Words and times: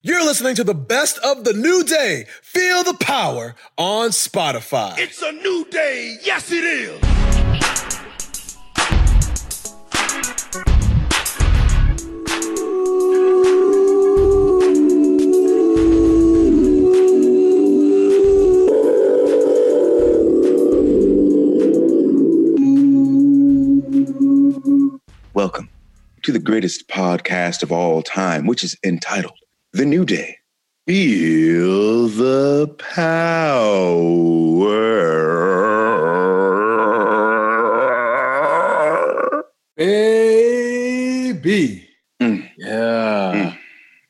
You're 0.00 0.24
listening 0.24 0.54
to 0.54 0.62
the 0.62 0.76
best 0.76 1.18
of 1.24 1.42
the 1.42 1.52
new 1.52 1.82
day. 1.82 2.26
Feel 2.40 2.84
the 2.84 2.94
power 3.00 3.56
on 3.76 4.10
Spotify. 4.10 4.96
It's 4.96 5.20
a 5.20 5.32
new 5.32 5.66
day. 5.72 6.18
Yes, 6.22 6.52
it 6.52 6.62
is. 6.62 7.02
Welcome 25.34 25.70
to 26.22 26.30
the 26.30 26.38
greatest 26.38 26.86
podcast 26.86 27.64
of 27.64 27.72
all 27.72 28.02
time, 28.02 28.46
which 28.46 28.62
is 28.62 28.76
entitled 28.84 29.32
The 29.78 29.86
New 29.86 30.04
Day. 30.04 30.36
Feel 30.88 32.08
the 32.08 32.66
power. 32.78 33.54
Baby. 39.76 41.88
Mm. 42.20 42.50
Yeah. 42.58 43.32
Mm. 43.36 43.58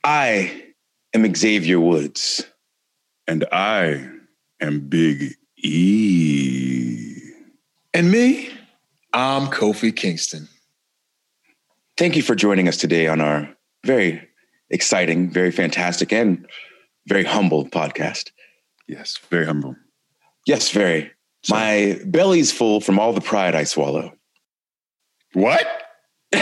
I 0.04 0.64
am 1.12 1.34
Xavier 1.34 1.80
Woods. 1.80 2.46
And 3.26 3.44
I 3.52 4.08
am 4.62 4.80
Big 4.80 5.34
E. 5.58 7.14
And 7.92 8.10
me, 8.10 8.48
I'm 9.12 9.48
Kofi 9.48 9.94
Kingston. 9.94 10.48
Thank 11.98 12.16
you 12.16 12.22
for 12.22 12.34
joining 12.34 12.68
us 12.68 12.78
today 12.78 13.06
on 13.06 13.20
our 13.20 13.54
very 13.84 14.27
exciting, 14.70 15.30
very 15.30 15.50
fantastic, 15.50 16.12
and 16.12 16.46
very 17.06 17.24
humble 17.24 17.68
podcast. 17.68 18.30
Yes, 18.86 19.18
very 19.30 19.46
humble. 19.46 19.76
Yes, 20.46 20.70
very. 20.70 21.10
So- 21.42 21.54
My 21.54 21.98
belly's 22.06 22.50
full 22.52 22.80
from 22.80 22.98
all 22.98 23.12
the 23.12 23.20
pride 23.20 23.54
I 23.54 23.64
swallow. 23.64 24.12
What? 25.34 25.66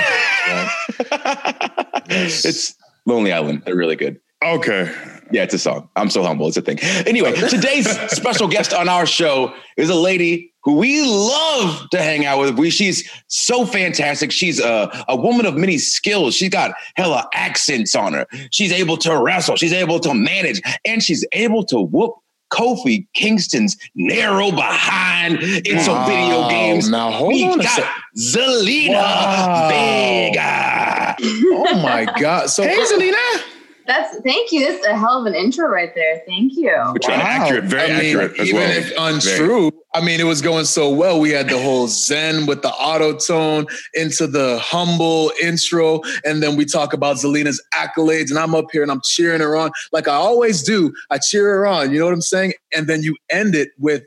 It's 2.09 2.75
Lonely 3.05 3.33
Island. 3.33 3.62
They're 3.64 3.77
really 3.77 3.97
good. 3.97 4.20
Okay. 4.45 4.92
Yeah, 5.33 5.42
it's 5.42 5.55
a 5.55 5.59
song. 5.59 5.89
I'm 5.97 6.09
so 6.11 6.23
humble. 6.23 6.47
It's 6.47 6.56
a 6.56 6.62
thing. 6.62 6.79
Anyway, 7.06 7.33
today's 7.48 7.89
special 8.12 8.47
guest 8.48 8.73
on 8.73 8.89
our 8.89 9.06
show 9.06 9.53
is 9.77 9.91
a 9.91 9.95
lady 9.95 10.53
who 10.62 10.77
we 10.77 11.05
love 11.05 11.89
to 11.91 11.98
hang 11.98 12.25
out 12.27 12.39
with. 12.41 12.59
We, 12.59 12.70
she's 12.70 13.09
so 13.29 13.64
fantastic. 13.67 14.31
She's 14.31 14.61
a, 14.61 15.05
a 15.09 15.17
woman 15.17 15.47
of 15.47 15.57
many 15.57 15.79
skills. 15.79 16.34
She's 16.37 16.51
got 16.51 16.75
hella 16.97 17.29
accents 17.34 17.95
on 17.97 18.12
her. 18.12 18.27
She's 18.53 18.73
able 18.73 18.97
to 18.98 19.17
wrestle. 19.20 19.57
She's 19.57 19.73
able 19.73 19.98
to 20.01 20.14
manage, 20.14 20.61
and 20.84 21.03
she's 21.03 21.27
able 21.33 21.64
to 21.67 21.81
whoop 21.81 22.14
Kofi 22.53 23.09
Kingston's 23.14 23.77
narrow 23.97 24.53
behind 24.53 25.42
in 25.42 25.81
some 25.81 25.97
Wow. 25.97 26.07
video 26.07 26.48
games. 26.48 26.89
Now, 26.89 27.11
hold 27.11 27.33
we 27.33 27.45
on 27.45 27.61
a 27.61 27.64
got. 27.64 27.83
Zelina 28.17 28.91
Wow. 28.95 29.69
Vega. 29.70 31.17
Oh 31.20 31.81
my 31.83 32.07
God. 32.20 32.48
So, 32.51 32.62
Hey, 32.62 32.77
Zelina. 32.79 33.42
That's 33.87 34.19
thank 34.20 34.53
you. 34.53 34.67
That's 34.67 34.84
a 34.87 34.97
hell 34.97 35.20
of 35.20 35.27
an 35.27 35.34
intro 35.34 35.69
right 35.69 35.95
there. 35.95 36.23
Thank 36.27 36.56
you. 36.56 36.73
We're 36.92 36.98
trying 36.98 37.20
Wow. 37.20 37.27
Accurate, 37.27 37.65
very 37.65 37.92
I 37.92 37.98
mean, 37.98 38.17
accurate 38.17 38.41
as 38.41 38.48
even 38.48 38.61
well. 38.61 38.70
if 38.79 38.92
untrue, 38.98 39.73
I 39.95 40.01
mean, 40.01 40.20
it 40.20 40.25
was 40.25 40.42
going 40.42 40.65
so 40.65 40.91
well. 40.91 41.20
We 41.20 41.31
had 41.31 41.48
the 41.48 41.61
whole 41.61 41.87
Zen 41.89 42.47
with 42.47 42.62
the 42.62 42.70
Auto-Tune 42.70 43.67
into 43.95 44.27
the 44.27 44.59
humble 44.59 45.33
intro, 45.42 46.03
and 46.25 46.42
then 46.42 46.57
we 46.57 46.64
talk 46.64 46.92
about 46.92 47.17
Zelina's 47.17 47.62
accolades, 47.75 48.31
and 48.31 48.39
I'm 48.39 48.55
up 48.55 48.67
here 48.73 48.83
and 48.83 48.91
I'm 48.91 49.01
cheering 49.05 49.41
her 49.41 49.57
on 49.57 49.70
like 49.92 50.09
I 50.09 50.14
always 50.14 50.62
do. 50.62 50.92
I 51.11 51.19
cheer 51.19 51.45
her 51.45 51.67
on. 51.67 51.92
You 51.92 51.98
know 51.98 52.07
what 52.07 52.14
I'm 52.14 52.20
saying? 52.20 52.55
And 52.75 52.89
then 52.89 53.03
you 53.03 53.17
end 53.31 53.55
it 53.55 53.70
with 53.79 54.05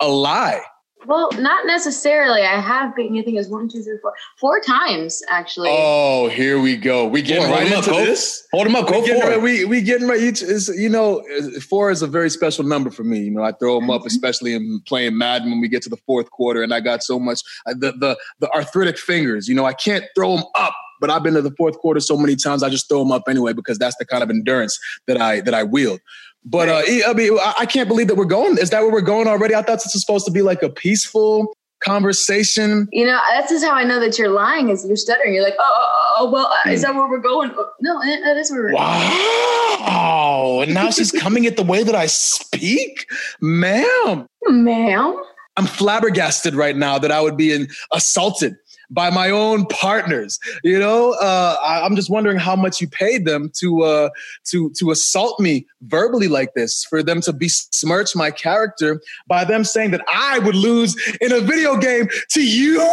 a 0.00 0.08
lie. 0.08 0.60
Well, 1.06 1.30
not 1.38 1.66
necessarily. 1.66 2.42
I 2.42 2.60
have 2.60 2.94
been. 2.94 3.14
you. 3.14 3.22
I 3.22 3.24
think 3.24 3.36
it 3.36 3.38
was 3.38 3.48
one, 3.48 3.68
two, 3.68 3.82
three, 3.82 3.96
four, 4.02 4.12
four 4.38 4.60
times 4.60 5.22
actually. 5.30 5.68
Oh, 5.72 6.28
here 6.28 6.60
we 6.60 6.76
go. 6.76 7.06
We 7.06 7.22
getting 7.22 7.44
Hold 7.44 7.54
right 7.58 7.66
him 7.66 7.72
up, 7.72 7.78
into 7.78 7.90
Cole. 7.90 8.04
this. 8.04 8.46
Hold 8.52 8.66
them 8.66 8.76
up. 8.76 8.86
Go 8.88 9.00
we 9.00 9.06
getting, 9.06 9.22
for 9.22 9.28
right, 9.28 9.36
it. 9.38 9.42
we 9.42 9.64
we 9.64 9.80
getting 9.82 10.06
right. 10.08 10.20
Each 10.20 10.42
is 10.42 10.68
you 10.68 10.88
know 10.90 11.22
four 11.68 11.90
is 11.90 12.02
a 12.02 12.06
very 12.06 12.28
special 12.30 12.64
number 12.64 12.90
for 12.90 13.04
me. 13.04 13.20
You 13.20 13.30
know, 13.30 13.42
I 13.42 13.52
throw 13.52 13.80
them 13.80 13.90
up, 13.90 14.02
Mhm. 14.02 14.06
especially 14.06 14.54
in 14.54 14.80
playing 14.86 15.16
Madden 15.16 15.50
when 15.50 15.60
we 15.60 15.68
get 15.68 15.82
to 15.82 15.88
the 15.88 15.96
fourth 16.06 16.30
quarter, 16.30 16.62
and 16.62 16.74
I 16.74 16.80
got 16.80 17.02
so 17.02 17.18
much 17.18 17.40
uh, 17.66 17.74
the 17.76 17.92
the 17.92 18.18
the 18.40 18.50
arthritic 18.52 18.98
fingers. 18.98 19.48
You 19.48 19.54
know, 19.54 19.64
I 19.64 19.72
can't 19.72 20.04
throw 20.14 20.36
them 20.36 20.44
up, 20.54 20.74
but 21.00 21.08
I've 21.10 21.22
been 21.22 21.34
to 21.34 21.42
the 21.42 21.54
fourth 21.56 21.78
quarter 21.78 22.00
so 22.00 22.16
many 22.16 22.36
times. 22.36 22.62
I 22.62 22.68
just 22.68 22.88
throw 22.88 22.98
them 22.98 23.12
up 23.12 23.22
anyway 23.28 23.52
because 23.54 23.78
that's 23.78 23.96
the 23.96 24.04
kind 24.04 24.22
of 24.22 24.28
endurance 24.30 24.78
that 25.06 25.20
I 25.20 25.40
that 25.40 25.54
I 25.54 25.62
wield. 25.64 26.00
But 26.44 26.68
uh, 26.68 26.82
I 27.06 27.12
mean, 27.14 27.36
I- 27.58 27.66
can't 27.66 27.88
believe 27.88 28.08
that 28.08 28.16
we're 28.16 28.24
going. 28.24 28.58
Is 28.58 28.70
that 28.70 28.80
where 28.82 28.90
we're 28.90 29.00
going 29.02 29.28
already? 29.28 29.54
I 29.54 29.62
thought 29.62 29.82
this 29.82 29.92
was 29.94 30.00
supposed 30.00 30.24
to 30.26 30.32
be 30.32 30.42
like 30.42 30.62
a 30.62 30.70
peaceful 30.70 31.54
conversation. 31.80 32.88
You 32.92 33.06
know, 33.06 33.18
that's 33.30 33.50
just 33.50 33.64
how 33.64 33.72
I 33.72 33.84
know 33.84 34.00
that 34.00 34.18
you're 34.18 34.30
lying. 34.30 34.70
Is 34.70 34.84
you're 34.86 34.96
stuttering. 34.96 35.34
You're 35.34 35.42
like, 35.44 35.56
oh, 35.58 35.64
oh, 35.86 36.16
oh 36.20 36.30
well, 36.30 36.46
uh, 36.46 36.70
is 36.70 36.82
that 36.82 36.94
where 36.94 37.08
we're 37.08 37.18
going? 37.18 37.50
Oh, 37.56 37.70
No, 37.80 38.00
that 38.00 38.20
that 38.24 38.36
is 38.36 38.50
where 38.50 38.62
we're. 38.62 38.72
Wow! 38.74 40.60
And 40.62 40.72
now 40.74 40.90
she's 40.90 41.12
coming 41.20 41.46
at 41.46 41.56
the 41.56 41.62
way 41.62 41.82
that 41.82 41.94
I 41.94 42.06
speak, 42.06 43.06
ma'am. 43.40 44.26
Ma'am. 44.48 45.22
I'm 45.56 45.66
flabbergasted 45.66 46.54
right 46.54 46.76
now 46.76 46.98
that 46.98 47.12
I 47.12 47.20
would 47.20 47.36
be 47.36 47.52
in, 47.52 47.68
assaulted 47.92 48.54
by 48.90 49.10
my 49.10 49.30
own 49.30 49.66
partners. 49.66 50.38
You 50.62 50.78
know, 50.78 51.12
uh, 51.20 51.56
I, 51.62 51.84
I'm 51.84 51.96
just 51.96 52.10
wondering 52.10 52.38
how 52.38 52.56
much 52.56 52.80
you 52.80 52.88
paid 52.88 53.24
them 53.24 53.50
to 53.58 53.82
uh, 53.82 54.10
to 54.46 54.70
to 54.70 54.90
assault 54.90 55.40
me 55.40 55.66
verbally 55.82 56.28
like 56.28 56.54
this, 56.54 56.84
for 56.84 57.02
them 57.02 57.20
to 57.22 57.32
besmirch 57.32 58.14
my 58.14 58.30
character 58.30 59.00
by 59.26 59.44
them 59.44 59.64
saying 59.64 59.90
that 59.92 60.04
I 60.08 60.38
would 60.40 60.56
lose 60.56 60.96
in 61.20 61.32
a 61.32 61.40
video 61.40 61.76
game 61.76 62.08
to 62.30 62.42
you. 62.42 62.80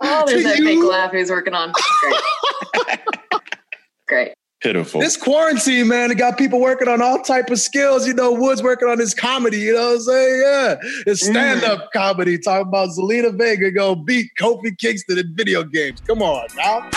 Oh, 0.00 0.24
there's 0.26 0.44
that 0.44 0.58
you. 0.58 0.64
fake 0.64 0.84
laugh 0.84 1.12
he's 1.12 1.30
working 1.30 1.54
on. 1.54 1.72
Great. 2.00 3.00
Great. 4.08 4.34
Pitiful. 4.60 5.00
this 5.00 5.16
quarantine, 5.16 5.86
man, 5.86 6.10
it 6.10 6.16
got 6.16 6.36
people 6.36 6.60
working 6.60 6.88
on 6.88 7.00
all 7.00 7.22
type 7.22 7.48
of 7.48 7.60
skills. 7.60 8.08
You 8.08 8.14
know, 8.14 8.32
Woods 8.32 8.60
working 8.60 8.88
on 8.88 8.98
his 8.98 9.14
comedy. 9.14 9.58
You 9.58 9.74
know 9.74 9.90
what 9.90 9.94
I'm 9.94 10.00
saying? 10.00 10.42
Yeah, 10.42 10.76
his 11.06 11.22
mm. 11.22 11.30
stand-up 11.30 11.90
comedy. 11.92 12.38
Talking 12.38 12.66
about 12.66 12.88
Zelina 12.90 13.36
Vega 13.38 13.70
go 13.70 13.94
beat 13.94 14.32
Kofi 14.36 14.76
Kingston 14.76 15.18
in 15.18 15.32
video 15.36 15.62
games. 15.62 16.00
Come 16.00 16.22
on, 16.22 16.48
now. 16.56 16.90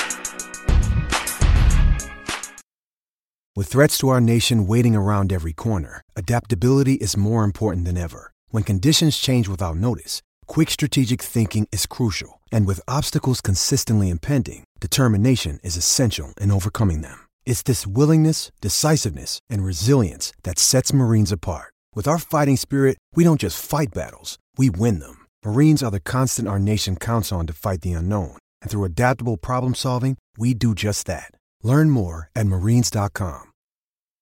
With 3.56 3.68
threats 3.68 3.98
to 4.00 4.10
our 4.10 4.22
nation 4.22 4.66
waiting 4.66 4.96
around 4.96 5.32
every 5.32 5.54
corner, 5.54 6.02
adaptability 6.16 6.96
is 6.96 7.16
more 7.16 7.44
important 7.44 7.86
than 7.86 7.98
ever. 7.98 8.32
When 8.50 8.64
conditions 8.64 9.18
change 9.18 9.48
without 9.48 9.76
notice, 9.76 10.24
quick 10.48 10.72
strategic 10.72 11.22
thinking 11.22 11.68
is 11.72 11.86
crucial. 11.86 12.42
And 12.52 12.66
with 12.66 12.80
obstacles 12.88 13.40
consistently 13.40 14.10
impending, 14.10 14.64
determination 14.80 15.60
is 15.64 15.78
essential 15.78 16.34
in 16.42 16.50
overcoming 16.50 17.02
them. 17.02 17.28
It's 17.46 17.62
this 17.64 17.86
willingness, 17.86 18.52
decisiveness, 18.62 19.40
and 19.50 19.64
resilience 19.64 20.34
that 20.44 20.58
sets 20.58 20.94
Marines 20.94 21.32
apart. 21.32 21.74
With 21.94 22.08
our 22.08 22.18
fighting 22.18 22.58
spirit, 22.58 22.98
we 23.14 23.24
don't 23.24 23.40
just 23.40 23.64
fight 23.64 23.94
battles, 23.94 24.40
we 24.58 24.70
win 24.72 25.00
them. 25.00 25.28
Marines 25.46 25.84
are 25.84 25.92
the 25.92 26.00
constant 26.00 26.48
our 26.48 26.60
nation 26.60 26.96
counts 26.96 27.32
on 27.32 27.46
to 27.48 27.54
fight 27.54 27.82
the 27.82 27.94
unknown. 27.94 28.38
And 28.62 28.72
through 28.72 28.86
adaptable 28.86 29.38
problem 29.38 29.76
solving, 29.76 30.18
we 30.38 30.54
do 30.56 30.74
just 30.74 31.06
that. 31.08 31.32
Learn 31.62 31.92
more 31.92 32.30
at 32.36 32.48
marines.com. 32.48 33.52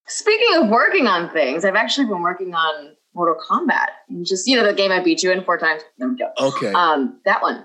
Speaking 0.06 0.56
of 0.56 0.68
working 0.68 1.06
on 1.06 1.30
things, 1.30 1.64
I've 1.64 1.76
actually 1.76 2.06
been 2.06 2.22
working 2.22 2.52
on 2.54 2.96
Mortal 3.14 3.36
Kombat. 3.48 3.86
And 4.08 4.26
Just 4.26 4.46
you 4.48 4.56
know, 4.56 4.66
the 4.66 4.74
game 4.74 4.90
I 4.90 5.00
beat 5.02 5.22
you 5.22 5.30
in 5.30 5.44
four 5.44 5.56
times. 5.56 5.82
There 5.98 6.08
we 6.08 6.16
go. 6.16 6.30
Okay. 6.40 6.72
Um, 6.72 7.20
that 7.24 7.42
one. 7.42 7.64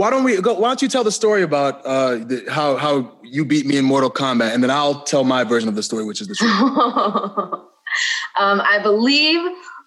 Why 0.00 0.08
don't 0.08 0.24
we 0.24 0.40
go? 0.40 0.54
Why 0.54 0.68
don't 0.68 0.80
you 0.80 0.88
tell 0.88 1.04
the 1.04 1.12
story 1.12 1.42
about 1.42 1.84
uh, 1.84 2.14
the, 2.24 2.46
how 2.48 2.76
how 2.76 3.18
you 3.22 3.44
beat 3.44 3.66
me 3.66 3.76
in 3.76 3.84
Mortal 3.84 4.10
Kombat, 4.10 4.54
and 4.54 4.62
then 4.62 4.70
I'll 4.70 5.02
tell 5.02 5.24
my 5.24 5.44
version 5.44 5.68
of 5.68 5.74
the 5.74 5.82
story, 5.82 6.06
which 6.06 6.22
is 6.22 6.28
the 6.28 6.34
truth. 6.34 6.50
um, 8.38 8.62
I 8.62 8.80
believe 8.82 9.42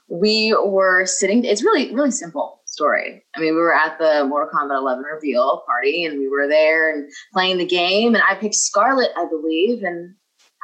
we 0.10 0.56
were 0.64 1.08
sitting. 1.08 1.44
It's 1.44 1.64
really, 1.64 1.96
really 1.96 2.12
simple 2.12 2.62
story. 2.68 3.24
I 3.36 3.40
mean, 3.40 3.56
we 3.56 3.60
were 3.60 3.74
at 3.74 3.98
the 3.98 4.24
Mortal 4.26 4.50
Kombat 4.54 4.78
11 4.78 5.04
reveal 5.04 5.64
party, 5.66 6.06
and 6.06 6.20
we 6.20 6.28
were 6.28 6.48
there 6.48 6.94
and 6.94 7.12
playing 7.34 7.58
the 7.58 7.66
game. 7.66 8.14
And 8.14 8.24
I 8.30 8.36
picked 8.36 8.54
Scarlet, 8.54 9.10
I 9.18 9.26
believe, 9.26 9.82
and 9.82 10.14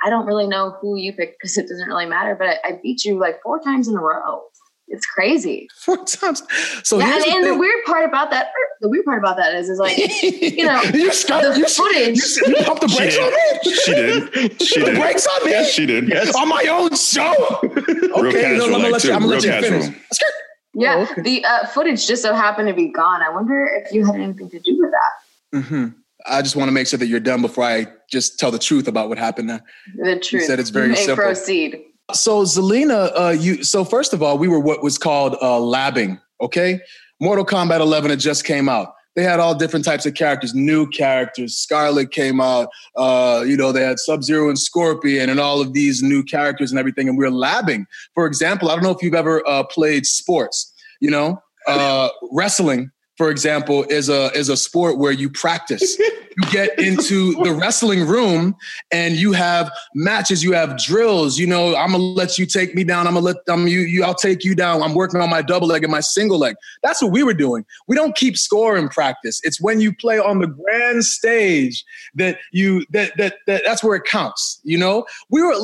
I 0.06 0.12
don't 0.12 0.28
really 0.28 0.48
know 0.48 0.78
who 0.80 0.96
you 0.96 1.12
picked 1.12 1.40
because 1.40 1.58
it 1.58 1.68
doesn't 1.68 1.88
really 1.88 2.06
matter. 2.06 2.36
But 2.36 2.50
I, 2.50 2.58
I 2.64 2.80
beat 2.84 3.04
you 3.04 3.20
like 3.20 3.42
four 3.42 3.60
times 3.60 3.88
in 3.88 3.96
a 3.96 4.00
row. 4.00 4.44
It's 4.92 5.06
crazy. 5.06 5.70
Four 5.76 6.04
times. 6.06 6.42
So 6.84 6.98
Yeah, 7.00 7.14
and, 7.16 7.24
the 7.24 7.30
and 7.32 7.46
the 7.46 7.56
weird 7.58 7.84
part 7.86 8.06
about 8.06 8.32
that, 8.32 8.52
the 8.82 8.90
weird 8.90 9.06
part 9.06 9.20
about 9.20 9.38
that 9.38 9.54
is, 9.56 9.70
is 9.70 9.78
like, 9.80 9.98
you 9.98 10.66
know, 10.66 10.82
you 10.94 11.12
start, 11.14 11.44
the 11.44 11.60
you, 11.60 11.68
footage. 11.68 12.18
You, 12.18 12.58
you 12.58 12.64
pumped 12.66 12.82
the 12.82 12.96
brakes 12.98 13.18
on 13.18 13.32
me. 13.32 13.74
She 13.76 13.92
did. 13.94 14.62
She 14.62 14.80
the 14.80 14.86
did. 14.88 15.00
brakes 15.00 15.28
on 15.28 15.46
me. 15.46 15.52
Yes, 15.52 15.70
she 15.72 15.86
did. 15.86 16.08
Yes. 16.10 16.36
On 16.36 16.50
my 16.50 16.66
own 16.72 16.96
show. 16.96 17.34
okay, 17.64 17.72
Real 17.82 18.24
no, 18.24 18.32
casual, 18.32 18.66
I'm 18.66 18.72
gonna 18.72 18.90
let 18.90 19.04
you. 19.04 19.10
too. 19.10 19.16
I'm 19.16 19.22
gonna 19.22 19.34
let 19.34 19.44
Real 19.44 19.56
you 19.56 19.62
finish. 19.62 19.86
casual. 19.86 20.02
Skirt. 20.12 20.34
Yeah, 20.76 20.96
Oh, 20.98 21.12
okay. 21.12 21.22
the 21.24 21.46
uh, 21.46 21.66
footage 21.68 22.08
just 22.08 22.22
so 22.22 22.34
happened 22.34 22.68
to 22.68 22.74
be 22.74 22.88
gone. 22.90 23.22
I 23.22 23.30
wonder 23.30 23.66
if 23.66 23.92
you 23.92 24.06
had 24.06 24.16
anything 24.16 24.50
to 24.52 24.60
do 24.60 24.78
with 24.80 24.92
that. 24.92 25.58
Mm-hmm. 25.64 25.88
I 26.26 26.42
just 26.42 26.56
want 26.56 26.68
to 26.68 26.72
make 26.72 26.86
sure 26.88 27.00
that 27.00 27.08
you're 27.08 27.20
done 27.20 27.42
before 27.42 27.64
I 27.64 27.88
just 28.10 28.40
tell 28.40 28.52
the 28.52 28.60
truth 28.60 28.88
about 28.88 29.10
what 29.10 29.18
happened. 29.18 29.48
Now. 29.48 29.60
The 29.96 30.20
truth. 30.20 30.42
You 30.42 30.48
said 30.48 30.60
it's 30.60 30.70
very 30.70 30.90
May 30.90 30.96
simple. 30.96 31.16
proceed. 31.24 31.82
So 32.14 32.44
Zelina, 32.44 33.12
uh, 33.16 33.30
you. 33.30 33.64
So 33.64 33.84
first 33.84 34.14
of 34.14 34.24
all, 34.24 34.38
we 34.38 34.48
were 34.48 34.60
what 34.60 34.84
was 34.84 34.98
called 34.98 35.36
uh, 35.42 35.60
labbing. 35.60 36.20
Okay, 36.42 36.80
Mortal 37.20 37.46
Kombat 37.46 37.80
11 37.80 38.10
had 38.12 38.20
just 38.20 38.46
came 38.46 38.70
out. 38.70 38.94
They 39.16 39.24
had 39.24 39.40
all 39.40 39.54
different 39.54 39.84
types 39.84 40.06
of 40.06 40.14
characters, 40.14 40.54
new 40.54 40.88
characters. 40.88 41.58
Scarlet 41.58 42.12
came 42.12 42.40
out. 42.40 42.70
Uh, 42.96 43.44
you 43.46 43.58
know, 43.58 43.72
they 43.72 43.84
had 43.84 44.00
Sub 44.00 44.24
Zero 44.24 44.48
and 44.48 44.58
Scorpion, 44.58 45.30
and 45.30 45.40
all 45.40 45.62
of 45.62 45.74
these 45.74 46.02
new 46.02 46.24
characters 46.24 46.72
and 46.72 46.80
everything. 46.80 47.10
And 47.10 47.18
we 47.18 47.26
were 47.26 47.32
labbing. 47.32 47.86
For 48.16 48.26
example, 48.26 48.70
I 48.70 48.76
don't 48.76 48.84
know 48.84 48.92
if 48.92 49.02
you've 49.02 49.16
ever 49.16 49.46
uh, 49.48 49.64
played 49.64 50.06
sports. 50.06 50.74
You 51.02 51.12
know, 51.12 51.42
uh, 51.68 52.10
wrestling 52.32 52.92
for 53.20 53.30
example, 53.30 53.84
is 53.90 54.08
a 54.08 54.32
is 54.32 54.48
a 54.48 54.56
sport 54.56 54.98
where 54.98 55.12
you 55.12 55.30
practice. 55.30 56.00
you 56.00 56.52
get 56.52 56.80
into 56.80 57.34
the 57.44 57.52
wrestling 57.52 58.08
room 58.08 58.56
and 58.94 59.18
you 59.18 59.34
have 59.34 59.70
matches, 59.94 60.42
you 60.42 60.54
have 60.54 60.78
drills. 60.78 61.38
You 61.38 61.46
know, 61.46 61.76
I'm 61.76 61.92
gonna 61.92 62.02
let 62.02 62.38
you 62.38 62.46
take 62.46 62.76
me 62.76 62.86
down. 62.86 63.08
I'm 63.08 63.16
gonna 63.16 63.26
let 63.26 63.36
um, 63.50 63.68
you 63.68 63.82
you. 63.82 64.06
I'll 64.06 64.16
take 64.16 64.46
you 64.46 64.56
down. 64.56 64.82
I'm 64.82 64.94
working 64.94 65.20
on 65.20 65.30
my 65.30 65.42
double 65.42 65.68
leg 65.68 65.84
and 65.84 65.92
my 65.92 66.00
single 66.00 66.40
leg. 66.40 66.56
That's 66.82 67.02
what 67.02 67.12
we 67.12 67.22
were 67.24 67.34
doing. 67.34 67.66
We 67.90 67.96
don't 67.98 68.16
keep 68.16 68.38
score 68.38 68.78
in 68.78 68.88
practice. 68.88 69.42
It's 69.44 69.60
when 69.60 69.82
you 69.82 69.94
play 69.94 70.18
on 70.18 70.40
the 70.40 70.48
grand 70.48 71.04
stage 71.04 71.84
that 72.16 72.40
you 72.54 72.86
that 72.92 73.18
that, 73.18 73.40
that 73.48 73.64
that's 73.66 73.84
where 73.84 73.98
it 73.98 74.06
counts. 74.06 74.62
You 74.64 74.78
know, 74.78 75.06
we 75.30 75.42
were 75.42 75.56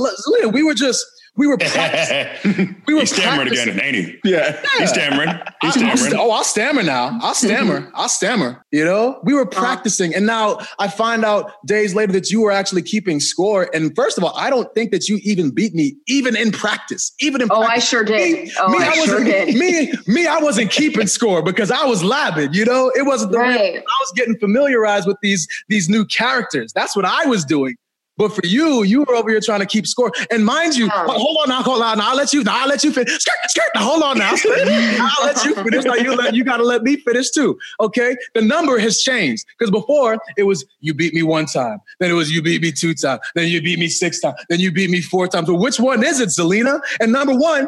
we 0.51 0.61
were 0.61 0.73
just 0.73 1.05
we 1.37 1.47
were 1.47 1.57
practicing. 1.59 2.75
we 2.87 2.93
were 2.93 3.01
He's 3.01 3.13
stammering 3.13 3.47
practicing. 3.49 3.73
again, 3.73 3.95
ain't 3.95 3.95
he? 4.23 4.31
Yeah. 4.31 4.61
He's 4.77 4.89
stammering. 4.89 5.29
He's 5.29 5.37
I'll- 5.37 5.43
I'll 5.63 5.71
stammering. 5.71 5.97
st- 5.97 6.13
oh, 6.15 6.31
I'll 6.31 6.43
stammer 6.43 6.83
now. 6.83 7.19
I'll 7.21 7.33
stammer. 7.33 7.91
I'll 7.95 8.09
stammer. 8.09 8.63
You 8.71 8.85
know, 8.85 9.19
we 9.23 9.33
were 9.33 9.41
uh-huh. 9.47 9.59
practicing, 9.59 10.13
and 10.15 10.25
now 10.25 10.59
I 10.79 10.87
find 10.87 11.23
out 11.25 11.51
days 11.65 11.93
later 11.95 12.11
that 12.13 12.29
you 12.31 12.41
were 12.41 12.51
actually 12.51 12.81
keeping 12.81 13.19
score. 13.19 13.69
And 13.73 13.95
first 13.95 14.17
of 14.17 14.23
all, 14.23 14.33
I 14.35 14.49
don't 14.49 14.73
think 14.73 14.91
that 14.91 15.07
you 15.09 15.19
even 15.23 15.51
beat 15.51 15.73
me, 15.73 15.95
even 16.07 16.35
in 16.35 16.51
practice, 16.51 17.13
even 17.19 17.41
in 17.41 17.47
Oh, 17.51 17.61
I 17.63 17.79
sure 17.79 18.03
did. 18.03 18.45
Me, 18.45 18.51
Oh, 18.59 18.69
me, 18.69 18.77
I 18.83 18.93
sure 18.93 19.19
wasn't. 19.21 19.25
did. 19.25 19.55
Me, 19.55 19.93
me, 20.07 20.27
I 20.27 20.37
wasn't 20.39 20.71
keeping 20.71 21.07
score 21.07 21.41
because 21.41 21.71
I 21.71 21.85
was 21.85 22.03
labbing. 22.03 22.53
You 22.53 22.65
know, 22.65 22.91
it 22.95 23.05
wasn't 23.05 23.31
the. 23.31 23.39
real- 23.39 23.49
I 23.49 23.81
was 23.81 24.11
getting 24.15 24.37
familiarized 24.39 25.07
with 25.07 25.17
these 25.21 25.47
these 25.69 25.89
new 25.89 26.05
characters. 26.05 26.71
That's 26.73 26.95
what 26.95 27.05
I 27.05 27.25
was 27.25 27.43
doing. 27.45 27.75
But 28.17 28.33
for 28.33 28.45
you, 28.45 28.83
you 28.83 28.99
were 29.03 29.13
over 29.15 29.29
here 29.29 29.41
trying 29.41 29.59
to 29.59 29.65
keep 29.65 29.85
score. 29.85 30.11
And 30.31 30.45
mind 30.45 30.75
you, 30.75 30.89
Oh. 30.93 31.11
hold 31.19 31.37
on 31.43 31.49
now, 31.49 31.61
hold 31.61 31.81
on. 31.81 31.97
Now 31.97 32.11
I'll 32.11 32.15
let 32.15 32.31
you. 32.31 32.43
Now 32.43 32.61
I'll 32.61 32.67
let 32.69 32.83
you 32.83 32.91
finish. 32.93 33.11
Skirt, 33.19 33.35
skirt. 33.47 33.69
Now 33.75 33.81
hold 33.83 34.03
on 34.03 34.17
now. 34.17 34.31
I'll 34.33 35.25
let 35.25 35.43
you 35.43 35.53
finish. 35.63 35.83
Now 35.83 35.95
you 35.95 36.15
let 36.15 36.33
you 36.33 36.43
got 36.43 36.57
to 36.57 36.63
let 36.63 36.83
me 36.83 36.95
finish 36.97 37.29
too. 37.31 37.57
Okay. 37.81 38.15
The 38.33 38.41
number 38.41 38.79
has 38.79 39.01
changed 39.01 39.45
because 39.59 39.69
before 39.71 40.17
it 40.37 40.43
was 40.43 40.65
you 40.79 40.93
beat 40.93 41.13
me 41.13 41.23
one 41.23 41.45
time, 41.45 41.79
then 41.99 42.09
it 42.09 42.13
was 42.13 42.31
you 42.31 42.41
beat 42.41 42.61
me 42.61 42.71
two 42.71 42.93
times, 42.93 43.19
then 43.35 43.49
you 43.49 43.61
beat 43.61 43.79
me 43.79 43.87
six 43.89 44.21
times, 44.21 44.35
then 44.49 44.59
you 44.61 44.71
beat 44.71 44.89
me 44.89 45.01
four 45.01 45.27
times. 45.27 45.47
So 45.47 45.55
which 45.55 45.79
one 45.79 46.03
is 46.03 46.19
it, 46.21 46.29
Zelina? 46.29 46.79
And 47.01 47.11
number 47.11 47.35
one, 47.35 47.67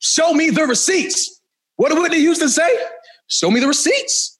show 0.00 0.34
me 0.34 0.50
the 0.50 0.64
receipts. 0.66 1.40
What 1.76 1.88
did 1.88 1.98
Whitney 1.98 2.18
Houston 2.20 2.48
say? 2.50 2.68
Show 3.28 3.50
me 3.50 3.60
the 3.60 3.68
receipts. 3.68 4.38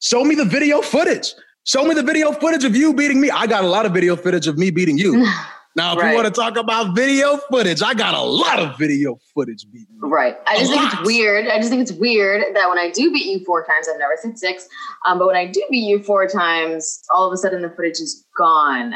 Show 0.00 0.24
me 0.24 0.34
the 0.34 0.44
video 0.44 0.82
footage. 0.82 1.32
Show 1.64 1.84
me 1.84 1.94
the 1.94 2.02
video 2.02 2.32
footage 2.32 2.64
of 2.64 2.74
you 2.74 2.92
beating 2.92 3.20
me. 3.20 3.30
I 3.30 3.46
got 3.46 3.62
a 3.62 3.68
lot 3.68 3.86
of 3.86 3.92
video 3.92 4.16
footage 4.16 4.46
of 4.48 4.58
me 4.58 4.70
beating 4.70 4.98
you. 4.98 5.26
Now, 5.74 5.94
if 5.94 6.00
Right. 6.00 6.10
you 6.10 6.14
want 6.16 6.26
to 6.26 6.38
talk 6.38 6.58
about 6.58 6.94
video 6.94 7.38
footage, 7.50 7.80
I 7.80 7.94
got 7.94 8.12
a 8.12 8.20
lot 8.20 8.58
of 8.58 8.76
video 8.78 9.16
footage 9.34 9.64
beating 9.72 9.86
you. 10.02 10.06
Right. 10.06 10.36
I 10.46 10.58
just 10.58 10.70
A 10.70 10.74
think 10.76 10.92
it's 10.92 11.06
weird. 11.06 11.46
I 11.48 11.56
just 11.56 11.70
think 11.70 11.80
it's 11.80 11.92
weird 11.92 12.42
that 12.54 12.68
when 12.68 12.76
I 12.78 12.90
do 12.90 13.10
beat 13.10 13.24
you 13.24 13.42
four 13.46 13.64
times, 13.64 13.88
I've 13.88 13.98
never 13.98 14.12
said 14.20 14.38
six, 14.38 14.68
um, 15.06 15.18
but 15.18 15.26
when 15.26 15.34
I 15.36 15.46
do 15.46 15.64
beat 15.70 15.88
you 15.88 16.02
four 16.02 16.26
times, 16.26 17.00
all 17.08 17.26
of 17.26 17.32
a 17.32 17.38
sudden 17.38 17.62
the 17.62 17.70
footage 17.70 18.00
is 18.00 18.22
gone, 18.36 18.92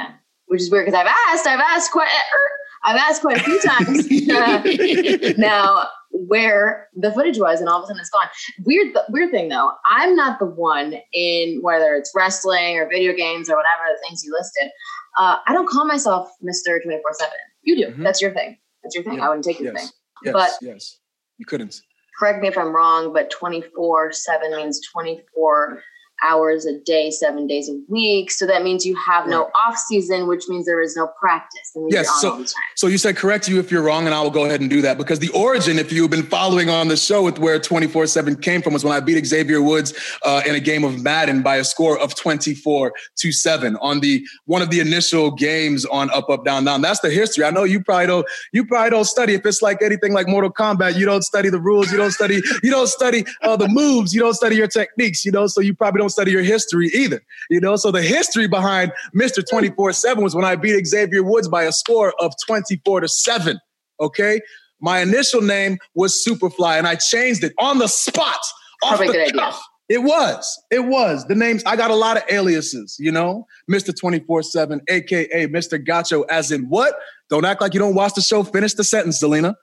which 0.48 0.60
is 0.60 0.70
weird 0.70 0.84
because 0.84 1.00
I've 1.00 1.06
asked, 1.30 1.46
I've 1.46 1.60
asked 1.60 1.92
quite, 1.92 2.08
er, 2.08 2.50
I've 2.84 2.96
asked 2.98 3.22
quite 3.22 3.38
a 3.38 3.42
few 3.42 3.58
times 3.62 5.38
now 5.38 5.88
where 6.26 6.88
the 6.96 7.12
footage 7.12 7.38
was, 7.38 7.60
and 7.60 7.68
all 7.68 7.78
of 7.78 7.84
a 7.84 7.86
sudden 7.88 8.00
it's 8.00 8.10
gone. 8.10 8.26
Weird, 8.64 8.94
weird 9.10 9.30
thing 9.30 9.48
though. 9.48 9.72
I'm 9.90 10.14
not 10.16 10.38
the 10.38 10.46
one 10.46 10.94
in 11.12 11.60
whether 11.62 11.94
it's 11.94 12.12
wrestling 12.14 12.78
or 12.78 12.88
video 12.88 13.12
games 13.12 13.50
or 13.50 13.56
whatever 13.56 13.82
the 13.92 14.06
things 14.08 14.22
you 14.24 14.32
listed. 14.36 14.70
Uh, 15.18 15.38
I 15.46 15.52
don't 15.52 15.68
call 15.68 15.84
myself 15.86 16.30
Mister 16.42 16.80
Twenty 16.82 17.00
Four 17.02 17.12
Seven. 17.14 17.34
You 17.62 17.76
do. 17.76 17.92
Mhm. 17.92 18.02
That's 18.04 18.20
your 18.22 18.32
thing. 18.32 18.58
That's 18.82 18.94
your 18.94 19.04
thing. 19.04 19.14
Yeah. 19.18 19.24
I 19.26 19.28
wouldn't 19.28 19.44
take 19.44 19.58
your 19.60 19.72
Yes. 19.72 19.82
thing. 19.82 19.90
Yes, 20.24 20.32
But- 20.32 20.66
yes. 20.66 20.98
You 21.38 21.46
couldn't. 21.46 21.80
correct 22.19 22.40
me 22.40 22.48
if 22.48 22.56
I'm 22.56 22.74
wrong, 22.74 23.12
but 23.12 23.28
24 23.30 24.10
7 24.12 24.50
means 24.56 24.80
24 24.90 25.82
hours 26.22 26.66
a 26.66 26.78
day, 26.80 27.10
seven 27.10 27.46
days 27.46 27.68
a 27.68 27.78
week. 27.88 28.30
So 28.30 28.46
that 28.46 28.62
means 28.62 28.84
you 28.84 28.96
have 28.96 29.26
no 29.26 29.50
off 29.66 29.76
season, 29.76 30.26
which 30.26 30.48
means 30.48 30.66
there 30.66 30.80
is 30.80 30.96
no 30.96 31.08
practice. 31.20 31.72
Yes, 31.88 32.08
so- 32.20 32.32
all 32.32 32.38
the 32.38 32.44
time. 32.44 32.62
So 32.74 32.86
you 32.86 32.98
said 32.98 33.16
correct 33.16 33.48
you 33.48 33.58
if 33.58 33.70
you're 33.70 33.82
wrong, 33.82 34.06
and 34.06 34.14
I 34.14 34.20
will 34.20 34.30
go 34.30 34.44
ahead 34.44 34.60
and 34.60 34.68
do 34.68 34.82
that 34.82 34.98
because 34.98 35.18
the 35.18 35.30
origin, 35.30 35.78
if 35.78 35.92
you've 35.92 36.10
been 36.10 36.22
following 36.22 36.68
on 36.68 36.88
the 36.88 36.96
show 36.96 37.22
with 37.22 37.38
where 37.38 37.58
24 37.58 38.06
7 38.06 38.36
came 38.36 38.62
from, 38.62 38.72
was 38.72 38.84
when 38.84 38.94
I 38.94 39.00
beat 39.00 39.24
Xavier 39.24 39.62
Woods 39.62 39.94
uh, 40.24 40.42
in 40.46 40.54
a 40.54 40.60
game 40.60 40.84
of 40.84 41.02
Madden 41.02 41.42
by 41.42 41.56
a 41.56 41.64
score 41.64 41.98
of 41.98 42.14
24 42.14 42.92
to 43.16 43.32
7 43.32 43.76
on 43.76 44.00
the 44.00 44.26
one 44.44 44.62
of 44.62 44.70
the 44.70 44.80
initial 44.80 45.30
games 45.30 45.84
on 45.86 46.10
Up, 46.10 46.28
Up, 46.28 46.44
Down, 46.44 46.64
Down. 46.64 46.82
That's 46.82 47.00
the 47.00 47.10
history. 47.10 47.44
I 47.44 47.50
know 47.50 47.64
you 47.64 47.82
probably 47.82 48.06
don't 48.06 48.26
you 48.52 48.64
probably 48.64 48.90
don't 48.90 49.04
study 49.04 49.34
if 49.34 49.44
it's 49.46 49.62
like 49.62 49.82
anything 49.82 50.12
like 50.12 50.28
Mortal 50.28 50.52
Kombat, 50.52 50.96
you 50.96 51.06
don't 51.06 51.22
study 51.22 51.48
the 51.48 51.60
rules, 51.60 51.90
you 51.90 51.96
don't 51.96 52.10
study, 52.10 52.40
you 52.62 52.70
don't 52.70 52.88
study 52.88 53.24
uh, 53.42 53.56
the 53.56 53.69
moves, 53.69 54.14
you 54.14 54.20
don't 54.20 54.34
study 54.34 54.56
your 54.56 54.69
techniques, 54.69 55.24
you 55.24 55.32
know, 55.32 55.46
so 55.46 55.60
you 55.60 55.74
probably 55.74 56.00
don't 56.00 56.10
study 56.16 56.30
your 56.32 56.42
history 56.42 56.88
either. 56.94 57.20
You 57.50 57.60
know, 57.60 57.76
so 57.76 57.90
the 57.90 58.00
history 58.00 58.48
behind 58.48 58.90
Mr. 59.14 59.44
24-7 59.52 60.22
was 60.22 60.34
when 60.34 60.46
I 60.46 60.56
beat 60.56 60.86
Xavier 60.86 61.22
Woods 61.22 61.46
by 61.46 61.64
a 61.64 61.72
score 61.72 62.14
of 62.20 62.32
24 62.46 63.00
to 63.02 63.08
7. 63.08 63.58
Okay. 64.00 64.40
My 64.80 65.00
initial 65.00 65.42
name 65.42 65.76
was 65.94 66.24
Superfly, 66.26 66.78
and 66.78 66.86
I 66.86 66.94
changed 66.94 67.44
it 67.44 67.52
on 67.58 67.78
the 67.78 67.86
spot. 67.86 68.38
Off 68.82 68.96
Probably 68.96 69.08
a 69.08 69.08
the 69.08 69.12
good 69.18 69.28
idea. 69.28 69.40
cuff. 69.40 69.62
It 69.88 70.02
was. 70.02 70.62
It 70.70 70.84
was. 70.86 71.26
The 71.26 71.34
names, 71.34 71.62
I 71.64 71.76
got 71.76 71.90
a 71.90 71.94
lot 71.94 72.16
of 72.16 72.24
aliases, 72.30 72.96
you 72.98 73.12
know? 73.12 73.46
Mr. 73.70 73.92
24-7, 73.94 74.80
aka 74.88 75.46
Mr. 75.48 75.78
Gacho, 75.84 76.24
as 76.30 76.50
in 76.50 76.62
what? 76.69 76.94
Don't 77.30 77.44
act 77.44 77.60
like 77.60 77.74
you 77.74 77.80
don't 77.80 77.94
watch 77.94 78.14
the 78.14 78.20
show. 78.22 78.42
Finish 78.42 78.74
the 78.74 78.84
sentence, 78.84 79.22
Zelina. 79.22 79.54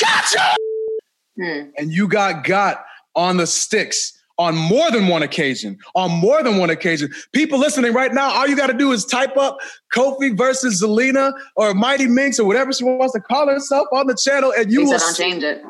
Gotcha! 0.00 0.56
Hmm. 1.40 1.70
and 1.78 1.90
you 1.92 2.06
got 2.08 2.44
got 2.44 2.84
on 3.14 3.36
the 3.38 3.46
sticks 3.46 4.12
on 4.40 4.56
more 4.56 4.90
than 4.90 5.06
one 5.06 5.22
occasion. 5.22 5.78
On 5.94 6.10
more 6.10 6.42
than 6.42 6.56
one 6.56 6.70
occasion. 6.70 7.10
People 7.34 7.58
listening 7.58 7.92
right 7.92 8.12
now, 8.14 8.30
all 8.32 8.48
you 8.48 8.56
got 8.56 8.68
to 8.68 8.72
do 8.74 8.90
is 8.92 9.04
type 9.04 9.36
up 9.36 9.58
Kofi 9.94 10.34
versus 10.36 10.82
Zelina 10.82 11.32
or 11.56 11.74
Mighty 11.74 12.06
Minx 12.06 12.40
or 12.40 12.46
whatever 12.46 12.72
she 12.72 12.82
wants 12.84 13.12
to 13.12 13.20
call 13.20 13.48
herself 13.48 13.86
on 13.92 14.06
the 14.06 14.14
channel, 14.16 14.52
and 14.56 14.72
you 14.72 14.80
You 14.80 14.86
will 14.86 14.98
don't 14.98 15.14
see, 15.14 15.22
change 15.22 15.42
it. 15.44 15.62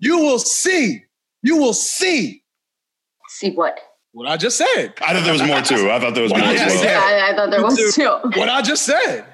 you 0.00 0.18
will 0.18 0.40
see. 0.40 1.04
You 1.42 1.56
will 1.56 1.72
see 1.74 2.42
See 3.28 3.50
what? 3.52 3.78
what 4.12 4.26
I 4.28 4.36
just 4.36 4.56
said. 4.56 4.94
I 5.00 5.12
thought 5.12 5.22
there 5.24 5.32
was 5.32 5.42
more 5.42 5.60
too. 5.60 5.90
I 5.90 6.00
thought 6.00 6.14
there 6.14 6.22
was 6.24 6.32
more 6.32 6.40
Yes, 6.40 6.74
well. 6.74 6.84
yeah. 6.84 7.00
I, 7.26 7.30
I 7.32 7.36
thought 7.36 7.50
there 7.52 7.62
was 7.62 7.76
too. 7.76 7.90
too. 7.92 8.38
What 8.40 8.48
I 8.48 8.60
just 8.62 8.84
said. 8.84 9.24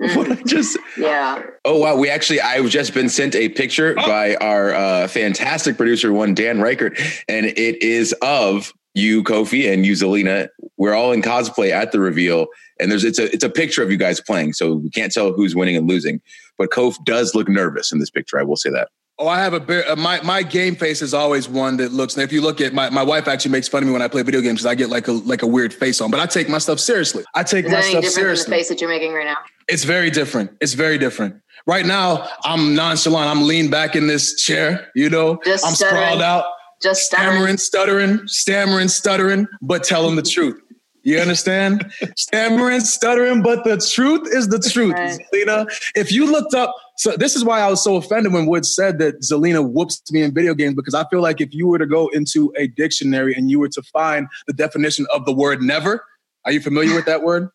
What 0.16 0.32
I 0.32 0.36
just 0.46 0.78
Yeah. 0.96 1.42
Oh 1.64 1.78
wow, 1.78 1.94
we 1.96 2.08
actually 2.08 2.40
I've 2.40 2.70
just 2.70 2.94
been 2.94 3.08
sent 3.10 3.34
a 3.34 3.50
picture 3.50 3.94
Oh. 3.98 4.06
by 4.06 4.34
our 4.36 4.74
uh, 4.74 5.08
fantastic 5.08 5.76
producer 5.76 6.12
one 6.12 6.34
Dan 6.34 6.60
Reichert, 6.60 6.98
and 7.28 7.46
it 7.46 7.82
is 7.82 8.14
of 8.22 8.72
you, 8.94 9.22
Kofi, 9.22 9.72
and 9.72 9.84
you, 9.86 9.92
Zelina. 9.92 10.48
We're 10.78 10.94
all 10.94 11.12
in 11.12 11.20
cosplay 11.22 11.70
at 11.70 11.92
the 11.92 12.00
reveal, 12.00 12.46
and 12.80 12.90
there's 12.90 13.04
it's 13.04 13.18
a 13.18 13.30
it's 13.32 13.44
a 13.44 13.50
picture 13.50 13.82
of 13.82 13.90
you 13.90 13.98
guys 13.98 14.20
playing, 14.20 14.54
so 14.54 14.76
we 14.76 14.88
can't 14.90 15.12
tell 15.12 15.32
who's 15.32 15.54
winning 15.54 15.76
and 15.76 15.86
losing. 15.86 16.20
But 16.56 16.70
Kof 16.70 16.96
does 17.04 17.34
look 17.34 17.48
nervous 17.48 17.92
in 17.92 17.98
this 18.00 18.10
picture. 18.10 18.38
I 18.40 18.42
will 18.42 18.56
say 18.56 18.70
that. 18.70 18.88
Oh, 19.22 19.28
I 19.28 19.38
have 19.40 19.52
a 19.52 19.60
bear. 19.60 19.86
Uh, 19.90 19.96
my 19.96 20.18
my 20.22 20.42
game 20.42 20.74
face 20.74 21.02
is 21.02 21.12
always 21.12 21.46
one 21.46 21.76
that 21.76 21.92
looks. 21.92 22.16
If 22.16 22.32
you 22.32 22.40
look 22.40 22.60
at 22.62 22.72
my 22.72 22.88
my 22.88 23.02
wife, 23.02 23.28
actually 23.28 23.50
makes 23.50 23.68
fun 23.68 23.82
of 23.82 23.86
me 23.86 23.92
when 23.92 24.00
I 24.00 24.08
play 24.08 24.22
video 24.22 24.40
games 24.40 24.60
because 24.60 24.66
I 24.66 24.74
get 24.74 24.88
like 24.88 25.08
a 25.08 25.12
like 25.12 25.42
a 25.42 25.46
weird 25.46 25.74
face 25.74 26.00
on. 26.00 26.10
But 26.10 26.20
I 26.20 26.26
take 26.26 26.48
my 26.48 26.56
stuff 26.56 26.80
seriously. 26.80 27.22
I 27.34 27.42
take 27.42 27.66
Is 27.66 27.70
my 27.70 27.80
stuff 27.82 27.92
than 27.92 28.02
the 28.02 28.10
seriously. 28.10 28.50
face 28.50 28.68
that 28.70 28.80
you're 28.80 28.88
making 28.88 29.12
right 29.12 29.26
now? 29.26 29.36
It's 29.68 29.84
very 29.84 30.10
different. 30.10 30.50
It's 30.62 30.72
very 30.72 30.96
different. 30.96 31.36
Right 31.66 31.84
now, 31.84 32.26
I'm 32.44 32.74
nonchalant. 32.74 33.28
I'm 33.28 33.46
leaned 33.46 33.70
back 33.70 33.94
in 33.94 34.06
this 34.06 34.34
chair. 34.42 34.88
You 34.94 35.10
know, 35.10 35.38
Just 35.44 35.66
I'm 35.66 35.74
stuttering. 35.74 36.02
sprawled 36.02 36.22
out, 36.22 36.44
Just 36.80 37.02
stammering. 37.02 37.58
stammering, 37.58 38.16
stuttering, 38.16 38.28
stammering, 38.28 38.88
stuttering, 38.88 39.46
but 39.60 39.84
telling 39.84 40.16
the 40.16 40.22
truth. 40.22 40.58
You 41.02 41.18
understand? 41.18 41.90
stammering, 42.16 42.80
stuttering, 42.80 43.42
but 43.42 43.64
the 43.64 43.76
truth 43.78 44.28
is 44.32 44.48
the 44.48 44.58
truth, 44.58 44.94
Right. 44.94 45.18
Zelina. 45.32 45.66
If 45.94 46.12
you 46.12 46.30
looked 46.30 46.54
up, 46.54 46.74
so 46.96 47.16
this 47.16 47.34
is 47.34 47.44
why 47.44 47.60
I 47.60 47.70
was 47.70 47.82
so 47.82 47.96
offended 47.96 48.32
when 48.32 48.46
Wood 48.46 48.66
said 48.66 48.98
that 48.98 49.20
Zelina 49.22 49.66
whoops 49.66 50.02
me 50.12 50.22
in 50.22 50.34
video 50.34 50.54
games 50.54 50.74
because 50.74 50.94
I 50.94 51.04
feel 51.08 51.22
like 51.22 51.40
if 51.40 51.54
you 51.54 51.66
were 51.66 51.78
to 51.78 51.86
go 51.86 52.08
into 52.08 52.52
a 52.58 52.66
dictionary 52.66 53.34
and 53.34 53.50
you 53.50 53.58
were 53.58 53.70
to 53.70 53.82
find 53.82 54.28
the 54.46 54.52
definition 54.52 55.06
of 55.14 55.24
the 55.24 55.32
word 55.32 55.62
never, 55.62 56.04
are 56.44 56.52
you 56.52 56.60
familiar 56.60 56.94
with 56.94 57.06
that 57.06 57.22
word? 57.22 57.48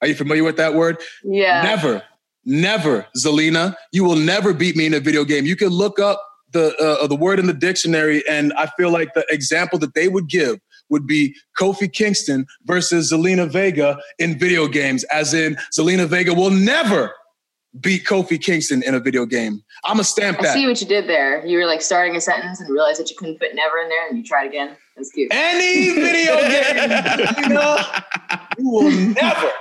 Are 0.00 0.08
you 0.08 0.14
familiar 0.14 0.44
with 0.44 0.56
that 0.56 0.74
word? 0.74 0.98
Yeah. 1.24 1.62
Never, 1.62 2.02
never, 2.44 3.06
Zelina. 3.16 3.74
You 3.92 4.04
will 4.04 4.16
never 4.16 4.52
beat 4.54 4.76
me 4.76 4.86
in 4.86 4.94
a 4.94 5.00
video 5.00 5.24
game. 5.24 5.44
You 5.46 5.56
can 5.56 5.68
look 5.68 5.98
up 5.98 6.22
the 6.52 6.76
uh, 6.78 7.06
the 7.06 7.16
word 7.16 7.38
in 7.38 7.46
the 7.46 7.52
dictionary, 7.52 8.26
and 8.28 8.52
I 8.54 8.66
feel 8.78 8.90
like 8.90 9.12
the 9.14 9.26
example 9.30 9.78
that 9.80 9.94
they 9.94 10.08
would 10.08 10.28
give 10.28 10.58
would 10.90 11.06
be 11.06 11.34
Kofi 11.58 11.92
Kingston 11.92 12.46
versus 12.64 13.12
Zelina 13.12 13.48
Vega 13.50 13.98
in 14.18 14.38
video 14.38 14.68
games, 14.68 15.04
as 15.04 15.34
in 15.34 15.56
Zelina 15.76 16.06
Vega 16.06 16.32
will 16.34 16.50
never 16.50 17.12
beat 17.80 18.04
Kofi 18.06 18.40
Kingston 18.40 18.82
in 18.82 18.94
a 18.94 19.00
video 19.00 19.26
game. 19.26 19.60
I'm 19.84 20.00
a 20.00 20.04
stamp 20.04 20.40
I 20.40 20.46
see 20.54 20.66
what 20.66 20.80
you 20.80 20.86
did 20.86 21.06
there. 21.08 21.44
You 21.44 21.58
were 21.58 21.66
like 21.66 21.82
starting 21.82 22.16
a 22.16 22.20
sentence 22.20 22.60
and 22.60 22.70
realized 22.70 22.98
that 23.00 23.10
you 23.10 23.16
couldn't 23.16 23.38
put 23.38 23.54
never 23.54 23.78
in 23.78 23.88
there, 23.88 24.08
and 24.08 24.16
you 24.16 24.24
tried 24.24 24.46
again. 24.46 24.76
That's 24.96 25.10
cute. 25.10 25.28
Any 25.32 25.90
video 25.94 26.36
game, 26.40 27.28
you 27.38 27.48
know, 27.54 27.76
you 28.58 28.70
will 28.70 28.90
never, 28.90 29.52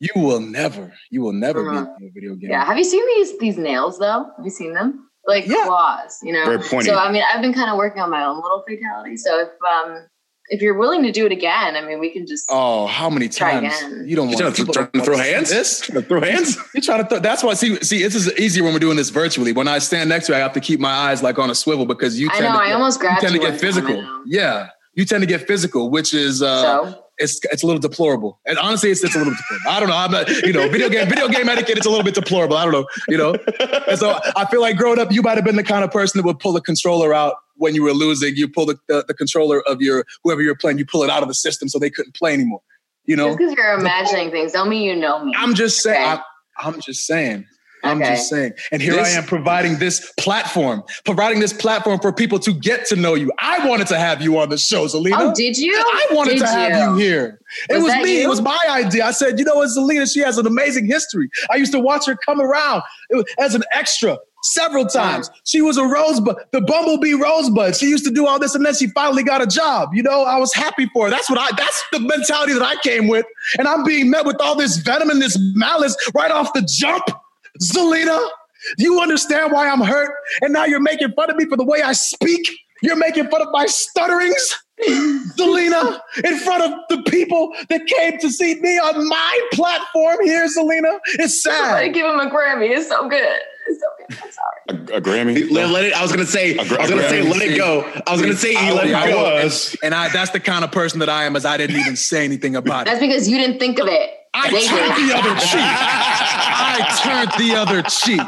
you 0.00 0.20
will 0.22 0.40
never, 0.40 0.92
you 1.10 1.22
will 1.22 1.32
never 1.32 1.66
Uh-huh. 1.70 1.84
beat 1.98 2.04
in 2.04 2.08
a 2.10 2.12
video 2.12 2.34
game. 2.34 2.50
Yeah. 2.50 2.64
Have 2.64 2.76
you 2.76 2.84
seen 2.84 3.06
these 3.16 3.38
these 3.38 3.56
nails 3.56 3.98
though? 3.98 4.26
Have 4.36 4.44
you 4.44 4.50
seen 4.50 4.74
them? 4.74 5.08
Like 5.26 5.46
Yeah. 5.46 5.64
claws, 5.64 6.18
you 6.22 6.32
know. 6.34 6.44
Very 6.44 6.58
pointy. 6.58 6.88
So 6.90 6.98
I 6.98 7.10
mean, 7.10 7.22
I've 7.32 7.40
been 7.40 7.54
kind 7.54 7.70
of 7.70 7.78
working 7.78 8.02
on 8.02 8.10
my 8.10 8.24
own 8.24 8.36
little 8.42 8.62
fatality. 8.68 9.16
So 9.16 9.40
if 9.40 9.48
um 9.72 10.06
if 10.48 10.62
you're 10.62 10.76
willing 10.76 11.02
to 11.02 11.12
do 11.12 11.26
it 11.26 11.32
again, 11.32 11.76
I 11.76 11.82
mean, 11.82 11.98
we 11.98 12.10
can 12.10 12.26
just. 12.26 12.46
Oh, 12.48 12.86
how 12.86 13.10
many 13.10 13.28
times 13.28 13.76
again. 13.76 14.04
you 14.06 14.16
don't 14.16 14.28
You 14.28 14.36
want 14.36 14.38
trying 14.38 14.52
to, 14.52 14.56
people 14.56 14.74
trying 14.74 14.90
to 14.92 15.00
throw 15.02 15.16
hands? 15.16 15.50
This? 15.50 15.80
Trying 15.80 16.02
to 16.02 16.08
throw 16.08 16.20
hands? 16.20 16.56
you're 16.74 16.82
trying 16.82 17.02
to 17.02 17.08
throw? 17.08 17.18
That's 17.18 17.42
why. 17.42 17.54
See, 17.54 17.76
see, 17.82 18.02
this 18.02 18.14
is 18.14 18.32
easier 18.38 18.64
when 18.64 18.72
we're 18.72 18.78
doing 18.78 18.96
this 18.96 19.10
virtually. 19.10 19.52
When 19.52 19.68
I 19.68 19.78
stand 19.78 20.08
next 20.08 20.26
to 20.26 20.32
you, 20.32 20.36
I 20.36 20.40
have 20.40 20.52
to 20.52 20.60
keep 20.60 20.80
my 20.80 20.92
eyes 20.92 21.22
like 21.22 21.38
on 21.38 21.50
a 21.50 21.54
swivel 21.54 21.86
because 21.86 22.18
you. 22.18 22.28
I 22.30 22.38
Tend 22.38 22.44
know. 22.44 22.52
To 22.52 22.58
I 22.58 22.66
get, 22.66 22.74
almost 22.74 23.02
you 23.02 23.08
tend 23.08 23.32
to 23.32 23.38
get 23.38 23.40
one 23.40 23.40
time, 23.42 23.54
I 23.54 23.58
physical. 23.58 24.22
Yeah, 24.26 24.68
you 24.94 25.04
tend 25.04 25.22
to 25.22 25.26
get 25.26 25.46
physical, 25.46 25.90
which 25.90 26.14
is 26.14 26.42
uh, 26.42 26.62
So 26.62 27.02
it's 27.18 27.40
it's 27.50 27.62
a 27.62 27.66
little 27.66 27.80
deplorable. 27.80 28.38
And 28.46 28.58
honestly, 28.58 28.90
it's, 28.90 29.02
it's 29.02 29.14
a 29.14 29.18
little 29.18 29.32
bit 29.32 29.38
deplorable. 29.38 29.70
I 29.70 29.80
don't 29.80 29.88
know. 29.88 29.96
I'm 29.96 30.10
not, 30.10 30.28
you 30.46 30.52
know, 30.52 30.68
video 30.68 30.88
game 30.88 31.08
video 31.08 31.28
game 31.28 31.48
etiquette. 31.48 31.78
It's 31.78 31.86
a 31.86 31.90
little 31.90 32.04
bit 32.04 32.14
deplorable. 32.14 32.56
I 32.56 32.64
don't 32.64 32.72
know. 32.72 32.86
You 33.08 33.18
know, 33.18 33.36
and 33.88 33.98
so 33.98 34.18
I 34.36 34.44
feel 34.46 34.60
like 34.60 34.76
growing 34.76 34.98
up, 34.98 35.12
you 35.12 35.22
might 35.22 35.36
have 35.36 35.44
been 35.44 35.56
the 35.56 35.64
kind 35.64 35.84
of 35.84 35.90
person 35.90 36.18
that 36.18 36.26
would 36.26 36.38
pull 36.38 36.52
the 36.52 36.60
controller 36.60 37.14
out 37.14 37.34
when 37.56 37.74
you 37.74 37.82
were 37.82 37.92
losing. 37.92 38.36
You 38.36 38.48
pull 38.48 38.66
the, 38.66 38.78
the, 38.88 39.04
the 39.08 39.14
controller 39.14 39.62
of 39.68 39.80
your 39.80 40.04
whoever 40.24 40.42
you're 40.42 40.56
playing. 40.56 40.78
You 40.78 40.86
pull 40.86 41.02
it 41.02 41.10
out 41.10 41.22
of 41.22 41.28
the 41.28 41.34
system 41.34 41.68
so 41.68 41.78
they 41.78 41.90
couldn't 41.90 42.14
play 42.14 42.32
anymore. 42.34 42.60
You 43.04 43.16
know, 43.16 43.28
just 43.28 43.38
because 43.38 43.54
you're 43.54 43.78
imagining 43.78 44.30
things, 44.30 44.52
don't 44.52 44.68
mean 44.68 44.82
you 44.82 44.96
know 44.96 45.24
me. 45.24 45.32
I'm 45.36 45.54
just 45.54 45.80
saying. 45.80 46.02
Okay. 46.02 46.22
I'm, 46.58 46.74
I'm 46.74 46.80
just 46.80 47.06
saying. 47.06 47.46
I'm 47.84 48.00
just 48.00 48.28
saying. 48.28 48.52
And 48.72 48.82
here 48.82 48.94
This- 48.94 49.14
I 49.14 49.18
am 49.18 49.24
providing 49.24 49.78
this 49.78 50.12
platform, 50.18 50.82
providing 51.04 51.40
this 51.40 51.52
platform 51.52 52.00
for 52.00 52.12
people 52.12 52.38
to 52.40 52.52
get 52.52 52.86
to 52.86 52.96
know 52.96 53.14
you. 53.14 53.30
I 53.38 53.66
wanted 53.66 53.86
to 53.88 53.98
have 53.98 54.20
you 54.20 54.38
on 54.38 54.48
the 54.48 54.58
show, 54.58 54.86
Zelina. 54.86 55.14
oh, 55.18 55.34
did 55.34 55.56
you? 55.56 55.74
I 55.76 56.06
wanted 56.10 56.32
Did 56.32 56.40
to 56.40 56.46
have 56.46 56.90
you 56.90 56.96
here. 56.96 57.40
It 57.70 57.80
Was 57.80 57.94
me. 57.96 58.22
It 58.22 58.28
was 58.28 58.40
my 58.40 58.58
idea. 58.68 59.04
I 59.04 59.12
said, 59.12 59.38
you 59.38 59.44
know 59.44 59.56
what, 59.56 59.68
Zelina, 59.68 60.12
she 60.12 60.20
has 60.20 60.38
an 60.38 60.46
amazing 60.46 60.86
history. 60.86 61.30
I 61.50 61.56
used 61.56 61.72
to 61.72 61.80
watch 61.80 62.06
her 62.06 62.16
come 62.16 62.40
around 62.40 62.82
as 63.38 63.54
an 63.54 63.62
extra 63.72 64.18
several 64.52 64.86
times. 64.86 65.30
She 65.44 65.60
was 65.60 65.76
a 65.76 65.84
rosebud, 65.84 66.36
the 66.52 66.60
bumblebee 66.60 67.14
rosebud. 67.14 67.76
She 67.76 67.86
used 67.86 68.04
to 68.04 68.10
do 68.10 68.26
all 68.26 68.38
this, 68.38 68.54
and 68.54 68.64
then 68.64 68.74
she 68.74 68.88
finally 68.88 69.22
got 69.22 69.42
a 69.42 69.46
job. 69.46 69.90
You 69.94 70.02
know, 70.02 70.24
I 70.24 70.38
was 70.38 70.52
happy 70.54 70.86
for 70.92 71.06
her. 71.06 71.10
That's 71.10 71.28
what 71.28 71.38
I. 71.38 71.54
That's 71.56 71.84
the 71.92 72.00
mentality 72.00 72.52
that 72.54 72.62
I 72.62 72.76
came 72.82 73.08
with, 73.08 73.26
and 73.58 73.68
I'm 73.68 73.84
being 73.84 74.10
met 74.10 74.24
with 74.24 74.36
all 74.40 74.56
this 74.56 74.78
venom 74.78 75.10
and 75.10 75.20
this 75.20 75.38
malice 75.54 75.96
right 76.14 76.30
off 76.30 76.52
the 76.52 76.62
jump. 76.62 77.04
Zelina, 77.62 78.28
do 78.78 78.84
you 78.84 79.00
understand 79.00 79.52
why 79.52 79.68
I'm 79.68 79.80
hurt? 79.80 80.12
And 80.42 80.52
now 80.52 80.64
you're 80.64 80.80
making 80.80 81.12
fun 81.12 81.30
of 81.30 81.36
me 81.36 81.46
for 81.46 81.56
the 81.56 81.64
way 81.64 81.82
I 81.82 81.92
speak. 81.92 82.48
You're 82.82 82.96
making 82.96 83.28
fun 83.28 83.40
of 83.40 83.48
my 83.52 83.66
stutterings. 83.66 84.62
Zelina, 85.38 85.98
in 86.22 86.38
front 86.38 86.62
of 86.62 86.78
the 86.90 87.02
people 87.10 87.54
that 87.70 87.86
came 87.86 88.18
to 88.18 88.30
see 88.30 88.60
me 88.60 88.78
on 88.78 89.08
my 89.08 89.48
platform 89.52 90.18
here, 90.22 90.46
Zelina. 90.46 90.98
It's 91.18 91.42
sad. 91.42 91.54
Somebody 91.54 91.92
give 91.92 92.06
him 92.06 92.20
a 92.20 92.30
Grammy. 92.30 92.76
It's 92.76 92.88
so 92.88 93.08
good. 93.08 93.40
It's 93.68 93.80
so. 93.80 93.86
I'm 94.24 94.30
sorry. 94.32 94.94
A, 94.94 94.96
a 94.98 95.00
Grammy. 95.00 95.50
Let, 95.50 95.70
let 95.70 95.84
it. 95.84 95.92
I 95.94 96.02
was 96.02 96.12
gonna 96.12 96.26
say. 96.26 96.56
I 96.58 96.62
was 96.62 96.70
gonna 96.90 97.08
say. 97.08 97.22
Let 97.22 97.42
it 97.42 97.56
go. 97.56 97.82
I 98.06 98.12
was 98.12 98.20
gonna 98.20 98.34
say. 98.36 98.54
I, 98.56 98.72
Let 98.72 98.86
it 98.88 98.94
I 98.94 99.10
go. 99.10 99.22
was. 99.44 99.76
And 99.82 99.94
I 99.94 100.08
that's 100.08 100.30
the 100.30 100.40
kind 100.40 100.64
of 100.64 100.72
person 100.72 100.98
that 101.00 101.08
I 101.08 101.24
am, 101.24 101.36
as 101.36 101.44
I 101.44 101.56
didn't 101.56 101.76
even 101.80 101.96
say 101.96 102.24
anything 102.24 102.56
about 102.56 102.82
it. 102.86 102.90
That's 102.90 103.00
because 103.00 103.28
you 103.28 103.38
didn't 103.38 103.58
think 103.58 103.78
of 103.78 103.88
it. 103.88 104.10
I 104.34 104.50
They 104.50 104.66
turned 104.66 104.94
did. 104.96 105.10
the 105.10 105.16
other 105.16 105.40
cheek. 105.40 105.60
I 105.60 107.00
turned 107.02 107.30
the 107.48 107.56
other 107.56 107.82
cheek. 107.82 108.20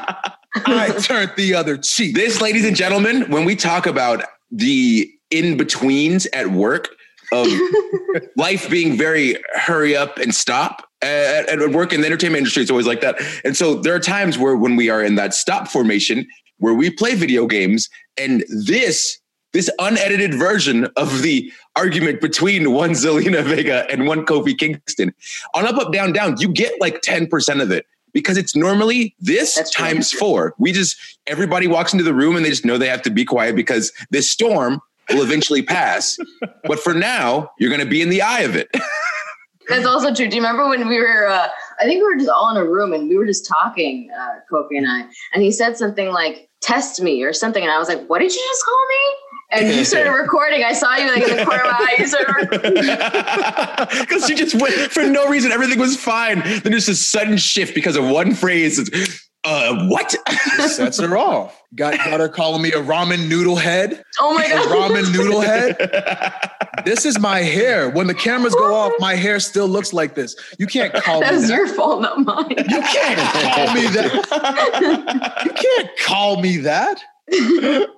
I 0.66 0.88
turned 1.00 1.32
the 1.36 1.54
other 1.54 1.76
cheek. 1.76 2.14
This, 2.14 2.40
ladies 2.40 2.64
and 2.64 2.74
gentlemen, 2.74 3.30
when 3.30 3.44
we 3.44 3.54
talk 3.54 3.86
about 3.86 4.24
the 4.50 5.10
in 5.30 5.56
betweens 5.58 6.26
at 6.32 6.48
work 6.48 6.88
of 7.32 7.46
life 8.36 8.70
being 8.70 8.96
very 8.96 9.36
hurry 9.54 9.94
up 9.94 10.16
and 10.18 10.34
stop 10.34 10.87
at, 11.02 11.48
at 11.48 11.70
work 11.70 11.92
in 11.92 12.00
the 12.00 12.06
entertainment 12.06 12.38
industry, 12.38 12.62
it's 12.62 12.70
always 12.70 12.86
like 12.86 13.00
that. 13.00 13.20
And 13.44 13.56
so 13.56 13.74
there 13.74 13.94
are 13.94 14.00
times 14.00 14.38
where 14.38 14.56
when 14.56 14.76
we 14.76 14.90
are 14.90 15.02
in 15.02 15.14
that 15.16 15.34
stop 15.34 15.68
formation 15.68 16.26
where 16.58 16.74
we 16.74 16.90
play 16.90 17.14
video 17.14 17.46
games 17.46 17.88
and 18.16 18.44
this 18.48 19.18
this 19.54 19.70
unedited 19.78 20.34
version 20.34 20.86
of 20.96 21.22
the 21.22 21.50
argument 21.74 22.20
between 22.20 22.72
one 22.72 22.90
Zelina 22.90 23.42
Vega 23.42 23.90
and 23.90 24.06
one 24.06 24.26
Kofi 24.26 24.58
Kingston 24.58 25.14
on 25.54 25.66
up 25.66 25.76
up 25.76 25.92
down 25.92 26.12
down 26.12 26.36
you 26.38 26.48
get 26.48 26.78
like 26.80 27.00
10% 27.00 27.62
of 27.62 27.70
it 27.70 27.86
because 28.12 28.36
it's 28.36 28.54
normally 28.54 29.14
this 29.20 29.54
That's 29.54 29.70
true. 29.70 29.86
times 29.86 30.12
four. 30.12 30.54
We 30.58 30.72
just 30.72 30.96
everybody 31.26 31.66
walks 31.66 31.92
into 31.92 32.04
the 32.04 32.14
room 32.14 32.36
and 32.36 32.44
they 32.44 32.50
just 32.50 32.64
know 32.64 32.78
they 32.78 32.88
have 32.88 33.02
to 33.02 33.10
be 33.10 33.24
quiet 33.24 33.56
because 33.56 33.92
this 34.10 34.30
storm 34.30 34.80
will 35.10 35.22
eventually 35.22 35.62
pass. 35.62 36.18
but 36.64 36.80
for 36.80 36.94
now, 36.94 37.50
you're 37.58 37.70
going 37.70 37.80
to 37.80 37.86
be 37.86 38.02
in 38.02 38.10
the 38.10 38.22
eye 38.22 38.40
of 38.40 38.56
it. 38.56 38.68
That's 39.68 39.86
also 39.86 40.14
true. 40.14 40.28
Do 40.28 40.36
you 40.36 40.42
remember 40.42 40.68
when 40.68 40.88
we 40.88 40.98
were? 40.98 41.26
Uh, 41.26 41.48
I 41.80 41.84
think 41.84 42.00
we 42.00 42.04
were 42.04 42.16
just 42.16 42.30
all 42.30 42.50
in 42.50 42.56
a 42.56 42.64
room 42.64 42.92
and 42.92 43.08
we 43.08 43.16
were 43.16 43.26
just 43.26 43.46
talking, 43.46 44.10
uh, 44.18 44.40
Kofi 44.50 44.76
and 44.76 44.86
I, 44.88 45.06
and 45.32 45.42
he 45.42 45.52
said 45.52 45.76
something 45.76 46.08
like 46.08 46.48
"test 46.60 47.00
me" 47.02 47.22
or 47.22 47.32
something, 47.32 47.62
and 47.62 47.70
I 47.70 47.78
was 47.78 47.88
like, 47.88 48.06
"What 48.06 48.20
did 48.20 48.34
you 48.34 48.48
just 48.50 48.64
call 48.64 48.86
me?" 48.88 49.14
And 49.50 49.76
you 49.76 49.84
started 49.84 50.10
recording. 50.22 50.62
I 50.64 50.72
saw 50.72 50.94
you 50.96 51.06
like 51.10 51.22
in 51.22 51.36
the 51.36 51.44
corner 51.44 51.62
of 51.64 51.70
my 51.70 51.78
eye. 51.78 51.96
You 51.98 52.06
started 52.06 52.50
recording. 52.50 54.00
Because 54.00 54.28
you 54.28 54.36
just 54.36 54.54
went 54.54 54.74
for 54.92 55.04
no 55.04 55.28
reason. 55.28 55.52
Everything 55.52 55.78
was 55.78 55.96
fine. 55.96 56.40
Then 56.40 56.62
there's 56.64 56.86
this 56.86 57.04
sudden 57.04 57.38
shift 57.38 57.74
because 57.74 57.96
of 57.96 58.06
one 58.06 58.34
phrase. 58.34 58.78
It's, 59.48 59.70
uh, 59.70 59.86
what? 59.88 60.68
sets 60.70 60.98
her 61.00 61.16
off. 61.16 61.62
Got, 61.74 61.96
got 61.98 62.20
her 62.20 62.28
calling 62.28 62.62
me 62.62 62.70
a 62.72 62.82
ramen 62.82 63.28
noodle 63.28 63.56
head. 63.56 64.02
Oh 64.20 64.34
my 64.34 64.48
god, 64.48 64.66
A 64.66 64.68
ramen 64.68 65.12
noodle 65.12 65.40
head. 65.40 65.76
This 66.84 67.04
is 67.04 67.18
my 67.18 67.40
hair. 67.40 67.90
When 67.90 68.06
the 68.06 68.14
cameras 68.14 68.54
go 68.54 68.74
off, 68.74 68.92
my 68.98 69.14
hair 69.14 69.40
still 69.40 69.68
looks 69.68 69.92
like 69.92 70.14
this. 70.14 70.36
You 70.58 70.66
can't 70.66 70.94
call 70.94 71.20
me 71.20 71.26
That 71.26 71.34
was 71.34 71.48
that. 71.48 71.54
your 71.54 71.66
fault, 71.68 72.02
not 72.02 72.20
mine. 72.20 72.50
You 72.50 72.64
can't 72.64 73.54
call 73.54 73.74
me 73.74 73.86
that. 73.88 75.44
You 75.44 75.52
can't 75.52 75.90
call 76.06 76.40
me 76.40 76.56
that. 76.58 77.00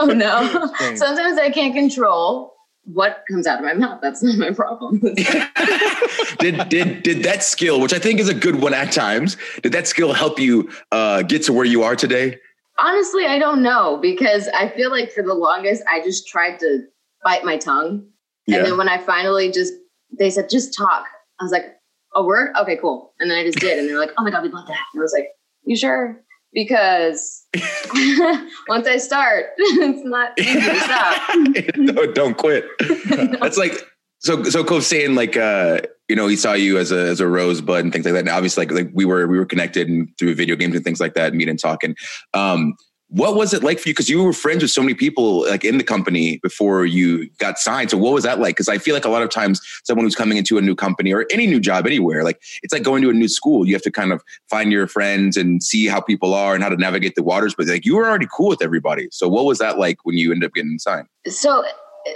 oh 0.00 0.06
no! 0.06 0.70
Sometimes 0.96 1.38
I 1.38 1.50
can't 1.50 1.74
control 1.74 2.55
what 2.86 3.24
comes 3.30 3.46
out 3.46 3.58
of 3.58 3.64
my 3.64 3.74
mouth. 3.74 4.00
That's 4.00 4.22
not 4.22 4.36
my 4.36 4.52
problem. 4.52 5.00
did 6.38 6.68
did 6.68 7.02
did 7.02 7.22
that 7.24 7.42
skill, 7.42 7.80
which 7.80 7.92
I 7.92 7.98
think 7.98 8.20
is 8.20 8.28
a 8.28 8.34
good 8.34 8.56
one 8.56 8.74
at 8.74 8.92
times, 8.92 9.36
did 9.62 9.72
that 9.72 9.86
skill 9.86 10.12
help 10.12 10.38
you 10.38 10.70
uh, 10.92 11.22
get 11.22 11.42
to 11.44 11.52
where 11.52 11.64
you 11.64 11.82
are 11.82 11.96
today? 11.96 12.38
Honestly, 12.78 13.26
I 13.26 13.38
don't 13.38 13.62
know 13.62 13.98
because 14.00 14.48
I 14.48 14.68
feel 14.68 14.90
like 14.90 15.10
for 15.10 15.22
the 15.22 15.34
longest 15.34 15.82
I 15.90 16.00
just 16.00 16.28
tried 16.28 16.58
to 16.60 16.82
bite 17.24 17.44
my 17.44 17.56
tongue. 17.56 18.06
Yeah. 18.46 18.58
And 18.58 18.66
then 18.66 18.78
when 18.78 18.88
I 18.88 18.98
finally 18.98 19.50
just 19.50 19.72
they 20.16 20.30
said 20.30 20.48
just 20.48 20.76
talk, 20.76 21.06
I 21.40 21.44
was 21.44 21.52
like, 21.52 21.76
a 22.14 22.22
word? 22.22 22.54
Okay, 22.60 22.76
cool. 22.76 23.12
And 23.20 23.30
then 23.30 23.38
I 23.38 23.44
just 23.44 23.58
did, 23.58 23.78
and 23.78 23.88
they're 23.88 23.98
like, 23.98 24.12
oh 24.16 24.24
my 24.24 24.30
god, 24.30 24.42
we 24.42 24.48
love 24.48 24.66
that. 24.66 24.78
And 24.94 25.00
I 25.00 25.02
was 25.02 25.12
like, 25.12 25.28
you 25.64 25.76
sure? 25.76 26.20
Because 26.56 27.46
once 28.68 28.88
I 28.88 28.96
start, 28.96 29.44
it's 29.58 30.04
not 30.04 30.32
easy 30.38 30.58
to 30.58 30.80
stop. 30.80 31.22
no, 31.76 32.12
don't 32.12 32.36
quit. 32.36 32.64
That's 33.40 33.58
like 33.58 33.86
so. 34.20 34.42
So 34.44 34.64
Kof 34.64 34.80
saying 34.80 35.16
like 35.16 35.36
uh, 35.36 35.82
you 36.08 36.16
know 36.16 36.28
he 36.28 36.34
saw 36.34 36.54
you 36.54 36.78
as 36.78 36.92
a 36.92 36.98
as 36.98 37.20
a 37.20 37.28
rosebud 37.28 37.84
and 37.84 37.92
things 37.92 38.06
like 38.06 38.14
that. 38.14 38.20
And 38.20 38.30
obviously, 38.30 38.64
like 38.64 38.74
like 38.74 38.90
we 38.94 39.04
were 39.04 39.26
we 39.26 39.38
were 39.38 39.44
connected 39.44 39.86
and 39.86 40.08
through 40.18 40.34
video 40.34 40.56
games 40.56 40.74
and 40.74 40.82
things 40.82 40.98
like 40.98 41.12
that, 41.12 41.34
meet 41.34 41.50
and 41.50 41.60
talking. 41.60 41.94
Um, 42.32 42.74
what 43.08 43.36
was 43.36 43.54
it 43.54 43.62
like 43.62 43.78
for 43.78 43.88
you? 43.88 43.94
Because 43.94 44.08
you 44.08 44.22
were 44.22 44.32
friends 44.32 44.62
with 44.62 44.70
so 44.70 44.82
many 44.82 44.94
people 44.94 45.48
like 45.48 45.64
in 45.64 45.78
the 45.78 45.84
company 45.84 46.38
before 46.38 46.84
you 46.84 47.28
got 47.38 47.58
signed. 47.58 47.90
So 47.90 47.96
what 47.96 48.12
was 48.12 48.24
that 48.24 48.40
like? 48.40 48.56
Because 48.56 48.68
I 48.68 48.78
feel 48.78 48.94
like 48.94 49.04
a 49.04 49.08
lot 49.08 49.22
of 49.22 49.30
times 49.30 49.60
someone 49.84 50.04
who's 50.04 50.16
coming 50.16 50.38
into 50.38 50.58
a 50.58 50.60
new 50.60 50.74
company 50.74 51.12
or 51.12 51.24
any 51.30 51.46
new 51.46 51.60
job 51.60 51.86
anywhere, 51.86 52.24
like 52.24 52.40
it's 52.62 52.72
like 52.72 52.82
going 52.82 53.02
to 53.02 53.10
a 53.10 53.12
new 53.12 53.28
school. 53.28 53.66
You 53.66 53.74
have 53.74 53.82
to 53.82 53.92
kind 53.92 54.12
of 54.12 54.22
find 54.50 54.72
your 54.72 54.88
friends 54.88 55.36
and 55.36 55.62
see 55.62 55.86
how 55.86 56.00
people 56.00 56.34
are 56.34 56.54
and 56.54 56.64
how 56.64 56.68
to 56.68 56.76
navigate 56.76 57.14
the 57.14 57.22
waters. 57.22 57.54
But 57.54 57.66
like 57.68 57.84
you 57.84 57.96
were 57.96 58.08
already 58.08 58.26
cool 58.34 58.48
with 58.48 58.62
everybody. 58.62 59.08
So 59.12 59.28
what 59.28 59.44
was 59.44 59.58
that 59.58 59.78
like 59.78 59.98
when 60.04 60.16
you 60.16 60.32
ended 60.32 60.48
up 60.48 60.54
getting 60.54 60.78
signed? 60.78 61.06
So 61.28 61.64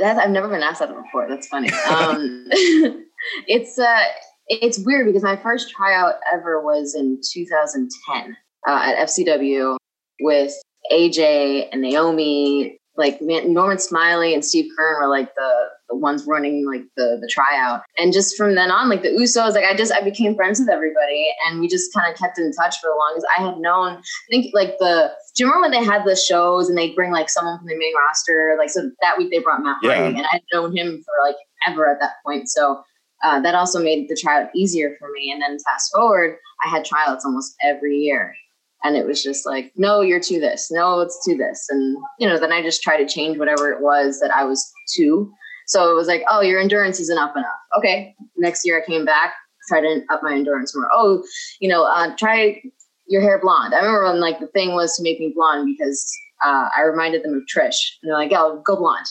that 0.01 0.19
I've 0.19 0.31
never 0.31 0.49
been 0.49 0.63
asked 0.63 0.81
that 0.81 0.89
before. 0.89 1.29
That's 1.29 1.47
funny. 1.47 1.71
Um, 1.91 2.47
it's 3.47 3.79
uh, 3.79 4.03
it's 4.49 4.79
weird 4.79 5.07
because 5.07 5.23
my 5.23 5.37
first 5.37 5.71
tryout 5.71 6.15
ever 6.33 6.61
was 6.61 6.95
in 6.95 7.21
2010 7.33 8.37
uh, 8.67 8.71
at 8.71 9.09
FCW 9.09 9.77
with 10.21 10.53
AJ 10.93 11.69
and 11.73 11.83
Naomi. 11.83 12.77
Like 12.97 13.19
Norman 13.23 13.79
Smiley 13.79 14.35
and 14.35 14.45
Steve 14.45 14.67
Keirn 14.79 15.01
were 15.01 15.09
like 15.09 15.35
the 15.35 15.53
the 15.89 15.97
ones 15.97 16.27
running 16.27 16.67
like 16.71 16.83
the 16.99 17.17
the 17.19 17.29
tryout, 17.33 17.81
and 17.97 18.13
just 18.13 18.37
from 18.37 18.57
then 18.57 18.71
on, 18.71 18.91
like 18.91 19.01
the 19.03 19.09
Usos, 19.09 19.55
like 19.55 19.65
I 19.65 19.75
just 19.75 19.91
I 19.93 20.03
became 20.03 20.35
friends 20.35 20.61
with 20.61 20.69
everybody, 20.69 21.29
and 21.47 21.61
we 21.61 21.69
just 21.69 21.95
kind 21.95 22.13
of 22.13 22.19
kept 22.19 22.39
in 22.39 22.53
touch 22.53 22.77
for 22.79 22.89
the 22.91 22.97
longest. 22.99 23.27
I 23.39 23.43
had 23.47 23.59
known 23.59 23.93
I 23.97 24.03
think 24.29 24.53
like 24.53 24.77
the. 24.81 25.13
Do 25.35 25.45
you 25.45 25.47
remember 25.51 25.71
when 25.71 25.71
they 25.71 25.85
had 25.91 26.05
the 26.05 26.15
shows 26.17 26.69
and 26.69 26.77
they'd 26.77 26.95
bring 26.95 27.11
like 27.11 27.31
someone 27.31 27.57
from 27.59 27.69
the 27.69 27.79
main 27.79 27.95
roster? 28.07 28.57
Like 28.59 28.69
so 28.69 28.91
that 29.01 29.17
week 29.17 29.31
they 29.31 29.39
brought 29.39 29.63
Matt 29.63 29.77
Hardy, 29.83 30.01
Yeah. 30.13 30.19
and 30.19 30.27
I'd 30.31 30.43
known 30.53 30.77
him 30.77 31.03
for 31.03 31.15
like 31.27 31.37
ever 31.67 31.89
at 31.89 32.01
that 32.01 32.15
point. 32.27 32.51
So 32.51 32.83
uh, 33.25 33.41
that 33.41 33.55
also 33.55 33.83
made 33.83 34.09
the 34.11 34.19
tryout 34.21 34.51
easier 34.55 34.95
for 34.99 35.09
me. 35.13 35.31
And 35.33 35.41
then 35.41 35.57
fast 35.65 35.91
forward, 35.95 36.37
I 36.63 36.69
had 36.69 36.85
tryouts 36.85 37.25
almost 37.25 37.55
every 37.65 37.97
year. 37.97 38.35
And 38.83 38.97
it 38.97 39.07
was 39.07 39.23
just 39.23 39.45
like, 39.45 39.73
no, 39.77 40.01
you're 40.01 40.21
to 40.21 40.41
this. 40.41 40.71
No, 40.71 41.01
it's 41.01 41.23
to 41.27 41.37
this. 41.37 41.67
And, 41.69 41.97
you 42.19 42.27
know, 42.27 42.39
then 42.39 42.53
I 42.53 42.63
just 42.63 42.83
tried 42.83 42.99
to 42.99 43.07
change 43.07 43.39
whatever 43.39 43.71
it 43.71 43.83
was 43.83 44.21
that 44.21 44.31
I 44.31 44.45
was 44.45 44.73
to. 44.97 45.31
So 45.67 45.91
it 45.91 45.95
was 45.95 46.09
like, 46.09 46.23
oh, 46.31 46.41
your 46.41 46.61
endurance 46.61 46.99
isn't 46.99 47.19
up 47.19 47.37
enough. 47.37 47.61
Okay. 47.79 48.15
Next 48.37 48.63
year 48.65 48.83
I 48.83 48.87
came 48.87 49.05
back, 49.05 49.35
tried 49.69 49.83
to 49.83 50.03
up 50.11 50.21
my 50.23 50.35
endurance 50.35 50.75
more. 50.75 50.89
Oh, 50.93 51.23
you 51.61 51.69
know, 51.69 51.85
uh, 51.85 52.15
try 52.17 52.63
your 53.07 53.21
hair 53.21 53.39
blonde. 53.41 53.75
I 53.75 53.79
remember 53.79 54.05
when 54.05 54.21
like 54.21 54.41
the 54.41 54.47
thing 54.49 54.75
was 54.75 54.97
to 54.97 55.03
make 55.03 55.21
me 55.21 55.33
blonde 55.35 55.69
because 55.77 56.11
uh, 56.45 56.69
I 56.77 56.83
reminded 56.83 57.23
them 57.23 57.35
of 57.35 57.43
Trish. 57.43 57.77
And 58.03 58.11
they're 58.11 58.19
like, 58.19 58.33
oh, 58.35 58.63
go 58.65 58.77
blonde. 58.77 59.07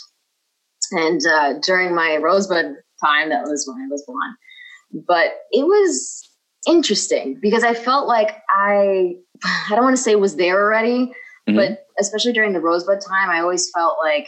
And 0.92 1.22
uh, 1.28 1.60
during 1.60 1.94
my 1.94 2.18
Rosebud 2.18 2.74
time, 3.04 3.30
that 3.30 3.44
was 3.44 3.68
when 3.68 3.84
I 3.84 3.88
was 3.90 4.04
blonde. 4.08 5.06
But 5.08 5.34
it 5.52 5.66
was 5.66 6.29
interesting 6.68 7.40
because 7.42 7.64
I 7.64 7.74
felt 7.74 8.08
like 8.08 8.38
I, 8.50 9.16
I 9.44 9.76
don't 9.76 9.84
want 9.84 9.96
to 9.96 10.02
say 10.02 10.16
was 10.16 10.36
there 10.36 10.62
already, 10.62 11.06
mm-hmm. 11.06 11.56
but 11.56 11.86
especially 12.00 12.34
during 12.34 12.54
the 12.54 12.62
Rosebud 12.62 13.00
time, 13.08 13.30
I 13.30 13.40
always 13.40 13.70
felt 13.72 13.98
like 14.02 14.28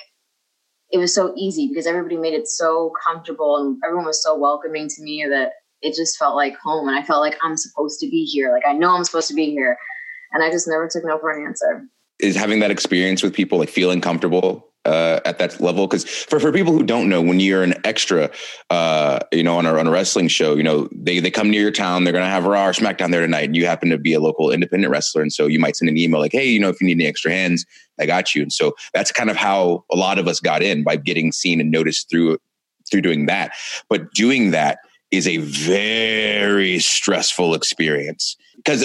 it 0.91 0.97
was 0.97 1.13
so 1.13 1.33
easy 1.37 1.67
because 1.67 1.87
everybody 1.87 2.17
made 2.17 2.33
it 2.33 2.47
so 2.47 2.91
comfortable 3.03 3.57
and 3.57 3.77
everyone 3.85 4.05
was 4.05 4.21
so 4.21 4.37
welcoming 4.37 4.87
to 4.89 5.01
me 5.01 5.25
that 5.29 5.53
it 5.81 5.95
just 5.95 6.17
felt 6.17 6.35
like 6.35 6.55
home. 6.57 6.87
And 6.87 6.97
I 6.97 7.03
felt 7.03 7.21
like 7.21 7.37
I'm 7.41 7.57
supposed 7.57 7.99
to 8.01 8.09
be 8.09 8.23
here. 8.23 8.51
Like 8.51 8.63
I 8.67 8.73
know 8.73 8.95
I'm 8.95 9.03
supposed 9.03 9.29
to 9.29 9.33
be 9.33 9.51
here. 9.51 9.77
And 10.33 10.43
I 10.43 10.49
just 10.49 10.67
never 10.67 10.87
took 10.87 11.03
no 11.05 11.17
for 11.17 11.31
an 11.31 11.45
answer. 11.45 11.85
Is 12.19 12.35
having 12.35 12.59
that 12.59 12.71
experience 12.71 13.23
with 13.23 13.33
people, 13.33 13.57
like 13.57 13.69
feeling 13.69 13.99
comfortable 13.99 14.70
uh, 14.85 15.19
at 15.25 15.37
that 15.39 15.59
level? 15.59 15.87
Because 15.87 16.05
for, 16.05 16.39
for 16.39 16.51
people 16.51 16.73
who 16.73 16.83
don't 16.83 17.09
know 17.09 17.21
when 17.21 17.39
you're 17.39 17.63
an 17.63 17.75
extra 17.83 18.29
uh, 18.69 19.19
you 19.31 19.43
know 19.43 19.57
on 19.57 19.65
a, 19.65 19.73
on 19.73 19.87
a 19.87 19.91
wrestling 19.91 20.27
show 20.27 20.55
you 20.55 20.63
know 20.63 20.87
they, 20.91 21.19
they 21.19 21.31
come 21.31 21.49
near 21.49 21.61
your 21.61 21.71
town 21.71 22.03
they're 22.03 22.13
going 22.13 22.23
to 22.23 22.29
have 22.29 22.45
raw 22.45 22.67
or 22.67 22.73
smackdown 22.73 23.11
there 23.11 23.21
tonight 23.21 23.45
and 23.45 23.55
you 23.55 23.65
happen 23.65 23.89
to 23.89 23.97
be 23.97 24.13
a 24.13 24.19
local 24.19 24.51
independent 24.51 24.91
wrestler 24.91 25.21
and 25.21 25.33
so 25.33 25.47
you 25.47 25.59
might 25.59 25.75
send 25.75 25.89
an 25.89 25.97
email 25.97 26.19
like 26.19 26.31
hey 26.31 26.47
you 26.47 26.59
know 26.59 26.69
if 26.69 26.79
you 26.81 26.87
need 26.87 26.97
any 26.97 27.07
extra 27.07 27.31
hands 27.31 27.65
i 28.01 28.05
got 28.05 28.35
you. 28.35 28.41
And 28.41 28.51
so 28.51 28.75
that's 28.93 29.11
kind 29.11 29.29
of 29.29 29.37
how 29.37 29.85
a 29.91 29.95
lot 29.95 30.19
of 30.19 30.27
us 30.27 30.39
got 30.39 30.61
in 30.61 30.83
by 30.83 30.97
getting 30.97 31.31
seen 31.31 31.61
and 31.61 31.71
noticed 31.71 32.09
through 32.09 32.39
through 32.89 33.01
doing 33.01 33.27
that. 33.27 33.53
But 33.89 34.11
doing 34.13 34.51
that 34.51 34.79
is 35.11 35.27
a 35.27 35.37
very 35.37 36.79
stressful 36.79 37.53
experience 37.53 38.35
because 38.55 38.83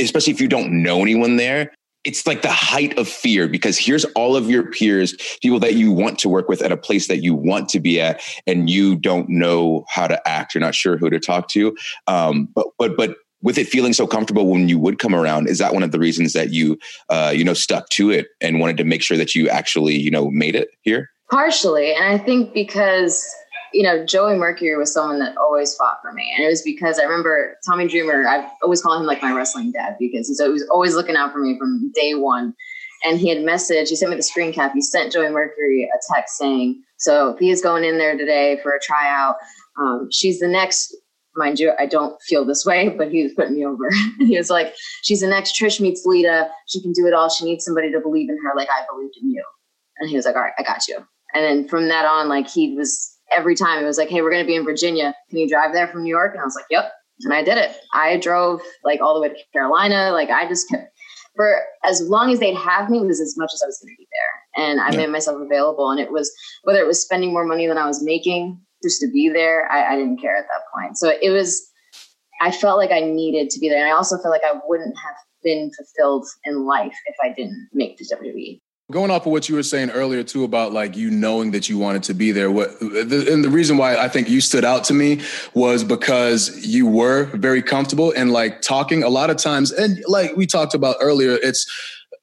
especially 0.00 0.32
if 0.32 0.40
you 0.40 0.48
don't 0.48 0.82
know 0.82 1.02
anyone 1.02 1.36
there 1.36 1.72
it's 2.06 2.26
like 2.26 2.42
the 2.42 2.52
height 2.52 2.96
of 2.98 3.08
fear 3.08 3.48
because 3.48 3.76
here's 3.76 4.04
all 4.14 4.36
of 4.36 4.48
your 4.48 4.62
peers, 4.70 5.16
people 5.42 5.58
that 5.58 5.74
you 5.74 5.90
want 5.90 6.20
to 6.20 6.28
work 6.28 6.48
with 6.48 6.62
at 6.62 6.70
a 6.70 6.76
place 6.76 7.08
that 7.08 7.22
you 7.22 7.34
want 7.34 7.68
to 7.70 7.80
be 7.80 8.00
at, 8.00 8.22
and 8.46 8.70
you 8.70 8.94
don't 8.94 9.28
know 9.28 9.84
how 9.88 10.06
to 10.06 10.28
act. 10.28 10.54
You're 10.54 10.60
not 10.60 10.76
sure 10.76 10.96
who 10.96 11.10
to 11.10 11.18
talk 11.18 11.48
to. 11.48 11.76
Um, 12.06 12.48
but 12.54 12.68
but 12.78 12.96
but 12.96 13.16
with 13.42 13.58
it 13.58 13.66
feeling 13.66 13.92
so 13.92 14.06
comfortable 14.06 14.46
when 14.46 14.68
you 14.68 14.78
would 14.78 14.98
come 15.00 15.14
around, 15.14 15.48
is 15.48 15.58
that 15.58 15.74
one 15.74 15.82
of 15.82 15.90
the 15.90 15.98
reasons 15.98 16.32
that 16.32 16.52
you 16.52 16.78
uh, 17.10 17.32
you 17.34 17.42
know 17.42 17.54
stuck 17.54 17.88
to 17.90 18.10
it 18.10 18.28
and 18.40 18.60
wanted 18.60 18.76
to 18.76 18.84
make 18.84 19.02
sure 19.02 19.16
that 19.16 19.34
you 19.34 19.48
actually 19.48 19.96
you 19.96 20.10
know 20.10 20.30
made 20.30 20.54
it 20.54 20.68
here? 20.82 21.10
Partially, 21.28 21.92
and 21.92 22.04
I 22.04 22.18
think 22.18 22.54
because 22.54 23.28
you 23.72 23.82
know, 23.82 24.04
Joey 24.04 24.36
Mercury 24.36 24.76
was 24.76 24.92
someone 24.92 25.18
that 25.20 25.36
always 25.36 25.74
fought 25.74 25.98
for 26.02 26.12
me. 26.12 26.32
And 26.36 26.44
it 26.44 26.48
was 26.48 26.62
because 26.62 26.98
I 26.98 27.02
remember 27.02 27.56
Tommy 27.66 27.86
Dreamer, 27.88 28.26
I 28.26 28.48
always 28.62 28.82
call 28.82 28.98
him 28.98 29.06
like 29.06 29.22
my 29.22 29.32
wrestling 29.32 29.72
dad 29.72 29.96
because 29.98 30.28
he's 30.28 30.40
always, 30.40 30.64
always 30.68 30.94
looking 30.94 31.16
out 31.16 31.32
for 31.32 31.38
me 31.38 31.58
from 31.58 31.90
day 31.94 32.14
one. 32.14 32.54
And 33.04 33.18
he 33.18 33.28
had 33.28 33.38
messaged, 33.38 33.88
he 33.88 33.96
sent 33.96 34.10
me 34.10 34.16
the 34.16 34.22
screen 34.22 34.52
cap. 34.52 34.72
He 34.74 34.80
sent 34.80 35.12
Joey 35.12 35.28
Mercury 35.30 35.84
a 35.84 36.14
text 36.14 36.38
saying, 36.38 36.82
So 36.98 37.36
Thea's 37.38 37.62
going 37.62 37.84
in 37.84 37.98
there 37.98 38.16
today 38.16 38.58
for 38.62 38.72
a 38.72 38.80
tryout. 38.80 39.36
Um, 39.78 40.08
she's 40.10 40.40
the 40.40 40.48
next, 40.48 40.96
mind 41.36 41.60
you, 41.60 41.72
I 41.78 41.86
don't 41.86 42.20
feel 42.22 42.44
this 42.44 42.64
way, 42.64 42.88
but 42.88 43.12
he 43.12 43.22
was 43.22 43.32
putting 43.34 43.54
me 43.54 43.66
over. 43.66 43.90
he 44.18 44.36
was 44.36 44.50
like, 44.50 44.74
She's 45.02 45.20
the 45.20 45.26
next 45.26 45.60
Trish 45.60 45.80
meets 45.80 46.06
Lita. 46.06 46.48
She 46.68 46.80
can 46.80 46.92
do 46.92 47.06
it 47.06 47.12
all. 47.12 47.28
She 47.28 47.44
needs 47.44 47.64
somebody 47.64 47.92
to 47.92 48.00
believe 48.00 48.30
in 48.30 48.38
her 48.42 48.56
like 48.56 48.68
I 48.70 48.84
believed 48.90 49.14
in 49.20 49.30
you. 49.30 49.44
And 49.98 50.08
he 50.08 50.16
was 50.16 50.24
like, 50.24 50.36
All 50.36 50.42
right, 50.42 50.54
I 50.58 50.62
got 50.62 50.88
you. 50.88 50.98
And 51.34 51.44
then 51.44 51.68
from 51.68 51.88
that 51.88 52.06
on, 52.06 52.28
like 52.28 52.48
he 52.48 52.74
was 52.74 53.15
every 53.34 53.54
time 53.54 53.82
it 53.82 53.86
was 53.86 53.98
like, 53.98 54.08
hey, 54.08 54.22
we're 54.22 54.30
going 54.30 54.44
to 54.44 54.46
be 54.46 54.56
in 54.56 54.64
Virginia. 54.64 55.14
Can 55.30 55.38
you 55.38 55.48
drive 55.48 55.72
there 55.72 55.88
from 55.88 56.02
New 56.02 56.10
York? 56.10 56.32
And 56.32 56.40
I 56.40 56.44
was 56.44 56.54
like, 56.54 56.66
yep. 56.70 56.92
And 57.20 57.32
I 57.32 57.42
did 57.42 57.56
it. 57.56 57.76
I 57.94 58.18
drove 58.18 58.60
like 58.84 59.00
all 59.00 59.14
the 59.14 59.20
way 59.20 59.28
to 59.28 59.34
Carolina. 59.52 60.10
Like 60.12 60.28
I 60.30 60.46
just 60.46 60.72
for 61.36 61.62
as 61.84 62.02
long 62.02 62.32
as 62.32 62.40
they'd 62.40 62.56
have 62.56 62.90
me 62.90 63.00
was 63.00 63.20
as 63.20 63.36
much 63.36 63.50
as 63.54 63.62
I 63.62 63.66
was 63.66 63.78
going 63.82 63.94
to 63.94 63.98
be 63.98 64.08
there. 64.10 64.66
And 64.66 64.80
I 64.80 64.90
yeah. 64.90 65.06
made 65.06 65.12
myself 65.12 65.40
available. 65.40 65.90
And 65.90 66.00
it 66.00 66.10
was 66.10 66.32
whether 66.64 66.80
it 66.80 66.86
was 66.86 67.00
spending 67.00 67.32
more 67.32 67.44
money 67.44 67.66
than 67.66 67.78
I 67.78 67.86
was 67.86 68.02
making 68.02 68.60
just 68.82 69.00
to 69.00 69.10
be 69.10 69.28
there, 69.28 69.70
I, 69.70 69.94
I 69.94 69.96
didn't 69.96 70.20
care 70.20 70.36
at 70.36 70.44
that 70.44 70.62
point. 70.74 70.98
So 70.98 71.12
it 71.20 71.30
was, 71.30 71.70
I 72.40 72.50
felt 72.50 72.78
like 72.78 72.90
I 72.90 73.00
needed 73.00 73.50
to 73.50 73.60
be 73.60 73.68
there. 73.68 73.78
And 73.78 73.86
I 73.86 73.96
also 73.96 74.16
felt 74.16 74.32
like 74.32 74.44
I 74.44 74.58
wouldn't 74.66 74.96
have 74.98 75.16
been 75.42 75.70
fulfilled 75.76 76.26
in 76.44 76.66
life 76.66 76.94
if 77.06 77.16
I 77.22 77.32
didn't 77.32 77.68
make 77.72 77.96
the 77.98 78.04
WWE. 78.04 78.60
Going 78.92 79.10
off 79.10 79.26
of 79.26 79.32
what 79.32 79.48
you 79.48 79.56
were 79.56 79.64
saying 79.64 79.90
earlier 79.90 80.22
too 80.22 80.44
about 80.44 80.72
like 80.72 80.96
you 80.96 81.10
knowing 81.10 81.50
that 81.50 81.68
you 81.68 81.76
wanted 81.76 82.04
to 82.04 82.14
be 82.14 82.30
there, 82.30 82.52
what 82.52 82.78
the, 82.78 83.26
and 83.32 83.42
the 83.42 83.50
reason 83.50 83.78
why 83.78 83.96
I 83.96 84.08
think 84.08 84.28
you 84.28 84.40
stood 84.40 84.64
out 84.64 84.84
to 84.84 84.94
me 84.94 85.22
was 85.54 85.82
because 85.82 86.64
you 86.64 86.86
were 86.86 87.24
very 87.34 87.62
comfortable 87.62 88.12
and 88.16 88.30
like 88.30 88.62
talking 88.62 89.02
a 89.02 89.08
lot 89.08 89.28
of 89.28 89.38
times, 89.38 89.72
and 89.72 89.98
like 90.06 90.36
we 90.36 90.46
talked 90.46 90.72
about 90.72 90.94
earlier, 91.00 91.32
it's 91.42 91.66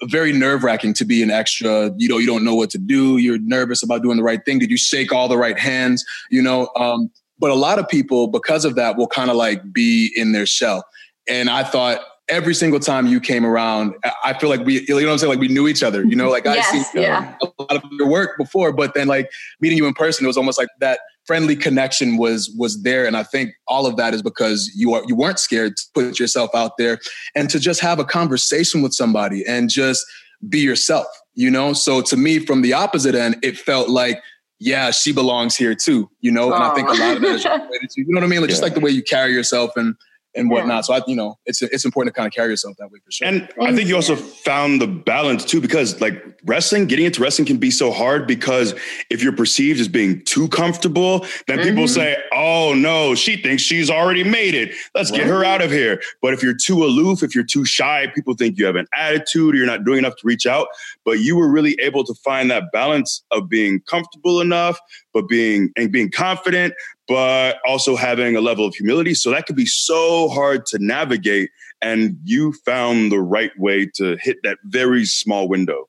very 0.03 0.31
nerve 0.31 0.63
wracking 0.63 0.93
to 0.93 1.03
be 1.03 1.21
an 1.21 1.29
extra. 1.29 1.91
You 1.97 2.07
know, 2.07 2.17
you 2.17 2.27
don't 2.27 2.45
know 2.45 2.55
what 2.55 2.69
to 2.69 2.77
do. 2.77 3.17
You're 3.17 3.39
nervous 3.39 3.83
about 3.83 4.01
doing 4.01 4.15
the 4.15 4.23
right 4.23 4.43
thing. 4.45 4.59
Did 4.59 4.71
you 4.71 4.77
shake 4.77 5.11
all 5.11 5.27
the 5.27 5.37
right 5.37 5.59
hands? 5.59 6.05
You 6.31 6.41
know, 6.41 6.69
um, 6.77 7.11
but 7.39 7.51
a 7.51 7.55
lot 7.55 7.77
of 7.77 7.89
people 7.89 8.27
because 8.27 8.63
of 8.63 8.75
that 8.75 8.95
will 8.95 9.07
kind 9.07 9.29
of 9.29 9.35
like 9.35 9.73
be 9.73 10.13
in 10.15 10.31
their 10.31 10.45
shell. 10.45 10.85
And 11.27 11.49
I 11.49 11.63
thought 11.63 11.99
every 12.29 12.55
single 12.55 12.79
time 12.79 13.05
you 13.07 13.19
came 13.19 13.45
around, 13.45 13.95
I 14.23 14.33
feel 14.33 14.49
like 14.49 14.65
we, 14.65 14.79
you 14.81 14.87
know 14.87 14.95
what 14.95 15.09
I'm 15.09 15.17
saying? 15.17 15.29
Like 15.29 15.39
we 15.39 15.49
knew 15.49 15.67
each 15.67 15.83
other, 15.83 16.05
you 16.05 16.15
know, 16.15 16.29
like 16.29 16.45
yes, 16.45 16.65
I 16.71 16.77
see 16.79 17.01
yeah. 17.01 17.35
a 17.41 17.47
lot 17.61 17.75
of 17.75 17.83
your 17.91 18.07
work 18.07 18.37
before, 18.37 18.71
but 18.71 18.93
then 18.93 19.07
like 19.07 19.29
meeting 19.59 19.77
you 19.77 19.85
in 19.87 19.93
person, 19.93 20.23
it 20.23 20.27
was 20.27 20.37
almost 20.37 20.57
like 20.57 20.69
that 20.79 20.99
friendly 21.25 21.55
connection 21.55 22.17
was, 22.17 22.49
was 22.57 22.81
there. 22.83 23.05
And 23.05 23.17
I 23.17 23.23
think 23.23 23.51
all 23.67 23.85
of 23.85 23.97
that 23.97 24.13
is 24.13 24.21
because 24.21 24.71
you 24.73 24.93
are, 24.93 25.03
you 25.05 25.15
weren't 25.15 25.39
scared 25.39 25.75
to 25.75 25.83
put 25.93 26.17
yourself 26.17 26.51
out 26.55 26.77
there 26.77 26.99
and 27.35 27.49
to 27.49 27.59
just 27.59 27.81
have 27.81 27.99
a 27.99 28.05
conversation 28.05 28.81
with 28.81 28.93
somebody 28.93 29.45
and 29.45 29.69
just 29.69 30.05
be 30.47 30.59
yourself, 30.59 31.07
you 31.33 31.51
know? 31.51 31.73
So 31.73 32.01
to 32.03 32.15
me, 32.15 32.39
from 32.39 32.61
the 32.61 32.71
opposite 32.71 33.15
end, 33.15 33.35
it 33.43 33.57
felt 33.57 33.89
like, 33.89 34.21
yeah, 34.59 34.91
she 34.91 35.11
belongs 35.11 35.57
here 35.57 35.75
too, 35.75 36.09
you 36.21 36.31
know? 36.31 36.53
And 36.53 36.63
I 36.63 36.73
think 36.73 36.87
a 36.87 36.93
lot 36.93 37.17
of 37.17 37.21
that 37.21 37.35
is 37.35 37.43
related 37.43 37.89
to, 37.89 38.01
you 38.01 38.05
know 38.09 38.21
what 38.21 38.23
I 38.23 38.27
mean? 38.27 38.39
Like, 38.39 38.49
yeah. 38.49 38.53
Just 38.53 38.63
like 38.63 38.75
the 38.75 38.79
way 38.79 38.91
you 38.91 39.03
carry 39.03 39.33
yourself 39.33 39.75
and, 39.75 39.95
and 40.35 40.49
whatnot. 40.49 40.75
Yeah. 40.75 40.81
So 40.81 40.93
I, 40.93 41.01
you 41.07 41.15
know, 41.15 41.37
it's 41.45 41.61
it's 41.61 41.85
important 41.85 42.13
to 42.13 42.17
kind 42.17 42.27
of 42.27 42.33
carry 42.33 42.49
yourself 42.49 42.75
that 42.77 42.91
way 42.91 42.99
for 43.03 43.11
sure. 43.11 43.27
And 43.27 43.49
I 43.61 43.75
think 43.75 43.87
you 43.87 43.95
also 43.95 44.15
found 44.15 44.81
the 44.81 44.87
balance 44.87 45.45
too, 45.45 45.61
because 45.61 45.99
like 46.01 46.23
wrestling, 46.45 46.87
getting 46.87 47.05
into 47.05 47.21
wrestling 47.21 47.45
can 47.45 47.57
be 47.57 47.71
so 47.71 47.91
hard 47.91 48.27
because 48.27 48.73
if 49.09 49.21
you're 49.21 49.35
perceived 49.35 49.79
as 49.79 49.87
being 49.87 50.23
too 50.23 50.47
comfortable, 50.49 51.25
then 51.47 51.59
mm-hmm. 51.59 51.69
people 51.69 51.87
say, 51.87 52.17
"Oh 52.33 52.73
no, 52.73 53.15
she 53.15 53.41
thinks 53.41 53.61
she's 53.61 53.89
already 53.89 54.23
made 54.23 54.55
it. 54.55 54.73
Let's 54.95 55.11
right. 55.11 55.19
get 55.19 55.27
her 55.27 55.43
out 55.43 55.61
of 55.61 55.71
here." 55.71 56.01
But 56.21 56.33
if 56.33 56.41
you're 56.41 56.55
too 56.55 56.83
aloof, 56.83 57.23
if 57.23 57.35
you're 57.35 57.43
too 57.43 57.65
shy, 57.65 58.07
people 58.15 58.33
think 58.33 58.57
you 58.57 58.65
have 58.65 58.75
an 58.75 58.87
attitude 58.95 59.53
or 59.53 59.57
you're 59.57 59.67
not 59.67 59.85
doing 59.85 59.99
enough 59.99 60.15
to 60.17 60.27
reach 60.27 60.45
out. 60.45 60.67
But 61.05 61.19
you 61.19 61.35
were 61.35 61.49
really 61.49 61.77
able 61.81 62.03
to 62.05 62.13
find 62.23 62.49
that 62.51 62.71
balance 62.71 63.23
of 63.31 63.49
being 63.49 63.81
comfortable 63.87 64.41
enough, 64.41 64.79
but 65.13 65.27
being 65.27 65.71
and 65.77 65.91
being 65.91 66.11
confident, 66.11 66.73
but 67.07 67.59
also 67.67 67.95
having 67.95 68.35
a 68.35 68.41
level 68.41 68.65
of 68.65 68.75
humility. 68.75 69.13
So 69.13 69.29
that 69.31 69.45
could 69.45 69.55
be 69.55 69.65
so 69.65 70.27
hard 70.29 70.65
to 70.67 70.79
navigate. 70.79 71.49
And 71.81 72.17
you 72.23 72.53
found 72.65 73.11
the 73.11 73.19
right 73.19 73.51
way 73.57 73.89
to 73.95 74.17
hit 74.21 74.37
that 74.43 74.57
very 74.63 75.05
small 75.05 75.47
window. 75.47 75.87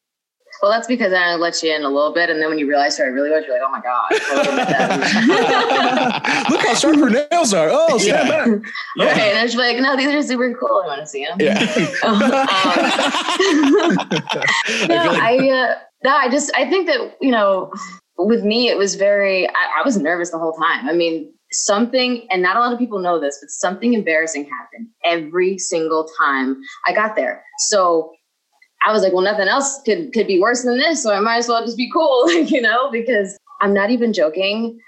Well, 0.62 0.70
that's 0.72 0.86
because 0.86 1.12
I 1.12 1.34
let 1.34 1.62
you 1.62 1.74
in 1.74 1.82
a 1.82 1.90
little 1.90 2.14
bit, 2.14 2.30
and 2.30 2.40
then 2.40 2.48
when 2.48 2.58
you 2.58 2.66
realize 2.66 2.96
who 2.96 3.04
I 3.04 3.08
really 3.08 3.28
was, 3.28 3.44
you're 3.46 3.52
like, 3.52 3.60
"Oh 3.66 3.70
my 3.70 3.82
god!" 3.82 4.12
Look 6.50 6.62
how 6.62 6.74
sharp 6.74 6.96
her 6.96 7.10
nails 7.10 7.52
are. 7.52 7.68
Oh, 7.70 7.98
yeah. 8.00 8.26
back. 8.26 8.48
Yeah. 8.96 9.10
Okay, 9.10 9.28
and 9.30 9.38
I 9.38 9.42
was 9.42 9.56
like, 9.56 9.76
"No, 9.78 9.94
these 9.94 10.08
are 10.08 10.22
super 10.22 10.54
cool. 10.54 10.80
I 10.84 10.86
want 10.86 11.00
to 11.00 11.06
see 11.06 11.26
them." 11.26 11.36
Yeah. 11.38 11.58
um, 12.04 12.18
no, 14.88 14.96
I, 14.96 15.18
I 15.22 15.36
uh, 15.50 15.74
no, 16.02 16.16
I 16.16 16.30
just 16.30 16.50
I 16.56 16.64
think 16.70 16.86
that 16.86 17.14
you 17.20 17.30
know 17.30 17.70
with 18.18 18.44
me, 18.44 18.68
it 18.68 18.78
was 18.78 18.94
very, 18.94 19.48
I, 19.48 19.80
I, 19.80 19.82
was 19.84 19.96
nervous 19.96 20.30
the 20.30 20.38
whole 20.38 20.52
time. 20.52 20.88
I 20.88 20.92
mean, 20.92 21.32
something, 21.50 22.26
and 22.30 22.42
not 22.42 22.56
a 22.56 22.60
lot 22.60 22.72
of 22.72 22.78
people 22.78 22.98
know 22.98 23.18
this, 23.20 23.38
but 23.40 23.50
something 23.50 23.94
embarrassing 23.94 24.44
happened 24.44 24.88
every 25.04 25.58
single 25.58 26.08
time 26.18 26.60
I 26.86 26.92
got 26.92 27.16
there. 27.16 27.42
So 27.58 28.12
I 28.86 28.92
was 28.92 29.02
like, 29.02 29.12
well, 29.12 29.22
nothing 29.22 29.48
else 29.48 29.80
could, 29.84 30.12
could 30.12 30.26
be 30.26 30.40
worse 30.40 30.62
than 30.62 30.78
this. 30.78 31.02
So 31.02 31.12
I 31.12 31.20
might 31.20 31.38
as 31.38 31.48
well 31.48 31.64
just 31.64 31.76
be 31.76 31.90
cool, 31.90 32.30
you 32.32 32.60
know, 32.60 32.90
because 32.90 33.36
I'm 33.60 33.74
not 33.74 33.90
even 33.90 34.12
joking. 34.12 34.78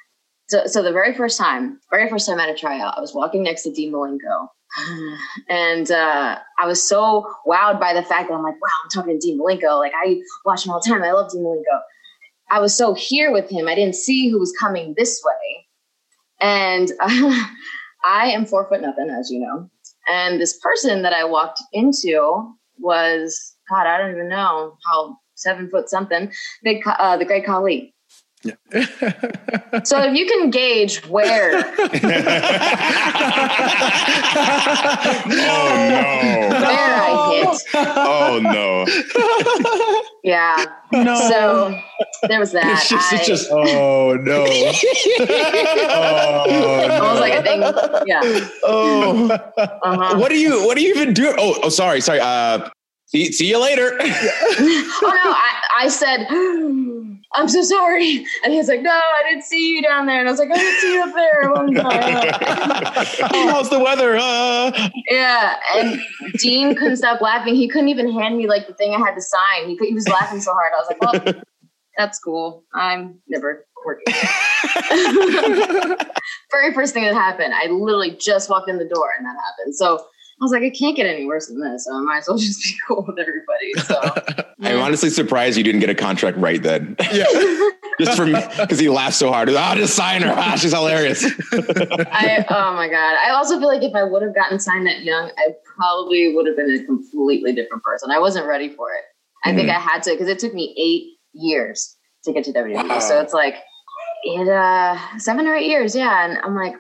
So, 0.49 0.67
so 0.67 0.83
the 0.83 0.93
very 0.93 1.13
first 1.13 1.39
time, 1.39 1.81
very 1.91 2.09
first 2.09 2.29
time 2.29 2.39
at 2.39 2.49
a 2.49 2.55
tryout, 2.55 2.97
I 2.97 3.01
was 3.01 3.15
walking 3.15 3.43
next 3.43 3.63
to 3.65 3.73
Dean 3.73 3.93
Malenko. 3.93 4.49
And 5.49 5.91
uh, 5.91 6.39
I 6.59 6.67
was 6.67 6.87
so 6.87 7.27
wowed 7.47 7.81
by 7.81 7.95
the 7.95 8.03
fact 8.03 8.29
that 8.29 8.35
I'm 8.35 8.43
like, 8.43 8.61
wow, 8.61 8.69
I'm 8.85 8.91
talking 8.91 9.19
to 9.19 9.27
Dean 9.27 9.41
Malenko. 9.41 9.79
Like 9.79 9.93
I 9.95 10.21
watch 10.45 10.67
him 10.67 10.73
all 10.73 10.81
the 10.81 10.91
time. 10.91 11.03
I 11.03 11.13
love 11.13 11.31
Dean 11.33 11.43
Malenko. 11.43 11.81
I 12.51 12.61
was 12.61 12.77
so 12.77 12.95
here 12.95 13.33
with 13.33 13.51
him. 13.51 13.69
I 13.69 13.75
didn't 13.75 13.97
see 13.97 14.29
who 14.29 14.39
was 14.39 14.53
coming 14.59 14.95
this 14.97 15.23
way. 15.25 15.67
And 16.41 16.91
uh, 17.01 17.47
I 18.05 18.29
am 18.29 18.47
four 18.47 18.69
foot 18.69 18.83
nothing, 18.83 19.11
as 19.11 19.31
you 19.31 19.41
know. 19.41 19.69
And 20.09 20.41
this 20.41 20.59
person 20.59 21.03
that 21.03 21.13
I 21.13 21.25
walked 21.25 21.61
into 21.73 22.53
was, 22.79 23.57
God, 23.69 23.87
I 23.87 23.99
don't 23.99 24.13
even 24.13 24.29
know 24.29 24.77
how 24.89 25.17
seven 25.35 25.69
foot 25.69 25.89
something, 25.89 26.33
big, 26.63 26.83
uh, 26.87 27.17
the 27.17 27.25
great 27.25 27.45
Khali. 27.45 27.95
Yeah. 28.47 29.83
so 29.85 30.03
if 30.03 30.17
you 30.17 30.27
can 30.27 30.51
gauge 30.51 31.05
where. 31.07 31.57
oh 35.19 35.89
no! 35.91 36.05
Where 36.67 36.95
I 36.97 37.09
hit. 37.35 37.63
Oh 37.75 38.39
no! 38.43 38.85
Yeah. 40.23 40.65
No. 40.93 41.15
So 41.29 41.79
there 42.29 42.39
was 42.41 42.53
that. 42.53 42.65
It's 42.67 42.89
just, 42.89 43.13
I, 43.13 43.17
it's 43.17 43.27
just 43.27 43.51
Oh 43.51 44.17
no. 44.21 44.45
oh, 44.45 44.47
I 46.91 47.13
was 47.13 47.21
like, 47.21 47.35
a 47.35 47.43
thing. 47.43 47.61
yeah. 48.07 48.21
oh. 48.65 49.29
Uh-huh. 49.57 50.17
What 50.19 50.29
do 50.31 50.39
you 50.39 50.65
what 50.67 50.77
do 50.77 50.83
you 50.83 50.95
even 50.95 51.13
do? 51.15 51.35
Oh, 51.39 51.59
oh, 51.63 51.69
sorry, 51.69 52.01
sorry. 52.01 52.21
Uh, 52.21 52.69
see, 53.07 53.31
see 53.33 53.49
you 53.49 53.59
later. 53.61 53.97
oh 54.01 54.07
no, 55.03 55.33
I, 55.33 55.61
I 55.79 55.89
said, 55.89 56.27
I'm 57.37 57.49
so 57.49 57.63
sorry. 57.63 58.27
And 58.45 58.53
he's 58.53 58.69
like, 58.69 58.83
No, 58.83 58.91
I 58.91 59.23
didn't 59.29 59.45
see 59.45 59.75
you 59.75 59.83
down 59.83 60.07
there. 60.07 60.21
And 60.21 60.29
I 60.29 60.31
was 60.31 60.39
like, 60.39 60.51
I 60.51 60.57
didn't 60.57 60.81
see 60.81 60.95
you 60.95 61.03
up 61.03 61.15
there 61.15 61.51
one 61.51 61.75
time. 61.75 63.49
how's 63.49 63.71
the 63.71 63.79
weather? 63.79 64.17
Uh, 64.17 64.89
yeah. 65.11 65.57
And 65.75 66.01
Dean 66.39 66.75
couldn't 66.75 66.99
stop 66.99 67.21
laughing. 67.21 67.55
He 67.55 67.69
couldn't 67.69 67.89
even 67.89 68.13
hand 68.13 68.37
me 68.37 68.47
like 68.47 68.67
the 68.67 68.75
thing 68.75 68.95
I 68.95 68.99
had 68.99 69.15
to 69.15 69.23
sign. 69.23 69.69
He, 69.69 69.77
could, 69.77 69.89
he 69.89 69.95
was 69.95 70.09
laughing 70.09 70.41
so 70.41 70.53
hard. 70.53 70.73
I 70.73 70.79
was 70.79 70.87
like, 70.89 71.01
Well, 71.25 71.43
that's 71.97 72.19
cool. 72.21 72.65
I'm 72.75 73.19
never 73.29 73.67
working. 73.85 74.15
Very 76.51 76.73
first 76.75 76.95
thing 76.95 77.05
that 77.05 77.15
happened, 77.15 77.55
I 77.55 77.67
literally 77.67 78.17
just 78.21 78.51
walked 78.51 78.69
in 78.69 78.79
the 78.79 78.85
door 78.85 79.11
and 79.17 79.27
that 79.27 79.37
happened. 79.37 79.75
So 79.75 80.05
I 80.39 80.45
was 80.45 80.53
like, 80.53 80.63
it 80.63 80.77
can't 80.79 80.95
get 80.95 81.07
any 81.07 81.25
worse 81.25 81.49
than 81.49 81.61
this. 81.61 81.87
So 81.87 81.95
I 81.95 82.01
might 82.01 82.19
as 82.19 82.29
well 82.29 82.37
just 82.39 82.63
be 82.63 82.77
cool 82.87 83.05
with 83.07 83.19
everybody. 83.19 83.73
So 83.85 84.45
I'm 84.63 84.81
honestly 84.81 85.11
surprised 85.11 85.57
you 85.57 85.65
didn't 85.65 85.81
get 85.81 85.91
a 85.91 85.95
contract 85.95 86.37
right 86.37 86.63
then. 86.63 86.97
Yeah. 87.13 87.25
just 88.01 88.17
for 88.17 88.27
me, 88.27 88.39
because 88.59 88.79
he 88.79 88.91
laughed 88.91 89.17
so 89.17 89.33
hard. 89.33 89.49
I'll 89.49 89.77
just 89.77 89.97
sign 89.97 90.23
her. 90.23 90.35
Ah, 90.37 90.57
she's 90.57 90.73
hilarious. 90.73 91.25
I 91.25 92.45
oh 92.51 92.75
my 92.75 92.89
god. 92.91 93.17
I 93.25 93.31
also 93.31 93.59
feel 93.59 93.69
like 93.69 93.83
if 93.83 93.95
I 93.95 94.05
would 94.05 94.23
have 94.23 94.35
gotten 94.35 94.59
signed 94.59 94.87
that 94.87 95.03
young, 95.03 95.31
I 95.39 95.55
probably 95.77 96.35
would 96.35 96.47
have 96.47 96.57
been 96.57 96.71
a 96.75 96.85
completely 96.85 97.55
different 97.55 97.83
person. 97.83 98.11
I 98.11 98.19
wasn't 98.19 98.47
ready 98.47 98.69
for 98.69 98.93
it. 98.93 99.05
I 99.45 99.55
think 99.55 99.71
I 99.71 99.79
had 99.79 100.03
to 100.05 100.11
because 100.11 100.29
it 100.29 100.39
took 100.39 100.53
me 100.53 100.75
eight 100.77 101.19
years 101.33 101.97
to 102.25 102.33
get 102.33 102.45
to 102.45 102.53
WWE. 102.53 102.89
Wow. 102.89 102.99
So 102.99 103.21
it's 103.21 103.33
like 103.33 103.55
it 104.25 104.49
uh 104.49 104.99
seven 105.19 105.47
or 105.47 105.55
eight 105.55 105.69
years, 105.69 105.95
yeah. 105.95 106.27
And 106.27 106.39
I'm 106.43 106.55
like, 106.55 106.75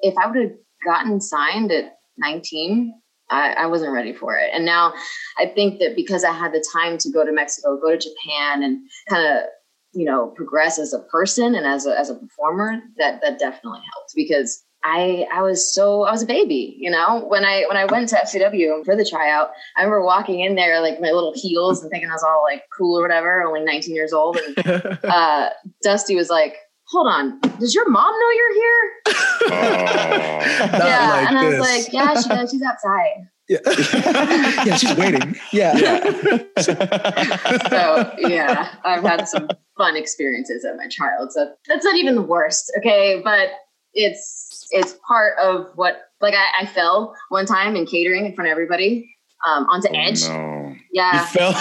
if 0.00 0.14
I 0.18 0.26
would 0.26 0.36
have 0.36 0.52
gotten 0.84 1.20
signed 1.20 1.72
at 1.72 1.97
19, 2.18 2.92
I, 3.30 3.52
I 3.52 3.66
wasn't 3.66 3.92
ready 3.92 4.12
for 4.12 4.36
it. 4.36 4.50
And 4.52 4.64
now 4.64 4.92
I 5.38 5.46
think 5.46 5.78
that 5.80 5.96
because 5.96 6.24
I 6.24 6.32
had 6.32 6.52
the 6.52 6.64
time 6.72 6.98
to 6.98 7.10
go 7.10 7.24
to 7.24 7.32
Mexico, 7.32 7.76
go 7.76 7.90
to 7.90 7.98
Japan, 7.98 8.62
and 8.62 8.88
kind 9.08 9.26
of 9.26 9.44
you 9.92 10.04
know 10.04 10.28
progress 10.36 10.78
as 10.78 10.92
a 10.92 11.00
person 11.00 11.54
and 11.54 11.66
as 11.66 11.86
a 11.86 11.98
as 11.98 12.10
a 12.10 12.14
performer, 12.14 12.80
that 12.96 13.20
that 13.22 13.38
definitely 13.38 13.80
helped 13.92 14.12
because 14.14 14.64
I 14.84 15.26
I 15.32 15.42
was 15.42 15.72
so 15.74 16.02
I 16.02 16.12
was 16.12 16.22
a 16.22 16.26
baby, 16.26 16.76
you 16.78 16.90
know. 16.90 17.24
When 17.26 17.44
I 17.44 17.64
when 17.68 17.76
I 17.76 17.84
went 17.86 18.08
to 18.10 18.16
FCW 18.16 18.84
for 18.84 18.96
the 18.96 19.04
tryout, 19.04 19.50
I 19.76 19.82
remember 19.82 20.04
walking 20.04 20.40
in 20.40 20.54
there 20.54 20.80
like 20.80 21.00
my 21.00 21.10
little 21.10 21.32
heels 21.34 21.82
and 21.82 21.90
thinking 21.90 22.10
I 22.10 22.14
was 22.14 22.22
all 22.22 22.42
like 22.44 22.62
cool 22.76 22.98
or 22.98 23.02
whatever, 23.02 23.42
only 23.42 23.62
19 23.64 23.94
years 23.94 24.12
old. 24.12 24.36
And 24.36 24.98
uh, 25.04 25.50
Dusty 25.82 26.14
was 26.14 26.30
like, 26.30 26.56
"Hold 26.90 27.08
on, 27.08 27.40
does 27.60 27.74
your 27.74 27.88
mom 27.90 28.12
know 28.12 28.30
you're 28.30 28.54
here?" 28.54 28.92
Oh. 29.06 29.48
Not 30.72 30.72
yeah, 30.72 31.10
like 31.10 31.28
and 31.28 31.38
I 31.38 31.44
was 31.46 31.56
this. 31.56 31.84
like, 31.84 31.92
"Yeah, 31.92 32.20
she 32.20 32.28
does. 32.28 32.50
She's 32.50 32.62
outside." 32.62 33.28
Yeah. 33.48 33.58
yeah, 34.66 34.76
she's 34.76 34.94
waiting. 34.96 35.34
Yeah. 35.52 35.74
yeah. 35.78 36.42
so 37.70 38.14
yeah, 38.18 38.74
I've 38.84 39.02
had 39.02 39.26
some 39.26 39.48
fun 39.78 39.96
experiences 39.96 40.64
at 40.66 40.76
my 40.76 40.86
child. 40.88 41.32
So 41.32 41.50
that's 41.66 41.84
not 41.84 41.96
even 41.96 42.14
the 42.14 42.22
worst, 42.22 42.70
okay? 42.78 43.22
But 43.24 43.48
it's 43.94 44.66
it's 44.70 44.96
part 45.08 45.38
of 45.42 45.66
what 45.76 45.96
like 46.20 46.34
I, 46.34 46.62
I 46.64 46.66
fell 46.66 47.14
one 47.30 47.46
time 47.46 47.74
in 47.74 47.86
catering 47.86 48.26
in 48.26 48.34
front 48.34 48.48
of 48.48 48.52
everybody 48.52 49.08
um, 49.46 49.64
onto 49.70 49.88
Edge. 49.94 50.28
No. 50.28 50.74
you 50.74 50.76
Yeah, 50.92 51.24
fell. 51.26 51.52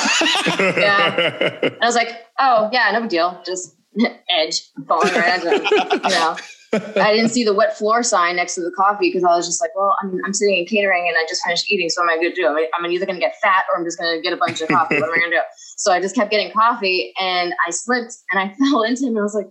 Yeah. 0.60 1.60
and 1.62 1.78
I 1.82 1.86
was 1.86 1.96
like, 1.96 2.10
oh 2.40 2.70
yeah, 2.74 2.92
no 2.92 3.00
big 3.02 3.10
deal, 3.12 3.42
just 3.46 3.77
edge 4.30 4.62
falling 4.88 5.14
onto 5.14 5.48
it, 5.48 6.04
you 6.04 6.10
know. 6.10 6.36
I 6.74 7.14
didn't 7.14 7.30
see 7.30 7.46
the 7.46 7.54
wet 7.54 7.78
floor 7.78 8.04
sign 8.04 8.36
next 8.36 8.56
to 8.56 8.62
the 8.62 8.72
coffee 8.76 9.10
because 9.10 9.24
I 9.24 9.36
was 9.36 9.46
just 9.46 9.62
like, 9.62 9.72
well, 9.76 9.96
I'm, 10.02 10.20
I'm 10.26 10.34
sitting 10.34 10.58
in 10.58 10.66
catering 10.66 11.08
and 11.08 11.16
I 11.18 11.26
just 11.28 11.42
finished 11.46 11.72
eating. 11.72 11.90
So 11.90 12.02
what 12.02 12.12
am 12.12 12.20
I 12.20 12.22
going 12.22 12.36
to 12.36 12.42
do? 12.42 12.48
I'm, 12.48 12.58
I'm 12.86 12.92
either 12.92 13.06
going 13.06 13.16
to 13.16 13.22
get 13.22 13.36
fat 13.42 13.66
or 13.72 13.80
I'm 13.80 13.86
just 13.86 13.98
going 13.98 14.16
to 14.16 14.22
get 14.22 14.34
a 14.34 14.38
bunch 14.38 14.62
of 14.62 14.68
coffee. 14.68 15.00
what 15.00 15.06
am 15.06 15.14
I 15.14 15.18
going 15.18 15.32
to 15.32 15.38
do? 15.38 15.42
So 15.78 15.94
I 15.94 16.02
just 16.02 16.16
kept 16.16 16.30
getting 16.30 16.52
coffee 16.52 17.14
and 17.20 17.54
I 17.66 17.72
slipped 17.72 18.14
and 18.32 18.42
I 18.42 18.54
fell 18.60 18.84
into 18.84 19.04
him. 19.04 19.10
And 19.10 19.20
I 19.20 19.24
was 19.24 19.34
like, 19.34 19.50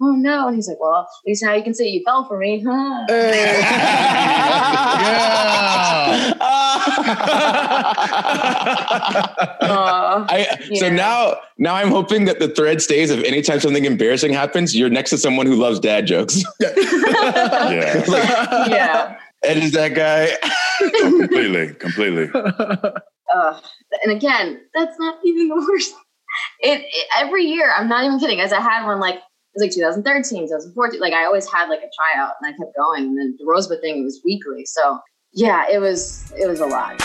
oh 0.00 0.12
no. 0.12 0.48
And 0.48 0.56
he's 0.56 0.68
like, 0.68 0.80
well, 0.80 1.00
at 1.00 1.06
least 1.26 1.42
now 1.42 1.54
you 1.54 1.62
can 1.62 1.74
say 1.74 1.86
you 1.88 2.02
fell 2.04 2.26
for 2.26 2.38
me. 2.38 2.62
Huh? 2.66 3.04
Uh, 9.60 10.26
I, 10.28 10.46
So 10.74 10.88
now, 10.88 11.36
now 11.58 11.74
I'm 11.74 11.88
hoping 11.88 12.24
that 12.26 12.38
the 12.38 12.48
thread 12.48 12.82
stays. 12.82 13.10
If 13.10 13.24
anytime 13.24 13.60
something 13.60 13.84
embarrassing 13.84 14.32
happens, 14.32 14.76
you're 14.76 14.90
next 14.90 15.10
to 15.10 15.18
someone 15.18 15.46
who 15.46 15.56
loves 15.56 15.80
dad 15.80 16.06
jokes. 16.06 16.42
Yeah. 17.70 18.04
yeah. 18.68 19.18
Ed 19.42 19.58
is 19.58 19.72
that 19.72 19.94
guy. 19.94 20.30
completely. 21.00 21.74
Completely. 21.74 22.30
uh, 22.34 23.60
and 24.02 24.12
again, 24.12 24.60
that's 24.74 24.98
not 24.98 25.18
even 25.24 25.48
the 25.48 25.56
worst. 25.56 25.94
It, 26.60 26.80
it 26.80 27.06
every 27.18 27.44
year, 27.44 27.72
I'm 27.76 27.88
not 27.88 28.04
even 28.04 28.18
kidding. 28.18 28.40
As 28.40 28.52
I 28.52 28.60
had 28.60 28.86
one 28.86 29.00
like 29.00 29.16
it 29.16 29.22
was 29.54 29.62
like 29.62 29.72
2013, 29.72 30.48
2014. 30.48 31.00
Like 31.00 31.12
I 31.12 31.24
always 31.24 31.50
had 31.50 31.68
like 31.68 31.80
a 31.80 31.90
tryout, 31.96 32.34
and 32.40 32.52
I 32.52 32.56
kept 32.56 32.76
going. 32.76 33.04
And 33.04 33.18
then 33.18 33.36
the 33.38 33.44
Rosebud 33.46 33.80
thing 33.80 34.00
it 34.00 34.04
was 34.04 34.20
weekly, 34.24 34.64
so 34.66 34.98
yeah, 35.32 35.64
it 35.70 35.78
was 35.78 36.32
it 36.38 36.48
was 36.48 36.60
a 36.60 36.66
lot. 36.66 37.00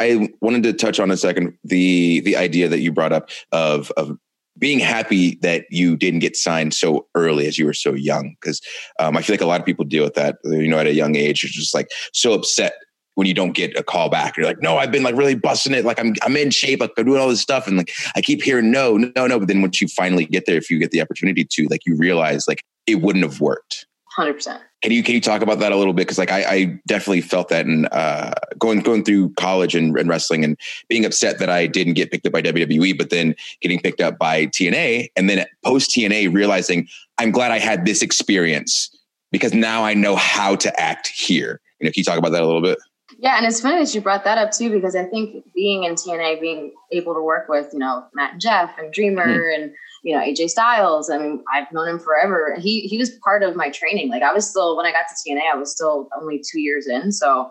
I 0.00 0.28
wanted 0.40 0.62
to 0.62 0.72
touch 0.72 1.00
on 1.00 1.10
a 1.10 1.16
second 1.16 1.58
the 1.64 2.20
the 2.20 2.36
idea 2.36 2.68
that 2.68 2.80
you 2.80 2.92
brought 2.92 3.12
up 3.12 3.30
of 3.52 3.90
of 3.92 4.16
being 4.56 4.78
happy 4.80 5.36
that 5.42 5.66
you 5.70 5.96
didn't 5.96 6.18
get 6.18 6.36
signed 6.36 6.74
so 6.74 7.06
early 7.14 7.46
as 7.46 7.58
you 7.58 7.64
were 7.64 7.72
so 7.72 7.94
young 7.94 8.34
because 8.40 8.60
um, 8.98 9.16
I 9.16 9.22
feel 9.22 9.34
like 9.34 9.40
a 9.40 9.46
lot 9.46 9.60
of 9.60 9.66
people 9.66 9.84
deal 9.84 10.02
with 10.02 10.14
that 10.14 10.38
you 10.44 10.68
know 10.68 10.78
at 10.78 10.86
a 10.86 10.94
young 10.94 11.16
age 11.16 11.42
you're 11.42 11.50
just 11.50 11.74
like 11.74 11.88
so 12.12 12.32
upset 12.32 12.74
when 13.18 13.26
you 13.26 13.34
don't 13.34 13.50
get 13.50 13.76
a 13.76 13.82
call 13.82 14.08
back 14.08 14.36
you're 14.36 14.46
like 14.46 14.62
no 14.62 14.78
I've 14.78 14.92
been 14.92 15.02
like 15.02 15.16
really 15.16 15.34
busting 15.34 15.74
it 15.74 15.84
like 15.84 15.98
I'm 15.98 16.14
I'm 16.22 16.36
in 16.36 16.50
shape 16.50 16.78
like 16.78 16.92
I'm 16.96 17.04
doing 17.04 17.20
all 17.20 17.28
this 17.28 17.40
stuff 17.40 17.66
and 17.66 17.76
like 17.76 17.90
I 18.14 18.20
keep 18.20 18.42
hearing 18.42 18.70
no 18.70 18.96
no 18.96 19.26
no 19.26 19.38
but 19.40 19.48
then 19.48 19.60
once 19.60 19.80
you 19.80 19.88
finally 19.88 20.24
get 20.24 20.46
there 20.46 20.56
if 20.56 20.70
you 20.70 20.78
get 20.78 20.92
the 20.92 21.02
opportunity 21.02 21.44
to 21.44 21.66
like 21.68 21.84
you 21.84 21.96
realize 21.96 22.46
like 22.46 22.62
it 22.86 23.02
wouldn't 23.02 23.24
have 23.24 23.40
worked 23.40 23.86
Hundred 24.18 24.34
percent. 24.34 24.62
can 24.82 24.90
you 24.90 25.04
can 25.04 25.14
you 25.14 25.20
talk 25.20 25.42
about 25.42 25.60
that 25.60 25.70
a 25.70 25.76
little 25.76 25.92
bit? 25.92 26.02
Because 26.02 26.18
like 26.18 26.32
I, 26.32 26.42
I 26.42 26.80
definitely 26.88 27.20
felt 27.20 27.50
that 27.50 27.66
in 27.66 27.86
uh, 27.86 28.34
going 28.58 28.80
going 28.80 29.04
through 29.04 29.30
college 29.34 29.76
and, 29.76 29.96
and 29.96 30.08
wrestling 30.08 30.42
and 30.42 30.58
being 30.88 31.04
upset 31.04 31.38
that 31.38 31.48
I 31.48 31.68
didn't 31.68 31.94
get 31.94 32.10
picked 32.10 32.26
up 32.26 32.32
by 32.32 32.42
WWE, 32.42 32.98
but 32.98 33.10
then 33.10 33.36
getting 33.60 33.78
picked 33.78 34.00
up 34.00 34.18
by 34.18 34.46
TNA, 34.46 35.10
and 35.14 35.30
then 35.30 35.46
post 35.64 35.90
TNA 35.90 36.34
realizing 36.34 36.88
I'm 37.18 37.30
glad 37.30 37.52
I 37.52 37.60
had 37.60 37.84
this 37.84 38.02
experience 38.02 38.90
because 39.30 39.54
now 39.54 39.84
I 39.84 39.94
know 39.94 40.16
how 40.16 40.56
to 40.56 40.80
act 40.80 41.06
here. 41.06 41.60
You 41.78 41.84
know, 41.84 41.92
can 41.92 42.00
you 42.00 42.04
talk 42.04 42.18
about 42.18 42.32
that 42.32 42.42
a 42.42 42.46
little 42.46 42.62
bit? 42.62 42.78
Yeah, 43.20 43.36
and 43.36 43.44
it's 43.44 43.60
funny 43.60 43.84
that 43.84 43.92
you 43.92 44.00
brought 44.00 44.22
that 44.24 44.38
up 44.38 44.52
too, 44.52 44.70
because 44.70 44.94
I 44.94 45.04
think 45.04 45.44
being 45.52 45.82
in 45.82 45.94
TNA, 45.94 46.40
being 46.40 46.72
able 46.92 47.14
to 47.14 47.22
work 47.22 47.48
with, 47.48 47.68
you 47.72 47.80
know, 47.80 48.04
Matt 48.14 48.32
and 48.34 48.40
Jeff 48.40 48.78
and 48.78 48.92
Dreamer 48.92 49.24
hmm. 49.24 49.62
and, 49.62 49.72
you 50.04 50.14
know, 50.14 50.22
AJ 50.22 50.50
Styles, 50.50 51.10
I 51.10 51.18
mean, 51.18 51.42
I've 51.52 51.70
known 51.72 51.88
him 51.88 51.98
forever. 51.98 52.56
He 52.58 52.82
he 52.82 52.96
was 52.96 53.10
part 53.24 53.42
of 53.42 53.56
my 53.56 53.70
training. 53.70 54.08
Like 54.08 54.22
I 54.22 54.32
was 54.32 54.48
still 54.48 54.76
when 54.76 54.86
I 54.86 54.92
got 54.92 55.06
to 55.08 55.30
TNA, 55.30 55.52
I 55.52 55.56
was 55.56 55.72
still 55.72 56.08
only 56.20 56.40
two 56.48 56.60
years 56.60 56.86
in. 56.86 57.10
So 57.10 57.50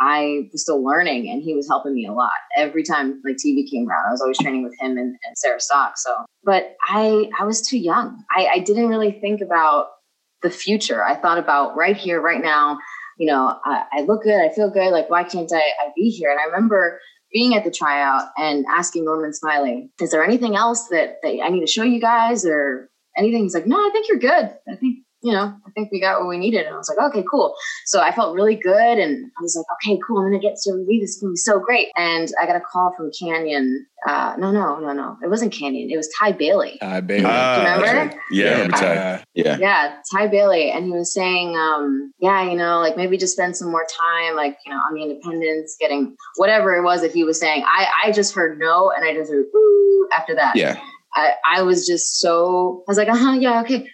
I 0.00 0.48
was 0.52 0.62
still 0.62 0.84
learning 0.84 1.28
and 1.28 1.42
he 1.42 1.52
was 1.52 1.66
helping 1.66 1.94
me 1.94 2.06
a 2.06 2.12
lot. 2.12 2.30
Every 2.56 2.84
time 2.84 3.20
like 3.24 3.36
TV 3.44 3.68
came 3.68 3.88
around, 3.88 4.06
I 4.06 4.12
was 4.12 4.20
always 4.20 4.38
training 4.38 4.62
with 4.62 4.78
him 4.78 4.92
and, 4.92 5.16
and 5.26 5.36
Sarah 5.36 5.60
Stock. 5.60 5.98
So 5.98 6.24
but 6.44 6.76
I 6.88 7.28
I 7.40 7.44
was 7.44 7.60
too 7.60 7.78
young. 7.78 8.22
I, 8.30 8.46
I 8.54 8.58
didn't 8.60 8.88
really 8.88 9.18
think 9.20 9.40
about 9.40 9.88
the 10.42 10.50
future. 10.50 11.04
I 11.04 11.16
thought 11.16 11.38
about 11.38 11.76
right 11.76 11.96
here, 11.96 12.20
right 12.20 12.40
now, 12.40 12.78
you 13.18 13.26
know, 13.26 13.58
I, 13.64 13.84
I 13.92 14.00
look 14.02 14.22
good, 14.22 14.40
I 14.40 14.48
feel 14.54 14.70
good. 14.70 14.90
Like, 14.90 15.10
why 15.10 15.24
can't 15.24 15.52
I, 15.52 15.58
I 15.58 15.90
be 15.94 16.08
here? 16.08 16.30
And 16.30 16.40
I 16.40 16.44
remember 16.44 17.00
being 17.32 17.54
at 17.54 17.64
the 17.64 17.70
tryout 17.70 18.28
and 18.38 18.64
asking 18.70 19.04
Norman 19.04 19.34
Smiley, 19.34 19.90
is 20.00 20.10
there 20.10 20.24
anything 20.24 20.56
else 20.56 20.88
that, 20.88 21.16
that 21.22 21.40
I 21.42 21.48
need 21.50 21.60
to 21.60 21.66
show 21.66 21.82
you 21.82 22.00
guys 22.00 22.46
or 22.46 22.88
anything? 23.16 23.42
He's 23.42 23.54
like, 23.54 23.66
no, 23.66 23.76
I 23.76 23.90
think 23.92 24.08
you're 24.08 24.18
good. 24.18 24.56
I 24.68 24.76
think, 24.76 24.98
you 25.22 25.32
know, 25.32 25.52
I 25.66 25.70
think 25.72 25.90
we 25.90 26.00
got 26.00 26.20
what 26.20 26.28
we 26.28 26.38
needed. 26.38 26.66
And 26.66 26.74
I 26.74 26.78
was 26.78 26.88
like, 26.88 27.10
okay, 27.10 27.24
cool. 27.28 27.54
So 27.86 28.00
I 28.00 28.12
felt 28.12 28.34
really 28.34 28.54
good. 28.54 28.98
And 28.98 29.26
I 29.38 29.42
was 29.42 29.56
like, 29.56 29.66
okay, 29.76 29.98
cool. 30.06 30.18
I'm 30.18 30.30
going 30.30 30.40
to 30.40 30.46
get 30.46 30.56
to 30.62 30.72
review 30.74 31.00
this. 31.00 31.10
It's 31.16 31.20
going 31.20 31.30
to 31.30 31.32
be 31.32 31.36
so 31.36 31.58
great. 31.58 31.88
And 31.96 32.28
I 32.40 32.46
got 32.46 32.56
a 32.56 32.60
call 32.60 32.94
from 32.96 33.10
Canyon. 33.18 33.86
Uh, 34.06 34.36
no, 34.38 34.52
no, 34.52 34.78
no, 34.78 34.92
no. 34.92 35.16
It 35.22 35.28
wasn't 35.28 35.52
Canyon. 35.52 35.90
It 35.90 35.96
was 35.96 36.08
Ty 36.20 36.32
Bailey. 36.32 36.78
Ty 36.80 37.00
Bailey. 37.00 37.24
Ah, 37.26 37.78
remember? 37.80 38.16
Yeah, 38.30 38.46
I 38.46 38.52
remember 38.52 38.76
Ty. 38.76 38.96
Uh, 38.96 39.18
Yeah. 39.34 39.58
Yeah, 39.58 39.96
Ty 40.12 40.28
Bailey. 40.28 40.70
And 40.70 40.84
he 40.84 40.92
was 40.92 41.12
saying, 41.12 41.56
um, 41.56 42.12
yeah, 42.20 42.48
you 42.48 42.56
know, 42.56 42.78
like 42.78 42.96
maybe 42.96 43.16
just 43.18 43.32
spend 43.32 43.56
some 43.56 43.72
more 43.72 43.86
time, 43.98 44.36
like, 44.36 44.56
you 44.64 44.72
know, 44.72 44.78
on 44.78 44.94
the 44.94 45.02
independence, 45.02 45.76
getting 45.80 46.14
whatever 46.36 46.76
it 46.76 46.82
was 46.82 47.00
that 47.00 47.12
he 47.12 47.24
was 47.24 47.40
saying. 47.40 47.64
I, 47.66 47.88
I 48.04 48.12
just 48.12 48.34
heard 48.34 48.58
no 48.60 48.92
and 48.94 49.04
I 49.04 49.14
just 49.14 49.32
heard 49.32 49.46
ooh 49.54 50.08
after 50.16 50.34
that. 50.36 50.54
Yeah. 50.54 50.78
I, 51.14 51.32
I 51.56 51.62
was 51.62 51.86
just 51.86 52.20
so, 52.20 52.84
I 52.86 52.90
was 52.90 52.98
like, 52.98 53.08
uh 53.08 53.16
huh, 53.16 53.32
yeah, 53.32 53.60
okay. 53.62 53.88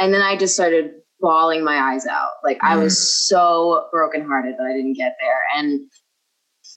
And 0.00 0.12
then 0.14 0.22
I 0.22 0.36
just 0.36 0.54
started 0.54 0.92
bawling 1.20 1.62
my 1.62 1.76
eyes 1.76 2.06
out. 2.06 2.30
Like 2.42 2.58
I 2.62 2.76
was 2.76 3.28
so 3.28 3.88
brokenhearted 3.92 4.54
that 4.56 4.66
I 4.66 4.72
didn't 4.72 4.94
get 4.94 5.16
there. 5.20 5.42
And 5.56 5.82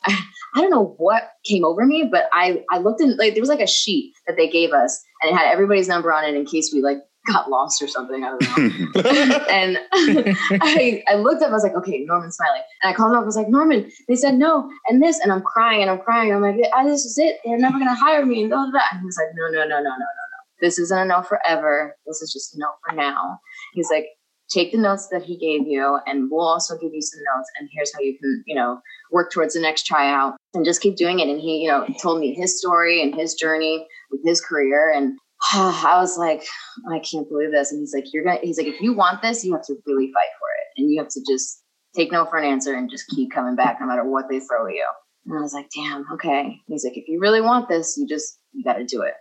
I, 0.05 0.19
I 0.55 0.61
don't 0.61 0.69
know 0.69 0.95
what 0.97 1.31
came 1.45 1.65
over 1.65 1.85
me, 1.85 2.07
but 2.11 2.29
I, 2.31 2.63
I 2.69 2.77
looked 2.77 3.01
in, 3.01 3.17
like, 3.17 3.33
there 3.33 3.41
was 3.41 3.49
like 3.49 3.59
a 3.59 3.67
sheet 3.67 4.13
that 4.27 4.37
they 4.37 4.47
gave 4.47 4.71
us 4.71 5.01
and 5.21 5.31
it 5.31 5.35
had 5.35 5.51
everybody's 5.51 5.87
number 5.87 6.13
on 6.13 6.23
it 6.23 6.35
in 6.35 6.45
case 6.45 6.71
we 6.71 6.81
like 6.81 6.99
got 7.25 7.49
lost 7.49 7.81
or 7.81 7.87
something. 7.87 8.23
I 8.23 8.29
don't 8.29 8.95
know. 8.95 9.45
and 9.49 9.77
I, 10.61 11.03
I 11.07 11.15
looked 11.15 11.41
up, 11.41 11.49
I 11.49 11.53
was 11.53 11.63
like, 11.63 11.75
okay, 11.75 12.03
Norman 12.05 12.31
Smiley. 12.31 12.59
And 12.81 12.93
I 12.93 12.95
called 12.95 13.11
him 13.11 13.17
up, 13.17 13.23
I 13.23 13.25
was 13.25 13.35
like, 13.35 13.49
Norman, 13.49 13.89
they 14.07 14.15
said 14.15 14.35
no, 14.35 14.69
and 14.89 15.01
this, 15.01 15.19
and 15.19 15.31
I'm 15.31 15.41
crying 15.41 15.81
and 15.81 15.89
I'm 15.89 15.99
crying. 15.99 16.33
I'm 16.33 16.41
like, 16.41 16.57
ah, 16.73 16.83
this 16.83 17.05
is 17.05 17.17
it. 17.17 17.39
They're 17.45 17.57
never 17.57 17.79
gonna 17.79 17.95
hire 17.95 18.25
me, 18.25 18.41
and 18.41 18.49
blah, 18.49 18.63
blah, 18.63 18.71
blah. 18.71 18.81
And 18.91 18.99
he 18.99 19.05
was 19.05 19.17
like, 19.17 19.33
no, 19.35 19.47
no, 19.47 19.67
no, 19.67 19.77
no, 19.77 19.89
no, 19.89 19.97
no. 19.97 20.22
This 20.61 20.79
isn't 20.79 20.97
a 20.97 21.05
no 21.05 21.21
forever. 21.21 21.95
This 22.05 22.21
is 22.21 22.31
just 22.31 22.55
a 22.55 22.59
no 22.59 22.67
for 22.87 22.95
now. 22.95 23.39
He's 23.73 23.89
like, 23.91 24.05
take 24.49 24.71
the 24.71 24.77
notes 24.77 25.07
that 25.11 25.23
he 25.23 25.37
gave 25.37 25.67
you, 25.67 25.99
and 26.05 26.29
we'll 26.29 26.47
also 26.47 26.75
give 26.77 26.91
you 26.93 27.01
some 27.01 27.21
notes, 27.35 27.49
and 27.59 27.69
here's 27.73 27.93
how 27.93 28.01
you 28.01 28.17
can, 28.19 28.43
you 28.45 28.55
know, 28.55 28.79
work 29.11 29.31
towards 29.31 29.53
the 29.53 29.61
next 29.61 29.85
tryout 29.85 30.35
and 30.53 30.65
just 30.65 30.81
keep 30.81 30.97
doing 30.97 31.19
it. 31.19 31.29
And 31.29 31.39
he, 31.39 31.57
you 31.57 31.67
know, 31.69 31.87
told 32.01 32.19
me 32.19 32.33
his 32.33 32.59
story 32.59 33.01
and 33.01 33.15
his 33.15 33.35
journey 33.35 33.87
with 34.11 34.21
his 34.25 34.41
career. 34.41 34.91
And 34.91 35.17
I 35.53 35.97
was 35.99 36.17
like, 36.17 36.43
I 36.91 36.99
can't 36.99 37.29
believe 37.29 37.51
this. 37.51 37.71
And 37.71 37.79
he's 37.79 37.93
like, 37.93 38.05
you're 38.11 38.23
gonna, 38.23 38.39
he's 38.41 38.57
like, 38.57 38.67
if 38.67 38.81
you 38.81 38.93
want 38.93 39.21
this, 39.21 39.45
you 39.45 39.53
have 39.53 39.65
to 39.67 39.75
really 39.85 40.11
fight 40.13 40.33
for 40.39 40.47
it. 40.59 40.81
And 40.81 40.91
you 40.91 40.99
have 40.99 41.09
to 41.09 41.21
just 41.27 41.61
take 41.95 42.11
no 42.11 42.25
for 42.25 42.37
an 42.37 42.45
answer 42.45 42.73
and 42.73 42.89
just 42.89 43.07
keep 43.09 43.31
coming 43.31 43.55
back 43.55 43.77
no 43.79 43.87
matter 43.87 44.03
what 44.03 44.25
they 44.29 44.39
throw 44.39 44.67
at 44.67 44.73
you. 44.73 44.87
And 45.25 45.37
I 45.37 45.41
was 45.41 45.53
like, 45.53 45.69
damn, 45.73 46.05
okay. 46.13 46.57
He's 46.67 46.83
like, 46.83 46.97
if 46.97 47.07
you 47.07 47.19
really 47.19 47.39
want 47.39 47.69
this, 47.69 47.95
you 47.97 48.07
just, 48.07 48.39
you 48.51 48.63
got 48.63 48.73
to 48.73 48.85
do 48.85 49.03
it. 49.03 49.13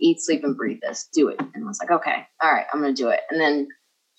Eat, 0.00 0.20
sleep, 0.20 0.44
and 0.44 0.56
breathe 0.56 0.80
this. 0.82 1.08
Do 1.12 1.28
it. 1.28 1.40
And 1.54 1.64
I 1.64 1.66
was 1.66 1.80
like, 1.80 1.90
okay, 1.90 2.26
all 2.42 2.52
right, 2.52 2.66
I'm 2.72 2.80
going 2.80 2.94
to 2.94 3.02
do 3.02 3.08
it. 3.08 3.20
And 3.30 3.40
then 3.40 3.68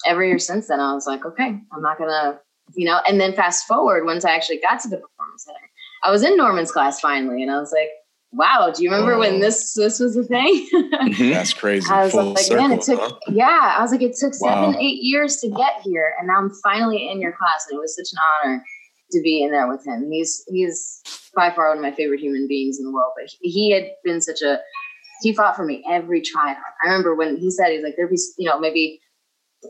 every 0.05 0.29
year 0.29 0.39
since 0.39 0.67
then, 0.67 0.79
I 0.79 0.93
was 0.93 1.07
like, 1.07 1.25
okay, 1.25 1.59
I'm 1.71 1.81
not 1.81 1.97
going 1.97 2.09
to, 2.09 2.39
you 2.75 2.85
know, 2.85 3.01
and 3.07 3.19
then 3.19 3.33
fast 3.33 3.67
forward, 3.67 4.05
once 4.05 4.25
I 4.25 4.31
actually 4.31 4.59
got 4.59 4.79
to 4.81 4.89
the 4.89 4.97
performance 4.97 5.45
center, 5.45 5.69
I 6.03 6.11
was 6.11 6.23
in 6.23 6.37
Norman's 6.37 6.71
class 6.71 6.99
finally. 6.99 7.41
And 7.41 7.51
I 7.51 7.59
was 7.59 7.71
like, 7.71 7.89
wow, 8.31 8.71
do 8.73 8.83
you 8.83 8.89
remember 8.89 9.17
when 9.17 9.35
oh. 9.35 9.39
this, 9.39 9.73
this 9.73 9.99
was 9.99 10.15
a 10.17 10.23
thing? 10.23 10.67
Mm-hmm. 11.01 11.31
That's 11.31 11.53
crazy. 11.53 11.89
I 11.89 12.03
was 12.03 12.11
Full 12.11 12.33
like, 12.33 12.37
circle, 12.37 12.67
man, 12.67 12.77
it 12.77 12.83
took, 12.83 12.99
huh? 12.99 13.17
yeah, 13.29 13.75
I 13.75 13.81
was 13.81 13.91
like, 13.91 14.03
it 14.03 14.15
took 14.15 14.35
seven, 14.35 14.75
eight 14.75 15.01
years 15.01 15.37
to 15.37 15.49
get 15.49 15.81
here. 15.83 16.13
And 16.19 16.27
now 16.27 16.37
I'm 16.37 16.51
finally 16.63 17.09
in 17.09 17.19
your 17.19 17.31
class. 17.31 17.65
And 17.67 17.77
it 17.77 17.81
was 17.81 17.95
such 17.95 18.13
an 18.13 18.19
honor 18.43 18.63
to 19.11 19.21
be 19.21 19.41
in 19.41 19.51
there 19.51 19.67
with 19.67 19.85
him. 19.85 20.11
He's, 20.11 20.43
he's 20.47 21.01
by 21.35 21.49
far 21.49 21.69
one 21.69 21.77
of 21.77 21.83
my 21.83 21.91
favorite 21.91 22.19
human 22.19 22.47
beings 22.47 22.77
in 22.77 22.85
the 22.85 22.91
world, 22.91 23.13
but 23.17 23.29
he, 23.41 23.49
he 23.49 23.71
had 23.71 23.89
been 24.03 24.21
such 24.21 24.43
a, 24.43 24.59
he 25.21 25.33
fought 25.33 25.55
for 25.55 25.65
me 25.65 25.83
every 25.89 26.21
tryout. 26.21 26.57
I 26.83 26.87
remember 26.87 27.15
when 27.15 27.37
he 27.37 27.51
said, 27.51 27.69
he's 27.71 27.83
like, 27.83 27.95
there'd 27.97 28.09
be, 28.09 28.19
you 28.37 28.47
know, 28.47 28.59
maybe 28.59 28.99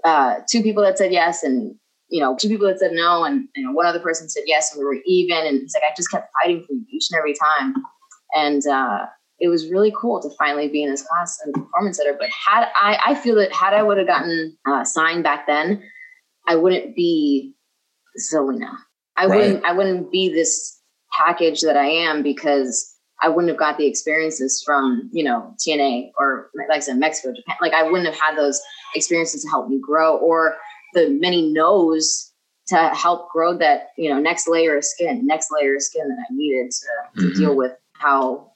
uh, 0.04 0.36
two 0.50 0.62
people 0.64 0.84
that 0.84 0.98
said 0.98 1.12
yes 1.12 1.44
and, 1.44 1.76
you 2.10 2.22
know, 2.22 2.36
two 2.40 2.48
people 2.50 2.68
that 2.68 2.80
said 2.80 2.92
no. 2.94 3.24
And, 3.24 3.48
you 3.56 3.66
know, 3.66 3.72
one 3.72 3.86
other 3.86 4.00
person 4.00 4.30
said 4.30 4.44
yes 4.48 4.74
and 4.74 4.80
we 4.80 4.86
were 4.86 4.98
even. 5.06 5.46
And 5.46 5.60
he's 5.62 5.74
like, 5.74 5.84
I 5.84 5.94
just 5.96 6.12
kept 6.12 6.30
fighting 6.42 6.64
for 6.66 6.74
you 6.74 6.86
each 6.92 7.08
and 7.12 7.18
every 7.18 7.34
time. 7.34 7.76
And, 8.36 8.66
uh, 8.66 9.06
it 9.44 9.48
was 9.48 9.72
really 9.72 9.92
cool 10.00 10.22
to 10.22 10.30
finally 10.38 10.68
be 10.68 10.84
in 10.84 10.92
his 10.92 11.02
class 11.02 11.40
and 11.44 11.54
performance 11.54 11.98
center. 11.98 12.16
But 12.18 12.30
had 12.30 12.68
I, 12.80 13.00
I 13.08 13.16
feel 13.16 13.34
that 13.38 13.52
had 13.52 13.74
I 13.74 13.82
would 13.82 13.98
have 13.98 14.06
gotten 14.06 14.56
uh, 14.70 14.84
signed 14.84 15.24
back 15.24 15.48
then, 15.48 15.82
I 16.48 16.56
wouldn't 16.56 16.96
be 16.96 17.56
Zelina. 18.20 18.70
I 19.18 19.26
Right. 19.26 19.36
wouldn't. 19.36 19.66
I 19.66 19.72
wouldn't 19.74 20.12
be 20.12 20.30
this 20.30 20.80
package 21.12 21.62
that 21.62 21.76
I 21.76 21.88
am 21.88 22.22
because 22.22 22.96
I 23.22 23.30
wouldn't 23.30 23.50
have 23.50 23.60
got 23.60 23.78
the 23.78 23.86
experiences 23.88 24.62
from 24.66 25.10
you 25.14 25.24
know 25.24 25.56
TNA 25.66 26.12
or 26.18 26.50
like 26.56 26.70
I 26.76 26.80
said 26.80 26.98
Mexico, 26.98 27.34
Japan. 27.36 27.56
Like 27.62 27.74
I 27.74 27.84
wouldn't 27.84 28.06
have 28.06 28.20
had 28.20 28.38
those 28.38 28.60
experiences 28.96 29.44
to 29.44 29.50
help 29.50 29.70
me 29.70 29.80
grow 29.80 30.18
or 30.18 30.58
the 30.94 31.10
many 31.10 31.52
no's 31.52 32.32
to 32.68 32.90
help 32.90 33.30
grow 33.30 33.58
that 33.58 33.90
you 33.98 34.10
know 34.10 34.20
next 34.20 34.48
layer 34.48 34.78
of 34.78 34.84
skin, 34.84 35.26
next 35.26 35.50
layer 35.52 35.76
of 35.76 35.82
skin 35.82 36.08
that 36.08 36.18
I 36.20 36.34
needed 36.34 36.72
to, 36.72 37.22
to 37.22 37.28
Mhm. 37.28 37.36
deal 37.36 37.56
with 37.56 37.72
how 37.94 38.52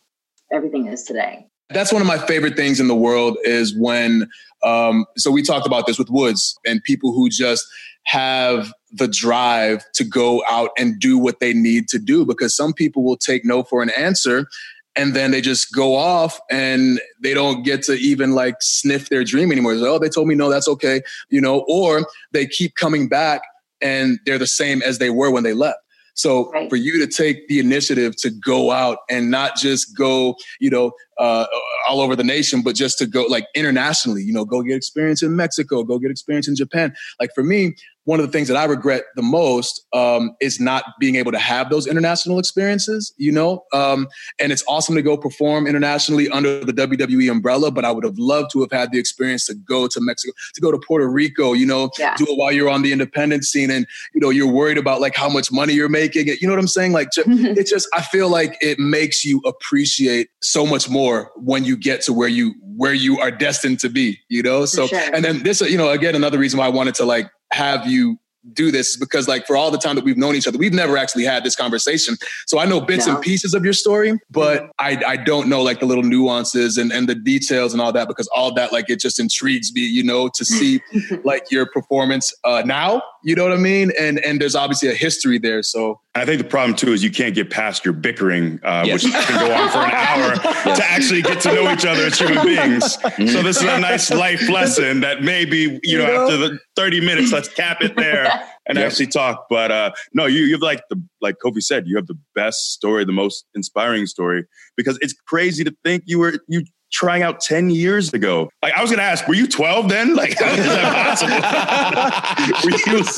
everything 0.51 0.87
is 0.87 1.03
today. 1.03 1.47
That's 1.69 1.91
one 1.91 2.01
of 2.01 2.07
my 2.07 2.17
favorite 2.19 2.55
things 2.55 2.79
in 2.79 2.87
the 2.87 2.95
world 2.95 3.37
is 3.43 3.75
when, 3.75 4.29
um, 4.63 5.05
so 5.17 5.31
we 5.31 5.41
talked 5.41 5.65
about 5.65 5.87
this 5.87 5.97
with 5.97 6.09
Woods 6.11 6.59
and 6.63 6.81
people 6.83 7.11
who 7.11 7.27
just 7.27 7.65
have 8.03 8.71
the 8.95 9.07
drive 9.07 9.83
to 9.93 10.03
go 10.03 10.43
out 10.49 10.69
and 10.77 10.99
do 10.99 11.17
what 11.17 11.39
they 11.39 11.53
need 11.53 11.87
to 11.89 11.99
do 11.99 12.25
because 12.25 12.55
some 12.55 12.73
people 12.73 13.03
will 13.03 13.17
take 13.17 13.43
no 13.45 13.63
for 13.63 13.81
an 13.81 13.89
answer 13.97 14.47
and 14.95 15.13
then 15.13 15.31
they 15.31 15.41
just 15.41 15.73
go 15.73 15.95
off 15.95 16.39
and 16.49 17.01
they 17.21 17.33
don't 17.33 17.63
get 17.63 17.83
to 17.83 17.93
even 17.93 18.31
like 18.31 18.55
sniff 18.61 19.09
their 19.09 19.23
dream 19.25 19.51
anymore. 19.51 19.75
Like, 19.75 19.89
oh, 19.89 19.99
they 19.99 20.09
told 20.09 20.27
me 20.27 20.35
no, 20.35 20.49
that's 20.49 20.69
okay, 20.69 21.01
you 21.29 21.41
know, 21.41 21.65
or 21.67 22.07
they 22.31 22.47
keep 22.47 22.75
coming 22.75 23.09
back 23.09 23.41
and 23.81 24.19
they're 24.25 24.37
the 24.37 24.47
same 24.47 24.81
as 24.81 24.97
they 24.99 25.09
were 25.09 25.31
when 25.31 25.43
they 25.43 25.53
left. 25.53 25.79
So 26.13 26.49
Right. 26.51 26.69
for 26.69 26.77
you 26.77 26.97
to 27.05 27.07
take 27.07 27.49
the 27.49 27.59
initiative 27.59 28.15
to 28.21 28.29
go 28.29 28.71
out 28.71 28.99
and 29.09 29.29
not 29.29 29.57
just 29.57 29.97
go, 29.97 30.37
you 30.61 30.69
know, 30.69 30.93
uh, 31.17 31.45
all 31.89 32.01
over 32.01 32.15
the 32.15 32.23
nation, 32.23 32.61
but 32.61 32.75
just 32.75 32.97
to 32.99 33.05
go 33.05 33.23
like 33.23 33.47
internationally, 33.55 34.23
you 34.23 34.33
know, 34.33 34.45
go 34.45 34.61
get 34.61 34.75
experience 34.75 35.21
in 35.23 35.35
Mexico, 35.35 35.83
go 35.83 35.99
get 35.99 36.11
experience 36.11 36.47
in 36.47 36.55
Japan. 36.55 36.93
Like 37.19 37.31
for 37.33 37.43
me, 37.43 37.75
one 38.05 38.19
of 38.19 38.25
the 38.25 38.31
things 38.31 38.47
that 38.47 38.57
I 38.57 38.65
regret 38.65 39.03
the 39.15 39.23
most 39.23 39.83
um, 39.91 40.35
is 40.39 40.59
not 40.59 40.85
being 40.99 41.15
able 41.15 41.31
to 41.31 41.39
have 41.39 41.71
those 41.71 41.87
international 41.87 42.37
experiences, 42.37 43.11
you 43.17 43.31
know? 43.31 43.63
Um, 43.73 44.07
and 44.39 44.51
it's 44.51 44.63
awesome 44.67 44.93
to 44.93 45.01
go 45.01 45.17
perform 45.17 45.65
internationally 45.65 46.29
under 46.29 46.63
the 46.63 46.71
WWE 46.71 47.31
umbrella, 47.31 47.71
but 47.71 47.83
I 47.83 47.91
would 47.91 48.03
have 48.03 48.17
loved 48.19 48.51
to 48.51 48.61
have 48.61 48.71
had 48.71 48.91
the 48.91 48.99
experience 48.99 49.47
to 49.47 49.55
go 49.55 49.87
to 49.87 49.99
Mexico, 50.01 50.33
to 50.53 50.61
go 50.61 50.71
to 50.71 50.77
Puerto 50.77 51.07
Rico, 51.09 51.53
you 51.53 51.65
know, 51.65 51.89
Yeah. 51.97 52.15
do 52.15 52.25
it 52.29 52.37
while 52.37 52.51
you're 52.51 52.69
on 52.69 52.83
the 52.83 52.91
independent 52.91 53.43
scene 53.43 53.71
and, 53.71 53.87
you 54.13 54.21
know, 54.21 54.29
you're 54.29 54.51
worried 54.51 54.77
about 54.77 55.01
like 55.01 55.15
how 55.15 55.27
much 55.27 55.51
money 55.51 55.73
you're 55.73 55.89
making. 55.89 56.27
You 56.27 56.37
know 56.43 56.53
what 56.53 56.59
I'm 56.59 56.67
saying? 56.67 56.91
Like, 56.91 57.09
it 57.17 57.65
just, 57.65 57.87
I 57.91 58.03
feel 58.03 58.29
like 58.29 58.55
it 58.61 58.77
makes 58.77 59.25
you 59.25 59.41
appreciate 59.45 60.29
so 60.43 60.63
much 60.67 60.87
more 60.89 61.04
when 61.35 61.63
you 61.63 61.75
get 61.77 62.01
to 62.01 62.13
where 62.13 62.27
you, 62.27 62.53
where 62.77 62.93
you 62.93 63.19
are 63.19 63.31
destined 63.31 63.79
to 63.79 63.89
be, 63.89 64.19
you 64.29 64.43
know? 64.43 64.65
So, 64.65 64.87
sure. 64.87 64.99
and 65.13 65.23
then 65.23 65.43
this, 65.43 65.61
you 65.61 65.77
know, 65.77 65.89
again, 65.89 66.15
another 66.15 66.37
reason 66.37 66.59
why 66.59 66.65
I 66.65 66.69
wanted 66.69 66.95
to 66.95 67.05
like 67.05 67.29
have 67.51 67.87
you 67.87 68.17
do 68.53 68.71
this 68.71 68.89
is 68.89 68.97
because 68.97 69.27
like 69.27 69.47
for 69.47 69.57
all 69.57 69.71
the 69.71 69.77
time 69.77 69.95
that 69.95 70.03
we've 70.03 70.17
known 70.17 70.35
each 70.35 70.47
other, 70.47 70.57
we've 70.57 70.73
never 70.73 70.97
actually 70.97 71.23
had 71.23 71.43
this 71.43 71.55
conversation. 71.55 72.15
So 72.45 72.59
I 72.59 72.65
know 72.65 72.79
bits 72.79 73.07
No. 73.07 73.15
and 73.15 73.23
pieces 73.23 73.53
of 73.55 73.63
your 73.63 73.73
story, 73.73 74.13
but 74.29 74.69
I, 74.77 75.01
I 75.05 75.17
don't 75.17 75.47
know 75.49 75.61
like 75.63 75.79
the 75.79 75.87
little 75.87 76.03
nuances 76.03 76.77
and, 76.77 76.91
and 76.91 77.09
the 77.09 77.15
details 77.15 77.73
and 77.73 77.81
all 77.81 77.91
that 77.93 78.07
because 78.07 78.27
all 78.35 78.53
that 78.53 78.71
like 78.71 78.89
it 78.89 78.99
just 78.99 79.19
intrigues 79.19 79.73
me, 79.73 79.81
you 79.81 80.03
know, 80.03 80.29
to 80.35 80.45
see 80.45 80.81
like 81.23 81.49
your 81.49 81.65
performance 81.65 82.33
uh, 82.43 82.61
now, 82.65 83.01
you 83.25 83.35
know 83.35 83.43
what 83.43 83.51
I 83.53 83.57
mean? 83.57 83.91
And 83.99 84.19
and 84.23 84.39
there's 84.39 84.55
obviously 84.55 84.89
a 84.89 84.93
history 84.93 85.39
there. 85.39 85.63
So 85.63 85.99
I 86.13 86.23
think 86.25 86.41
the 86.41 86.47
problem 86.47 86.75
too 86.77 86.93
is 86.93 87.03
you 87.03 87.09
can't 87.11 87.33
get 87.35 87.49
past 87.49 87.83
your 87.83 87.93
bickering, 87.93 88.59
uh, 88.63 88.83
Yes. 88.85 89.03
which 89.03 89.11
can 89.13 89.39
go 89.39 89.53
on 89.53 89.69
for 89.71 89.79
an 89.79 89.91
hour 89.93 90.35
to 90.75 90.85
actually 90.85 91.21
get 91.23 91.41
to 91.41 91.53
know 91.53 91.71
each 91.73 91.85
other 91.85 92.03
as 92.05 92.17
human 92.19 92.45
beings. 92.55 92.93
So 93.33 93.41
this 93.43 93.57
is 93.57 93.63
a 93.63 93.79
nice 93.79 94.11
life 94.11 94.47
lesson 94.47 95.01
that 95.01 95.23
maybe 95.23 95.79
you 95.83 95.97
know, 95.97 96.05
You 96.05 96.13
know? 96.13 96.21
after 96.23 96.37
the 96.37 96.59
thirty 96.75 97.01
minutes, 97.01 97.31
let's 97.33 97.49
cap 97.49 97.81
it 97.81 97.95
there 97.97 98.25
and 98.67 98.77
Yep. 98.77 98.85
actually 98.91 99.07
talk. 99.07 99.47
But 99.49 99.71
uh, 99.71 99.91
no, 100.13 100.27
you 100.27 100.41
you 100.41 100.53
have 100.53 100.61
like 100.61 100.83
the 100.91 101.01
like 101.19 101.35
Kofi 101.43 101.61
said, 101.63 101.87
you 101.87 101.95
have 101.97 102.07
the 102.07 102.17
best 102.35 102.73
story, 102.73 103.03
the 103.05 103.11
most 103.11 103.45
inspiring 103.55 104.05
story 104.05 104.45
because 104.77 104.97
it's 105.01 105.13
crazy 105.27 105.63
to 105.63 105.75
think 105.83 106.03
you 106.05 106.19
were 106.19 106.39
you 106.47 106.63
trying 106.95 107.23
out 107.23 107.41
10 107.41 107.69
years 107.71 108.13
ago. 108.13 108.49
Like 108.63 108.73
I 108.73 108.81
was 108.81 108.89
gonna 108.89 109.03
ask, 109.03 109.27
were 109.27 109.33
you 109.33 109.47
12 109.47 109.89
then? 109.89 110.15
Like 110.15 110.39
how 110.39 110.45
is 110.53 110.65
that 110.65 110.93
possible? 111.05 112.65
Were 112.71 112.71
you- 112.71 113.03
there's, 113.03 113.15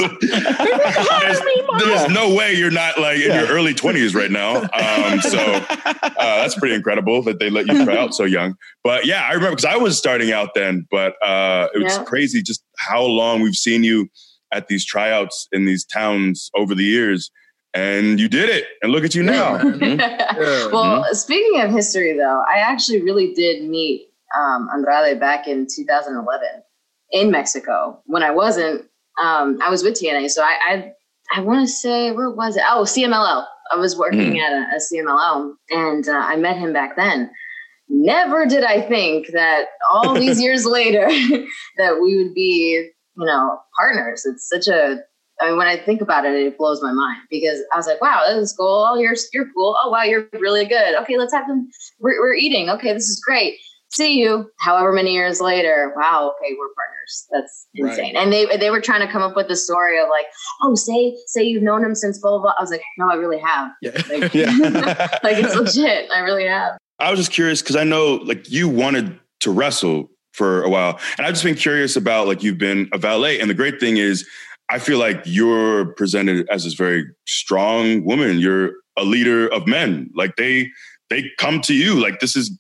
there's 1.80 2.10
no 2.12 2.34
way 2.34 2.54
you're 2.54 2.72
not 2.72 3.00
like 3.00 3.20
in 3.20 3.34
your 3.34 3.48
early 3.48 3.74
20s 3.74 4.16
right 4.16 4.32
now. 4.32 4.62
Um, 4.62 5.22
so 5.22 5.38
uh, 5.40 6.10
that's 6.42 6.56
pretty 6.58 6.74
incredible 6.76 7.22
that 7.24 7.40
they 7.40 7.50
let 7.50 7.68
you 7.68 7.86
try 7.86 7.96
out 7.98 8.14
so 8.16 8.24
young. 8.24 8.56
But 8.84 9.06
yeah, 9.06 9.24
I 9.24 9.34
remember 9.34 9.52
because 9.56 9.66
I 9.66 9.76
was 9.78 9.98
starting 9.98 10.32
out 10.32 10.50
then, 10.56 10.88
but 10.90 11.14
uh, 11.24 11.68
it 11.74 11.84
was 11.84 11.96
Yeah. 11.98 12.04
crazy 12.04 12.42
just 12.42 12.64
how 12.78 13.04
long 13.04 13.42
we've 13.42 13.56
seen 13.56 13.84
you 13.84 14.10
at 14.52 14.68
these 14.70 14.86
tryouts 14.86 15.48
in 15.52 15.66
these 15.66 15.86
towns 15.86 16.50
over 16.56 16.74
the 16.74 16.84
years. 16.84 17.30
And 17.78 18.20
you 18.20 18.28
did 18.28 18.50
it. 18.50 18.66
And 18.82 18.92
look 18.92 19.04
at 19.04 19.14
you 19.14 19.22
now. 19.22 19.62
yeah. 19.62 20.68
well, 20.72 21.06
speaking 21.14 21.62
of 21.62 21.70
history, 21.70 22.18
though, 22.18 22.44
I 22.52 22.58
actually 22.58 23.02
really 23.02 23.34
did 23.34 23.64
meet 23.70 24.08
um, 24.36 24.68
Andrade 24.74 25.20
back 25.20 25.48
in 25.48 25.68
2011. 25.74 26.48
in 27.12 27.32
Mexico. 27.32 28.02
When 28.06 28.24
I 28.24 28.32
wasn't, 28.32 28.82
um, 29.22 29.60
I 29.64 29.70
was 29.70 29.84
with 29.84 29.94
TNA. 29.94 30.30
So 30.32 30.42
I, 30.42 30.58
I, 30.68 30.92
I 31.36 31.42
want 31.42 31.68
to 31.68 31.72
say, 31.72 32.12
where 32.12 32.32
was 32.32 32.58
it? 32.58 32.64
Oh, 32.68 32.82
CMLL. 32.82 33.46
I 33.72 33.76
was 33.76 33.98
working 33.98 34.34
mm. 34.34 34.40
at 34.40 34.54
a, 34.54 34.76
a, 34.76 34.80
CMLL 34.80 35.54
and 35.70 36.08
uh, 36.08 36.14
I 36.14 36.36
met 36.36 36.58
him 36.58 36.74
back 36.74 36.96
then. 36.96 37.30
Never 37.90 38.46
did 38.46 38.64
I 38.64 38.82
think 38.82 39.28
that 39.34 39.66
all 39.92 40.14
these 40.14 40.42
years 40.46 40.66
later 40.66 41.06
that 41.78 42.00
we 42.02 42.18
would 42.18 42.34
be, 42.34 42.90
you 43.18 43.26
know, 43.26 43.60
partners. 43.78 44.26
It's 44.26 44.48
such 44.48 44.68
a 44.68 45.00
I 45.40 45.50
mean, 45.50 45.58
when 45.58 45.68
I 45.68 45.78
think 45.78 46.02
about 46.02 46.26
it, 46.26 46.34
it 46.34 46.58
blows 46.58 46.82
my 46.82 46.92
mind 46.92 47.22
because 47.30 47.60
I 47.74 47.78
was 47.78 47.86
like, 47.86 48.02
wow, 48.02 48.24
this 48.28 48.38
is 48.38 48.54
cool. 48.58 48.88
Oh, 48.90 48.96
you're, 48.96 49.16
you're 49.34 49.52
cool. 49.54 49.78
Oh, 49.84 49.90
wow, 49.92 50.04
you're 50.04 50.28
really 50.34 50.66
good. 50.66 50.96
Okay, 51.02 51.18
let's 51.18 51.34
have 51.34 51.48
them. 51.48 51.70
We're, 52.00 52.20
we're 52.20 52.34
eating. 52.34 52.70
Okay, 52.70 52.94
this 52.94 53.08
is 53.08 53.22
great. 53.24 53.60
See 53.90 54.20
you. 54.20 54.50
However 54.60 54.92
many 54.92 55.14
years 55.14 55.40
later, 55.40 55.94
wow, 55.96 56.34
okay, 56.36 56.54
we're 56.58 56.68
partners. 56.74 57.28
That's 57.32 57.68
insane. 57.74 58.16
Right. 58.16 58.22
And 58.22 58.34
they 58.34 58.58
they 58.58 58.70
were 58.70 58.82
trying 58.82 59.06
to 59.06 59.12
come 59.12 59.22
up 59.22 59.36
with 59.36 59.48
the 59.48 59.56
story 59.56 59.98
of 59.98 60.10
like, 60.10 60.26
oh, 60.62 60.76
say 60.76 61.16
say 61.28 61.44
you've 61.44 61.64
known 61.64 61.86
him 61.86 61.96
since 61.96 62.20
blah 62.20 62.32
blah. 62.32 62.42
blah. 62.42 62.54
I 62.60 62.62
was 62.62 62.70
like, 62.70 62.82
no, 62.98 63.10
I 63.10 63.16
really 63.16 63.40
have. 63.40 63.72
Yeah, 63.82 63.92
like, 64.10 64.34
yeah. 64.34 64.50
like 65.24 65.38
it's 65.38 65.56
legit. 65.56 66.12
I 66.12 66.20
really 66.20 66.46
have. 66.46 66.78
I 67.00 67.10
was 67.10 67.20
just 67.20 67.32
curious 67.32 67.62
because 67.62 67.78
I 67.78 67.86
know 67.86 68.16
like 68.16 68.52
you 68.52 68.68
wanted 68.68 69.18
to 69.40 69.52
wrestle 69.52 70.10
for 70.34 70.64
a 70.64 70.70
while, 70.70 71.00
and 71.18 71.26
I've 71.26 71.34
just 71.34 71.46
been 71.46 71.56
curious 71.56 71.96
about 71.96 72.28
like 72.28 72.44
you've 72.44 72.58
been 72.58 72.90
a 72.92 72.98
valet, 72.98 73.40
and 73.40 73.50
the 73.50 73.56
great 73.56 73.80
thing 73.80 73.96
is 73.96 74.28
I 74.70 74.80
feel 74.80 75.00
like 75.00 75.22
you're 75.26 75.94
presented 75.94 76.48
as 76.50 76.64
this 76.64 76.74
very 76.74 77.06
strong 77.26 78.04
woman. 78.06 78.40
You're 78.40 78.74
a 78.98 79.04
leader 79.04 79.48
of 79.48 79.68
men. 79.68 80.10
Like 80.16 80.36
they 80.36 80.70
they 81.10 81.32
come 81.38 81.62
to 81.62 81.74
you. 81.74 82.02
Like 82.02 82.20
this 82.20 82.36
is 82.36 82.52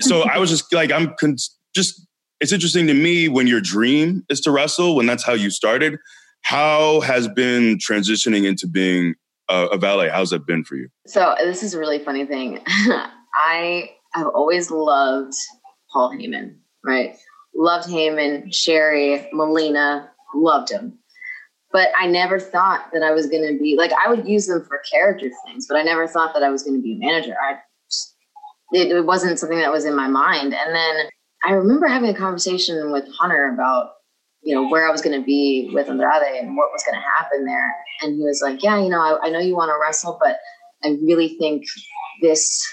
so 0.00 0.22
I 0.22 0.38
was 0.38 0.50
just 0.50 0.72
like 0.72 0.92
I'm 0.92 1.14
con- 1.18 1.36
just 1.74 2.06
it's 2.40 2.52
interesting 2.52 2.86
to 2.88 2.94
me 2.94 3.28
when 3.28 3.46
your 3.46 3.60
dream 3.60 4.24
is 4.28 4.40
to 4.42 4.50
wrestle 4.50 4.96
when 4.96 5.06
that's 5.06 5.24
how 5.24 5.32
you 5.32 5.50
started. 5.50 5.98
How 6.42 7.00
has 7.00 7.26
been 7.28 7.78
transitioning 7.78 8.44
into 8.44 8.66
being 8.66 9.14
a, 9.48 9.66
a 9.66 9.78
valet? 9.78 10.10
How's 10.10 10.30
that 10.30 10.46
been 10.46 10.64
for 10.64 10.76
you? 10.76 10.88
So 11.06 11.34
this 11.38 11.62
is 11.62 11.72
a 11.72 11.78
really 11.78 11.98
funny 11.98 12.26
thing. 12.26 12.60
I 12.66 13.92
have 14.12 14.26
always 14.26 14.70
loved 14.70 15.32
Paul 15.90 16.10
Heyman, 16.10 16.56
right? 16.84 17.16
Loved 17.56 17.88
Heyman, 17.88 18.52
Sherri, 18.52 19.26
Melina, 19.32 20.10
loved 20.34 20.70
him 20.70 20.98
but 21.74 21.88
I 21.98 22.06
never 22.06 22.38
thought 22.38 22.90
that 22.92 23.02
I 23.02 23.10
was 23.10 23.26
going 23.26 23.42
to 23.52 23.58
be 23.60 23.76
like 23.76 23.90
I 23.92 24.08
would 24.08 24.26
use 24.26 24.46
them 24.46 24.64
for 24.64 24.80
character 24.90 25.28
things, 25.44 25.66
but 25.68 25.76
I 25.76 25.82
never 25.82 26.06
thought 26.06 26.32
that 26.32 26.44
I 26.44 26.48
was 26.48 26.62
going 26.62 26.76
to 26.76 26.82
be 26.82 26.94
a 26.94 26.98
manager. 27.04 27.34
I 27.34 27.58
just, 27.90 28.14
it, 28.72 28.92
it 28.92 29.04
wasn't 29.04 29.40
something 29.40 29.58
that 29.58 29.72
was 29.72 29.84
in 29.84 29.96
my 29.96 30.06
mind. 30.06 30.54
And 30.54 30.74
then 30.74 31.06
I 31.44 31.50
remember 31.50 31.88
having 31.88 32.10
a 32.10 32.14
conversation 32.14 32.92
with 32.92 33.04
Hunter 33.18 33.52
about 33.52 33.90
you 34.42 34.54
know 34.54 34.68
where 34.68 34.86
I 34.86 34.92
was 34.92 35.02
going 35.02 35.18
to 35.18 35.26
be 35.26 35.70
with 35.74 35.88
Andrade 35.88 36.40
and 36.40 36.56
what 36.56 36.70
was 36.72 36.84
going 36.84 36.94
to 36.94 37.06
happen 37.18 37.44
there. 37.44 37.74
And 38.02 38.14
he 38.14 38.22
was 38.22 38.40
like, 38.40 38.62
"Yeah, 38.62 38.80
you 38.80 38.88
know, 38.88 39.00
I, 39.00 39.26
I 39.26 39.30
know 39.30 39.40
you 39.40 39.56
want 39.56 39.70
to 39.70 39.78
wrestle, 39.80 40.16
but 40.22 40.36
I 40.84 40.96
really 41.02 41.36
think 41.40 41.64
this 42.22 42.64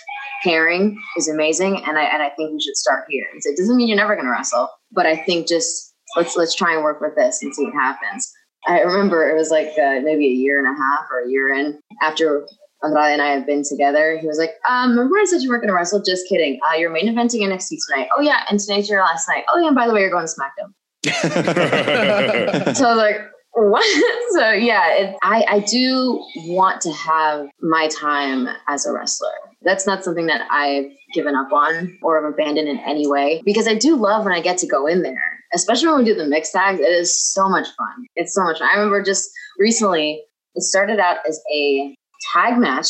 pairing 0.43 1.01
is 1.17 1.27
amazing, 1.27 1.81
and 1.87 1.97
I 1.97 2.03
and 2.03 2.21
I 2.21 2.29
think 2.29 2.51
we 2.51 2.61
should 2.61 2.77
start 2.77 3.05
here." 3.09 3.25
He 3.33 3.41
said, 3.41 3.55
"Doesn't 3.57 3.75
mean 3.75 3.87
you're 3.87 3.97
never 3.97 4.15
to 4.15 4.29
wrestle, 4.29 4.69
but 4.91 5.07
I 5.07 5.15
think 5.15 5.47
just 5.47 5.95
let's 6.15 6.37
let's 6.37 6.53
try 6.53 6.75
and 6.75 6.83
work 6.83 7.01
with 7.01 7.15
this 7.15 7.41
and 7.41 7.55
see 7.55 7.63
what 7.63 7.73
happens." 7.73 8.31
I 8.67 8.79
remember 8.81 9.29
it 9.29 9.35
was 9.35 9.49
like 9.49 9.69
uh, 9.77 10.01
maybe 10.03 10.27
a 10.27 10.33
year 10.33 10.59
and 10.59 10.67
a 10.67 10.79
half 10.79 11.05
or 11.11 11.21
a 11.21 11.29
year 11.29 11.53
in 11.53 11.79
after 12.01 12.47
Andrade 12.83 13.13
and 13.13 13.21
I 13.21 13.31
have 13.31 13.45
been 13.45 13.63
together. 13.63 14.17
He 14.19 14.27
was 14.27 14.37
like, 14.37 14.51
um, 14.69 14.91
remember 14.91 15.17
I 15.17 15.25
said 15.25 15.41
you 15.41 15.49
weren't 15.49 15.61
going 15.61 15.69
to 15.69 15.75
wrestle? 15.75 16.01
Just 16.01 16.27
kidding. 16.27 16.59
Uh, 16.67 16.75
you're 16.75 16.89
main 16.89 17.07
eventing 17.07 17.41
NXT 17.41 17.77
tonight. 17.87 18.07
Oh, 18.15 18.21
yeah. 18.21 18.43
And 18.49 18.59
tonight's 18.59 18.89
your 18.89 19.01
last 19.01 19.27
night. 19.27 19.43
Oh, 19.53 19.59
yeah. 19.59 19.67
And 19.67 19.75
by 19.75 19.87
the 19.87 19.93
way, 19.93 20.01
you're 20.01 20.09
going 20.09 20.25
to 20.25 20.33
SmackDown. 20.33 20.73
so 22.75 22.85
I 22.85 22.89
was 22.89 22.97
like, 22.97 23.21
what? 23.53 23.83
so 24.31 24.51
yeah, 24.51 24.93
it, 24.93 25.15
I, 25.23 25.45
I 25.49 25.59
do 25.59 26.25
want 26.47 26.81
to 26.81 26.91
have 26.93 27.47
my 27.61 27.87
time 27.87 28.47
as 28.67 28.85
a 28.85 28.93
wrestler. 28.93 29.29
That's 29.63 29.85
not 29.85 30.03
something 30.03 30.27
that 30.27 30.47
I've 30.49 30.85
given 31.13 31.35
up 31.35 31.51
on 31.51 31.97
or 32.01 32.21
have 32.21 32.33
abandoned 32.33 32.67
in 32.67 32.79
any 32.79 33.07
way 33.07 33.41
because 33.45 33.67
I 33.67 33.75
do 33.75 33.95
love 33.95 34.23
when 34.23 34.33
I 34.33 34.41
get 34.41 34.57
to 34.59 34.67
go 34.67 34.87
in 34.87 35.03
there 35.03 35.40
especially 35.53 35.89
when 35.89 35.97
we 35.99 36.05
do 36.05 36.15
the 36.15 36.25
mixed 36.25 36.53
tags, 36.53 36.79
it 36.79 36.83
is 36.83 37.33
so 37.33 37.49
much 37.49 37.67
fun. 37.77 38.05
It's 38.15 38.33
so 38.33 38.43
much 38.43 38.59
fun. 38.59 38.69
I 38.71 38.77
remember 38.77 39.03
just 39.03 39.29
recently, 39.59 40.23
it 40.55 40.63
started 40.63 40.99
out 40.99 41.17
as 41.27 41.41
a 41.53 41.93
tag 42.33 42.57
match 42.57 42.87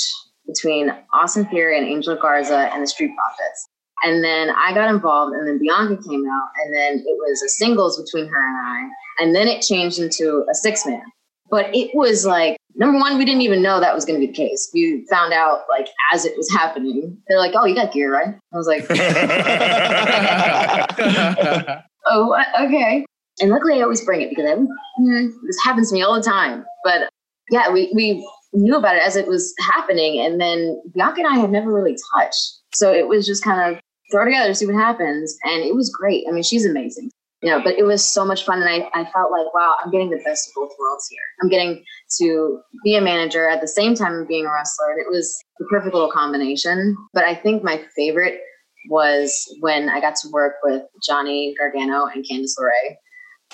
between 0.47 0.91
Austin 1.13 1.45
Theory 1.45 1.78
and 1.78 1.88
Angel 1.88 2.15
Garza 2.15 2.69
and 2.74 2.84
the 2.84 2.88
Street 2.88 3.12
Profits. 3.15 3.67
And 4.04 4.24
then 4.24 4.50
I 4.50 4.74
got 4.74 4.89
involved, 4.89 5.36
and 5.36 5.47
then 5.47 5.60
Bianca 5.60 6.02
came 6.10 6.26
out, 6.28 6.50
and 6.63 6.74
then 6.74 6.95
it 6.95 7.17
was 7.19 7.43
a 7.43 7.50
singles 7.50 8.02
between 8.02 8.28
her 8.28 8.47
and 8.47 8.58
I. 8.58 8.89
And 9.24 9.36
then 9.36 9.47
it 9.47 9.62
changed 9.62 10.00
into 10.00 10.43
a 10.50 10.56
six 10.56 10.88
man. 10.88 11.04
But 11.52 11.67
it 11.76 11.91
was 11.93 12.26
like, 12.26 12.58
number 12.76 12.97
one, 12.97 13.19
we 13.19 13.26
didn't 13.26 13.41
even 13.41 13.62
know 13.62 13.80
that 13.80 13.93
was 13.93 14.06
going 14.06 14.19
to 14.19 14.26
be 14.26 14.32
the 14.32 14.38
case. 14.38 14.71
We 14.74 15.06
found 15.10 15.34
out 15.34 15.65
like 15.69 15.88
as 16.13 16.26
it 16.26 16.36
was 16.38 16.50
happening. 16.50 17.17
They're 17.28 17.38
like, 17.38 17.52
oh, 17.54 17.65
you 17.65 17.76
got 17.76 17.91
gear, 17.91 18.12
right? 18.12 18.34
I 18.54 18.58
was 18.58 18.67
like, 18.67 18.88
oh, 22.06 22.42
okay. 22.62 23.06
And 23.40 23.50
luckily, 23.50 23.80
I 23.80 23.82
always 23.82 24.04
bring 24.04 24.22
it 24.22 24.30
because 24.30 24.46
I, 24.46 24.56
mm, 24.56 25.32
this 25.46 25.58
happens 25.64 25.90
to 25.90 25.96
me 25.96 26.02
all 26.02 26.16
the 26.16 26.22
time. 26.22 26.64
But 26.84 27.10
yeah, 27.50 27.72
we, 27.72 27.92
we 27.94 28.28
knew 28.54 28.76
about 28.76 28.96
it 28.96 29.04
as 29.04 29.16
it 29.16 29.28
was 29.28 29.54
happening. 29.60 30.20
And 30.20 30.40
then 30.40 30.82
Bianca 30.94 31.22
and 31.22 31.28
I 31.28 31.40
had 31.40 31.52
never 31.52 31.74
really 31.74 31.98
touched. 32.16 32.60
So 32.74 32.94
it 32.94 33.08
was 33.08 33.26
just 33.26 33.44
kind 33.44 33.74
of 33.76 33.82
throw 34.12 34.26
together, 34.26 34.54
see 34.54 34.66
what 34.66 34.76
happens. 34.76 35.38
And 35.44 35.64
it 35.64 35.76
was 35.76 35.90
great. 35.90 36.26
I 36.28 36.32
mean, 36.32 36.44
she's 36.44 36.66
amazing. 36.66 37.10
You 37.42 37.50
know, 37.50 37.64
but 37.64 37.74
it 37.74 37.84
was 37.84 38.06
so 38.06 38.24
much 38.24 38.46
fun. 38.46 38.62
And 38.62 38.70
I, 38.70 38.88
I 38.94 39.04
felt 39.12 39.32
like, 39.32 39.52
wow, 39.52 39.76
I'm 39.84 39.90
getting 39.90 40.12
the 40.12 40.22
best 40.24 40.48
of 40.48 40.54
both 40.56 40.78
worlds 40.80 41.08
here. 41.10 41.24
I'm 41.42 41.50
getting 41.50 41.84
to 42.20 42.62
be 42.84 42.96
a 42.96 43.02
manager 43.02 43.50
at 43.50 43.62
the 43.62 43.68
same 43.68 43.96
time 43.96 44.14
of 44.14 44.28
being 44.28 44.46
a 44.46 44.52
wrestler. 44.52 44.92
And 44.92 45.00
it 45.00 45.10
was 45.10 45.36
the 45.58 45.66
perfect 45.68 45.96
little 45.96 46.12
combination. 46.12 46.96
But 47.14 47.26
I 47.26 47.34
think 47.34 47.64
my 47.64 47.84
favorite 47.96 48.42
was 48.89 49.48
when 49.60 49.89
I 49.89 50.00
got 50.00 50.15
to 50.17 50.30
work 50.30 50.56
with 50.63 50.84
Johnny 51.06 51.56
Gargano 51.58 52.06
and 52.06 52.26
Candice 52.26 52.54
LeRae 52.60 52.96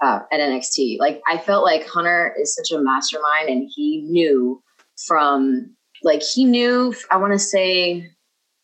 uh, 0.02 0.20
at 0.32 0.40
NXT. 0.40 1.00
Like 1.00 1.22
I 1.28 1.38
felt 1.38 1.64
like 1.64 1.88
Hunter 1.88 2.34
is 2.40 2.56
such 2.56 2.72
a 2.72 2.82
mastermind, 2.82 3.50
and 3.50 3.70
he 3.74 4.04
knew 4.10 4.62
from 5.06 5.76
like 6.04 6.22
he 6.22 6.46
knew. 6.46 6.94
I 7.12 7.18
want 7.18 7.34
to 7.34 7.40
say 7.40 8.10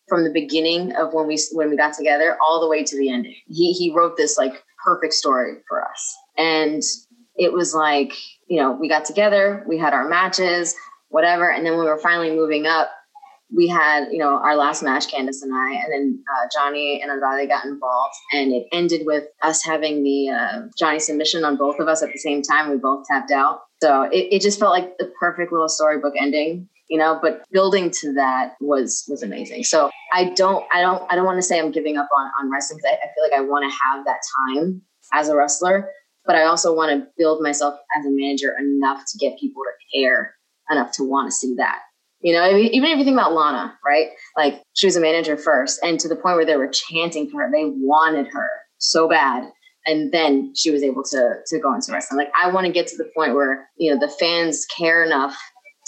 from 0.08 0.24
the 0.24 0.32
beginning 0.32 0.96
of 0.96 1.14
when 1.14 1.28
we 1.28 1.38
when 1.54 1.70
we 1.70 1.78
got 1.78 1.94
together 1.94 2.38
all 2.42 2.62
the 2.62 2.68
way 2.68 2.84
to 2.84 2.98
the 2.98 3.10
ending. 3.10 3.36
He 3.48 3.74
he 3.74 3.94
wrote 3.94 4.18
this 4.18 4.38
like 4.38 4.64
perfect 4.84 5.14
story 5.14 5.56
for 5.68 5.84
us, 5.84 6.16
and 6.38 6.82
it 7.36 7.52
was 7.52 7.74
like 7.74 8.14
you 8.48 8.62
know 8.62 8.72
we 8.72 8.88
got 8.88 9.06
together, 9.06 9.66
we 9.68 9.78
had 9.78 9.94
our 9.94 10.08
matches, 10.08 10.76
whatever, 11.10 11.52
and 11.52 11.66
then 11.66 11.74
when 11.74 11.86
we 11.86 11.92
were 11.92 12.00
finally 12.00 12.32
moving 12.32 12.66
up 12.66 12.92
we 13.56 13.68
had, 13.68 14.08
you 14.12 14.18
know, 14.18 14.38
our 14.38 14.56
last 14.56 14.84
match, 14.84 15.08
Candice 15.08 15.42
and 15.44 15.54
I, 15.54 15.74
and 15.74 15.94
then 15.94 16.24
uh, 16.32 16.48
Johnny 16.54 17.02
and 17.02 17.12
Andrade 17.12 17.50
got 17.50 17.66
involved, 17.66 18.16
and 18.34 18.52
it 18.52 18.68
ended 18.72 19.06
with 19.06 19.26
us 19.42 19.64
having 19.64 20.04
the 20.04 20.30
uh, 20.30 20.62
Johnny 20.78 21.00
submission 21.00 21.44
on 21.46 21.56
both 21.56 21.80
of 21.80 21.88
us 21.88 22.02
at 22.02 22.12
the 22.12 22.20
same 22.20 22.42
time. 22.42 22.70
We 22.70 22.78
both 22.78 23.06
tapped 23.06 23.32
out, 23.32 23.62
so 23.82 24.04
it, 24.04 24.28
it 24.32 24.42
just 24.42 24.60
felt 24.60 24.74
like 24.74 24.98
the 24.98 25.12
perfect 25.20 25.52
little 25.52 25.70
storybook 25.70 26.14
ending, 26.20 26.68
you 26.90 26.98
know. 26.98 27.20
But 27.22 27.44
building 27.52 27.92
to 28.02 28.14
that 28.14 28.56
was 28.60 29.06
was 29.08 29.22
amazing. 29.22 29.64
So 29.66 29.92
I 30.14 30.32
don't, 30.36 30.66
I 30.74 30.82
don't, 30.82 31.04
I 31.12 31.16
don't 31.16 31.26
want 31.26 31.38
to 31.38 31.44
say 31.44 31.60
I'm 31.60 31.72
giving 31.72 31.98
up 31.98 32.10
on 32.16 32.32
on 32.40 32.52
wrestling 32.52 32.80
because 32.80 32.92
I, 32.92 33.06
I 33.06 33.14
feel 33.14 33.24
like 33.24 33.40
I 33.40 33.42
want 33.42 33.70
to 33.70 33.78
have 33.86 34.06
that 34.06 34.20
time 34.50 34.82
as 35.14 35.30
a 35.30 35.36
wrestler, 35.36 35.90
but 36.26 36.36
I 36.36 36.46
also 36.46 36.76
want 36.76 36.92
to 36.92 37.08
build 37.18 37.42
myself 37.42 37.76
as 37.98 38.06
a 38.06 38.10
manager 38.10 38.56
enough 38.60 39.04
to 39.12 39.18
get 39.20 39.40
people 39.40 39.62
to 39.64 40.00
care 40.00 40.36
enough 40.72 40.92
to 40.94 41.04
want 41.04 41.28
to 41.28 41.32
see 41.32 41.54
that 41.58 41.80
you 42.24 42.34
know, 42.34 42.48
even 42.58 42.90
if 42.90 42.98
you 42.98 43.04
think 43.04 43.18
about 43.18 43.34
Lana, 43.34 43.78
right? 43.86 44.08
Like 44.38 44.64
she 44.74 44.88
was 44.88 44.96
a 44.96 45.02
manager 45.02 45.36
first, 45.36 45.84
and 45.84 46.00
to 46.00 46.08
the 46.08 46.16
point 46.16 46.38
where 46.38 46.46
they 46.46 46.56
were 46.56 46.70
chanting 46.70 47.30
for 47.30 47.42
her, 47.42 47.52
they 47.52 47.66
wanted 47.66 48.28
her 48.28 48.50
so 48.78 49.10
bad, 49.10 49.44
and 49.86 50.12
then 50.14 50.54
she 50.56 50.72
was 50.72 50.84
able 50.84 51.04
to 51.04 51.36
to 51.46 51.60
go 51.60 51.74
into 51.74 51.92
wrestling. 51.92 52.18
Like 52.18 52.32
I 52.42 52.50
want 52.50 52.66
to 52.66 52.72
get 52.72 52.88
to 52.88 52.98
the 52.98 53.10
point 53.16 53.36
where 53.36 53.68
you 53.78 53.94
know 53.94 54.00
the 54.00 54.12
fans 54.12 54.66
care 54.66 55.04
enough 55.04 55.38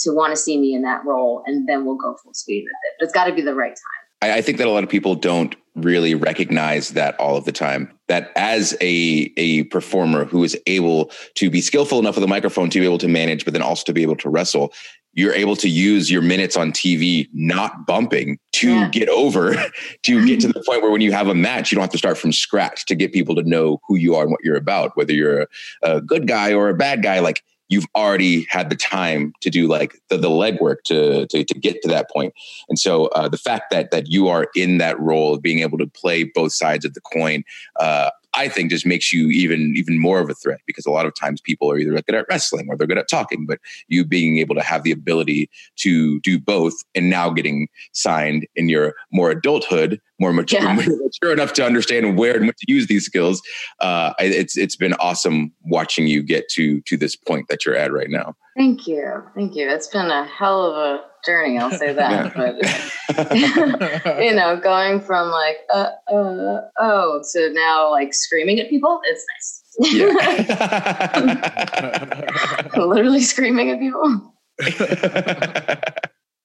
to 0.00 0.10
want 0.10 0.32
to 0.32 0.36
see 0.36 0.58
me 0.58 0.74
in 0.74 0.82
that 0.82 1.04
role, 1.06 1.42
and 1.46 1.66
then 1.66 1.86
we'll 1.86 1.96
go 1.96 2.14
full 2.22 2.34
speed 2.34 2.64
with 2.64 2.70
it. 2.70 2.96
But 3.00 3.04
it's 3.06 3.14
got 3.14 3.24
to 3.24 3.34
be 3.34 3.40
the 3.40 3.54
right 3.54 3.70
time. 3.70 4.05
I, 4.22 4.38
I 4.38 4.42
think 4.42 4.58
that 4.58 4.66
a 4.66 4.70
lot 4.70 4.84
of 4.84 4.90
people 4.90 5.14
don't 5.14 5.54
really 5.74 6.14
recognize 6.14 6.90
that 6.90 7.18
all 7.20 7.36
of 7.36 7.44
the 7.44 7.52
time 7.52 7.92
that 8.08 8.32
as 8.34 8.74
a 8.80 9.30
a 9.36 9.64
performer 9.64 10.24
who 10.24 10.42
is 10.42 10.58
able 10.66 11.10
to 11.34 11.50
be 11.50 11.60
skillful 11.60 11.98
enough 11.98 12.14
with 12.14 12.24
a 12.24 12.28
microphone 12.28 12.70
to 12.70 12.80
be 12.80 12.86
able 12.86 12.96
to 12.96 13.08
manage 13.08 13.44
but 13.44 13.52
then 13.52 13.60
also 13.60 13.84
to 13.84 13.92
be 13.92 14.00
able 14.00 14.16
to 14.16 14.30
wrestle 14.30 14.72
you're 15.16 15.32
able 15.32 15.56
to 15.56 15.68
use 15.68 16.10
your 16.10 16.22
minutes 16.22 16.56
on 16.56 16.70
TV 16.70 17.28
not 17.32 17.86
bumping 17.86 18.38
to 18.52 18.68
yeah. 18.68 18.88
get 18.90 19.08
over 19.08 19.54
to 20.02 20.26
get 20.26 20.40
to 20.40 20.48
the 20.48 20.62
point 20.66 20.82
where 20.82 20.90
when 20.90 21.00
you 21.00 21.10
have 21.10 21.26
a 21.26 21.34
match, 21.34 21.72
you 21.72 21.76
don't 21.76 21.82
have 21.82 21.90
to 21.90 21.98
start 21.98 22.18
from 22.18 22.32
scratch 22.32 22.84
to 22.84 22.94
get 22.94 23.12
people 23.12 23.34
to 23.34 23.42
know 23.42 23.80
who 23.88 23.96
you 23.96 24.14
are 24.14 24.22
and 24.22 24.30
what 24.30 24.44
you're 24.44 24.56
about, 24.56 24.94
whether 24.94 25.12
you're 25.14 25.40
a, 25.40 25.46
a 25.82 26.00
good 26.02 26.28
guy 26.28 26.52
or 26.52 26.68
a 26.68 26.74
bad 26.74 27.02
guy. 27.02 27.18
Like 27.20 27.42
you've 27.68 27.86
already 27.94 28.46
had 28.48 28.70
the 28.70 28.76
time 28.76 29.32
to 29.40 29.50
do 29.50 29.66
like 29.66 30.00
the, 30.08 30.16
the 30.16 30.28
legwork 30.28 30.82
to, 30.84 31.26
to, 31.26 31.44
to 31.44 31.54
get 31.58 31.82
to 31.82 31.88
that 31.88 32.10
point. 32.10 32.32
And 32.68 32.78
so 32.78 33.06
uh, 33.06 33.28
the 33.28 33.38
fact 33.38 33.70
that 33.70 33.90
that 33.90 34.08
you 34.08 34.28
are 34.28 34.48
in 34.54 34.78
that 34.78 34.98
role 35.00 35.34
of 35.34 35.42
being 35.42 35.60
able 35.60 35.78
to 35.78 35.86
play 35.86 36.24
both 36.24 36.52
sides 36.52 36.84
of 36.84 36.94
the 36.94 37.00
coin, 37.00 37.42
uh, 37.80 38.10
I 38.36 38.48
think 38.48 38.70
just 38.70 38.86
makes 38.86 39.12
you 39.12 39.28
even 39.30 39.72
even 39.76 39.98
more 39.98 40.20
of 40.20 40.28
a 40.28 40.34
threat 40.34 40.60
because 40.66 40.84
a 40.84 40.90
lot 40.90 41.06
of 41.06 41.14
times 41.14 41.40
people 41.40 41.70
are 41.70 41.78
either 41.78 41.92
good 41.92 42.14
at 42.14 42.26
wrestling 42.28 42.66
or 42.68 42.76
they're 42.76 42.86
good 42.86 42.98
at 42.98 43.08
talking, 43.08 43.46
but 43.46 43.58
you 43.88 44.04
being 44.04 44.38
able 44.38 44.54
to 44.54 44.62
have 44.62 44.82
the 44.82 44.92
ability 44.92 45.48
to 45.76 46.20
do 46.20 46.38
both 46.38 46.74
and 46.94 47.08
now 47.08 47.30
getting 47.30 47.68
signed 47.92 48.46
in 48.54 48.68
your 48.68 48.94
more 49.10 49.30
adulthood, 49.30 50.00
more 50.18 50.32
mature, 50.32 50.60
Yeah. 50.60 50.74
mature 51.02 51.32
enough 51.32 51.52
to 51.54 51.64
understand 51.64 52.18
where 52.18 52.34
and 52.36 52.46
when 52.46 52.54
to 52.54 52.72
use 52.72 52.86
these 52.86 53.04
skills. 53.04 53.42
Uh, 53.80 54.12
it's 54.18 54.56
it's 54.56 54.76
been 54.76 54.94
awesome 54.94 55.52
watching 55.64 56.06
you 56.06 56.22
get 56.22 56.48
to 56.50 56.80
to 56.82 56.96
this 56.96 57.16
point 57.16 57.48
that 57.48 57.64
you're 57.64 57.76
at 57.76 57.92
right 57.92 58.10
now. 58.10 58.34
Thank 58.56 58.86
you. 58.86 59.22
Thank 59.34 59.54
you. 59.54 59.68
It's 59.68 59.88
been 59.88 60.10
a 60.10 60.24
hell 60.24 60.64
of 60.64 60.76
a 60.76 61.04
journey, 61.26 61.58
I'll 61.58 61.70
say 61.70 61.92
that. 61.92 62.34
But 62.34 62.56
you 64.24 64.34
know, 64.34 64.58
going 64.58 65.00
from 65.00 65.28
like 65.30 65.58
uh 65.72 65.90
uh 66.10 66.60
oh 66.78 67.22
to 67.32 67.52
now 67.52 67.90
like 67.90 68.14
screaming 68.14 68.58
at 68.60 68.70
people, 68.70 69.00
it's 69.04 69.24
nice. 69.34 69.62
Literally 72.76 73.20
screaming 73.20 73.70
at 73.70 73.78
people. 73.78 74.32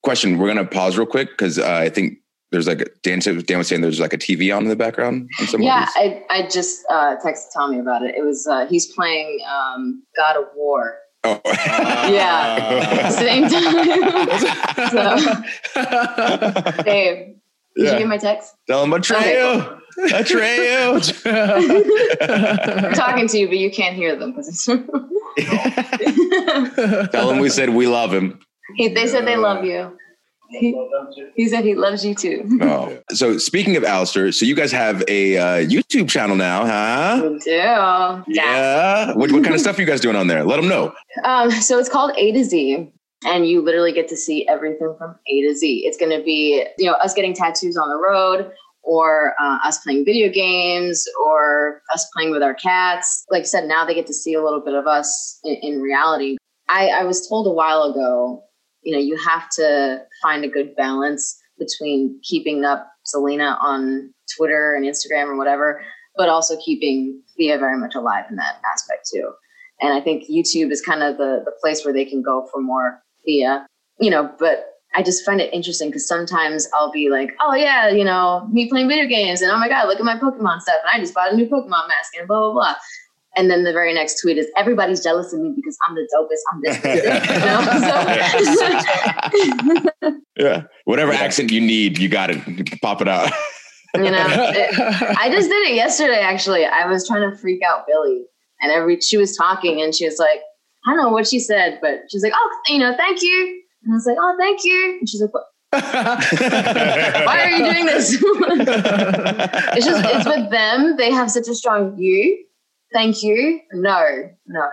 Question: 0.03 0.37
We're 0.37 0.47
gonna 0.47 0.65
pause 0.65 0.97
real 0.97 1.07
quick 1.07 1.29
because 1.29 1.57
uh, 1.59 1.71
I 1.71 1.89
think 1.89 2.17
there's 2.51 2.67
like 2.67 2.81
a, 2.81 2.85
Dan, 3.01 3.19
Dan 3.19 3.57
was 3.57 3.67
saying 3.67 3.81
there's 3.81 3.99
like 3.99 4.13
a 4.13 4.17
TV 4.17 4.55
on 4.55 4.63
in 4.63 4.69
the 4.69 4.75
background. 4.75 5.29
On 5.39 5.47
some 5.47 5.61
Yeah, 5.61 5.83
of. 5.83 5.89
I, 5.95 6.23
I 6.29 6.47
just 6.49 6.83
uh 6.89 7.15
texted 7.23 7.51
Tommy 7.53 7.79
about 7.79 8.01
it. 8.03 8.13
It 8.15 8.23
was 8.25 8.45
uh 8.47 8.65
he's 8.67 8.87
playing 8.93 9.39
um 9.49 10.03
God 10.17 10.35
of 10.37 10.45
War. 10.55 10.97
Oh. 11.23 11.39
Yeah. 12.11 13.09
Same 13.09 13.43
time. 13.47 13.87
so 14.89 15.15
Babe, 16.83 17.35
did 17.75 17.85
Yeah. 17.85 17.91
you 17.93 17.99
get 17.99 18.07
my 18.07 18.17
text? 18.17 18.53
Tell 18.67 18.83
him 18.83 18.89
Atreyu. 18.91 19.79
Atreyu. 20.09 20.99
I'm 22.87 22.93
talking 22.93 23.27
to 23.27 23.37
you, 23.37 23.47
but 23.47 23.57
you 23.59 23.69
can't 23.71 23.95
hear 23.95 24.15
them 24.15 24.31
because 24.31 24.47
it's. 24.49 24.65
Tell 27.11 27.29
him 27.31 27.39
we 27.39 27.49
said 27.49 27.69
we 27.69 27.87
love 27.87 28.13
him. 28.13 28.39
he, 28.75 28.87
they 28.89 29.07
said 29.07 29.25
they 29.27 29.37
love 29.37 29.63
you. 29.63 29.95
He, 30.51 30.75
he 31.35 31.47
said 31.47 31.63
he 31.63 31.75
loves 31.75 32.05
you 32.05 32.13
too. 32.13 32.59
Oh. 32.61 32.97
So 33.11 33.37
speaking 33.37 33.75
of 33.75 33.83
Aleister, 33.83 34.33
so 34.33 34.45
you 34.45 34.55
guys 34.55 34.71
have 34.71 35.03
a 35.07 35.37
uh, 35.37 35.43
YouTube 35.65 36.09
channel 36.09 36.35
now, 36.35 36.65
huh? 36.65 37.29
We 37.29 37.39
do. 37.39 37.51
Yeah. 37.51 38.23
Yeah. 38.27 39.13
What, 39.13 39.31
what 39.31 39.43
kind 39.43 39.53
of 39.53 39.59
stuff 39.59 39.77
are 39.77 39.81
you 39.81 39.87
guys 39.87 39.99
doing 39.99 40.15
on 40.15 40.27
there? 40.27 40.43
Let 40.45 40.55
them 40.55 40.69
know. 40.69 40.93
Um, 41.25 41.51
so 41.51 41.77
it's 41.77 41.89
called 41.89 42.13
A 42.17 42.31
to 42.31 42.43
Z, 42.43 42.89
and 43.25 43.47
you 43.47 43.61
literally 43.61 43.91
get 43.91 44.07
to 44.09 44.17
see 44.17 44.47
everything 44.47 44.95
from 44.97 45.15
A 45.27 45.41
to 45.41 45.55
Z. 45.55 45.83
It's 45.85 45.97
going 45.97 46.17
to 46.17 46.23
be, 46.23 46.65
you 46.77 46.89
know, 46.89 46.93
us 46.93 47.13
getting 47.13 47.33
tattoos 47.33 47.75
on 47.75 47.89
the 47.89 47.97
road, 47.97 48.51
or 48.83 49.33
uh, 49.39 49.59
us 49.63 49.79
playing 49.79 50.05
video 50.05 50.31
games, 50.31 51.05
or 51.25 51.81
us 51.93 52.07
playing 52.15 52.31
with 52.31 52.41
our 52.43 52.55
cats. 52.55 53.25
Like 53.29 53.41
I 53.41 53.45
said, 53.45 53.65
now 53.65 53.85
they 53.85 53.93
get 53.93 54.07
to 54.07 54.13
see 54.13 54.33
a 54.33 54.43
little 54.43 54.61
bit 54.61 54.73
of 54.73 54.87
us 54.87 55.39
in, 55.43 55.55
in 55.61 55.81
reality. 55.81 56.37
I, 56.69 56.87
I 56.87 57.03
was 57.03 57.27
told 57.27 57.45
a 57.47 57.51
while 57.51 57.83
ago, 57.83 58.43
you 58.83 58.93
know, 58.93 58.99
you 58.99 59.17
have 59.17 59.49
to 59.57 60.03
find 60.21 60.43
a 60.43 60.47
good 60.47 60.75
balance 60.75 61.39
between 61.57 62.19
keeping 62.23 62.65
up 62.65 62.91
Zelina 63.13 63.61
on 63.61 64.13
Twitter 64.35 64.73
and 64.73 64.85
Instagram 64.85 65.27
or 65.27 65.37
whatever, 65.37 65.81
but 66.15 66.29
also 66.29 66.57
keeping 66.63 67.21
Thea 67.37 67.57
very 67.57 67.77
much 67.77 67.95
alive 67.95 68.25
in 68.29 68.35
that 68.37 68.59
aspect 68.71 69.09
too. 69.13 69.31
And 69.79 69.93
I 69.93 70.01
think 70.01 70.29
YouTube 70.29 70.71
is 70.71 70.81
kind 70.81 71.03
of 71.03 71.17
the, 71.17 71.41
the 71.43 71.53
place 71.61 71.83
where 71.83 71.93
they 71.93 72.05
can 72.05 72.21
go 72.21 72.47
for 72.51 72.61
more 72.61 73.01
Thea, 73.25 73.65
you 73.99 74.09
know, 74.09 74.31
but 74.39 74.67
I 74.93 75.03
just 75.03 75.25
find 75.25 75.39
it 75.39 75.53
interesting 75.53 75.89
because 75.89 76.07
sometimes 76.07 76.67
I'll 76.73 76.91
be 76.91 77.09
like, 77.09 77.31
oh 77.41 77.55
yeah, 77.55 77.89
you 77.89 78.03
know, 78.03 78.47
me 78.51 78.67
playing 78.69 78.89
video 78.89 79.07
games 79.07 79.41
and 79.41 79.51
oh 79.51 79.57
my 79.57 79.69
God, 79.69 79.87
look 79.87 79.99
at 79.99 80.05
my 80.05 80.17
Pokemon 80.17 80.59
stuff. 80.61 80.75
And 80.83 80.91
I 80.93 80.99
just 80.99 81.13
bought 81.13 81.31
a 81.31 81.35
new 81.35 81.47
Pokemon 81.47 81.87
mask 81.87 82.13
and 82.17 82.27
blah, 82.27 82.39
blah, 82.39 82.53
blah. 82.53 82.75
And 83.37 83.49
then 83.49 83.63
the 83.63 83.71
very 83.71 83.93
next 83.93 84.19
tweet 84.21 84.37
is 84.37 84.47
everybody's 84.57 85.01
jealous 85.01 85.31
of 85.33 85.39
me 85.39 85.53
because 85.55 85.77
I'm 85.87 85.95
the 85.95 86.05
dopest. 86.13 86.41
I'm 86.51 86.61
this. 86.61 86.77
you 86.83 87.39
know? 87.45 87.61
So, 90.01 90.19
Yeah. 90.37 90.63
Whatever 90.85 91.13
accent 91.13 91.51
you 91.51 91.61
need, 91.61 91.97
you 91.97 92.09
got 92.09 92.29
it. 92.29 92.81
Pop 92.81 93.01
it 93.01 93.07
out. 93.07 93.31
you 93.95 94.03
know, 94.11 94.25
it- 94.27 94.77
I 95.17 95.29
just 95.29 95.49
did 95.49 95.69
it 95.69 95.75
yesterday. 95.75 96.19
Actually, 96.19 96.65
I 96.65 96.85
was 96.87 97.07
trying 97.07 97.29
to 97.29 97.37
freak 97.37 97.61
out 97.63 97.85
Billy, 97.87 98.23
and 98.61 98.71
every 98.71 98.99
she 99.01 99.17
was 99.17 99.35
talking, 99.37 99.81
and 99.81 99.93
she 99.95 100.05
was 100.05 100.17
like, 100.19 100.41
I 100.85 100.93
don't 100.93 101.03
know 101.03 101.09
what 101.09 101.27
she 101.27 101.39
said, 101.39 101.79
but 101.81 102.01
she's 102.09 102.23
like, 102.23 102.33
oh, 102.35 102.59
you 102.67 102.79
know, 102.79 102.95
thank 102.97 103.21
you. 103.21 103.61
And 103.83 103.93
I 103.93 103.95
was 103.95 104.05
like, 104.05 104.17
oh, 104.19 104.35
thank 104.39 104.63
you. 104.63 104.97
And 104.99 105.07
she's 105.09 105.21
like, 105.21 105.33
what? 105.33 105.43
why 105.71 107.39
are 107.43 107.49
you 107.49 107.71
doing 107.71 107.85
this? 107.85 108.17
it's 108.21 109.85
just 109.85 110.03
it's 110.05 110.25
with 110.25 110.49
them. 110.51 110.97
They 110.97 111.11
have 111.11 111.29
such 111.31 111.47
a 111.47 111.55
strong 111.55 111.97
you. 111.97 112.43
Thank 112.93 113.23
you. 113.23 113.61
No, 113.73 114.29
no. 114.47 114.69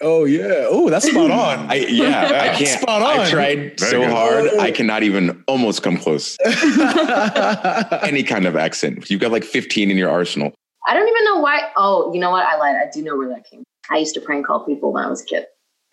oh 0.00 0.24
yeah. 0.24 0.66
Oh, 0.68 0.88
that's 0.88 1.10
spot 1.10 1.30
on. 1.30 1.70
I, 1.70 1.86
yeah, 1.88 2.50
I 2.52 2.56
can't. 2.56 2.80
Spot 2.80 3.02
on. 3.02 3.20
I 3.20 3.30
tried 3.30 3.78
Very 3.78 3.90
so 3.90 4.00
good. 4.00 4.10
hard. 4.10 4.46
I 4.60 4.70
oh. 4.70 4.72
cannot 4.72 5.02
even 5.02 5.42
almost 5.46 5.82
come 5.82 5.96
close. 5.96 6.36
Any 8.02 8.22
kind 8.22 8.46
of 8.46 8.56
accent. 8.56 9.10
You've 9.10 9.20
got 9.20 9.32
like 9.32 9.44
15 9.44 9.90
in 9.90 9.96
your 9.96 10.10
arsenal. 10.10 10.52
I 10.86 10.94
don't 10.94 11.08
even 11.08 11.24
know 11.24 11.40
why. 11.40 11.70
Oh, 11.76 12.12
you 12.12 12.20
know 12.20 12.30
what? 12.30 12.44
I 12.44 12.56
lied. 12.56 12.76
I 12.76 12.90
do 12.92 13.02
know 13.02 13.16
where 13.16 13.28
that 13.28 13.44
came. 13.50 13.64
I 13.90 13.98
used 13.98 14.14
to 14.14 14.20
prank 14.20 14.46
call 14.46 14.64
people 14.64 14.92
when 14.92 15.04
I 15.04 15.08
was 15.08 15.22
a 15.22 15.24
kid. 15.24 15.46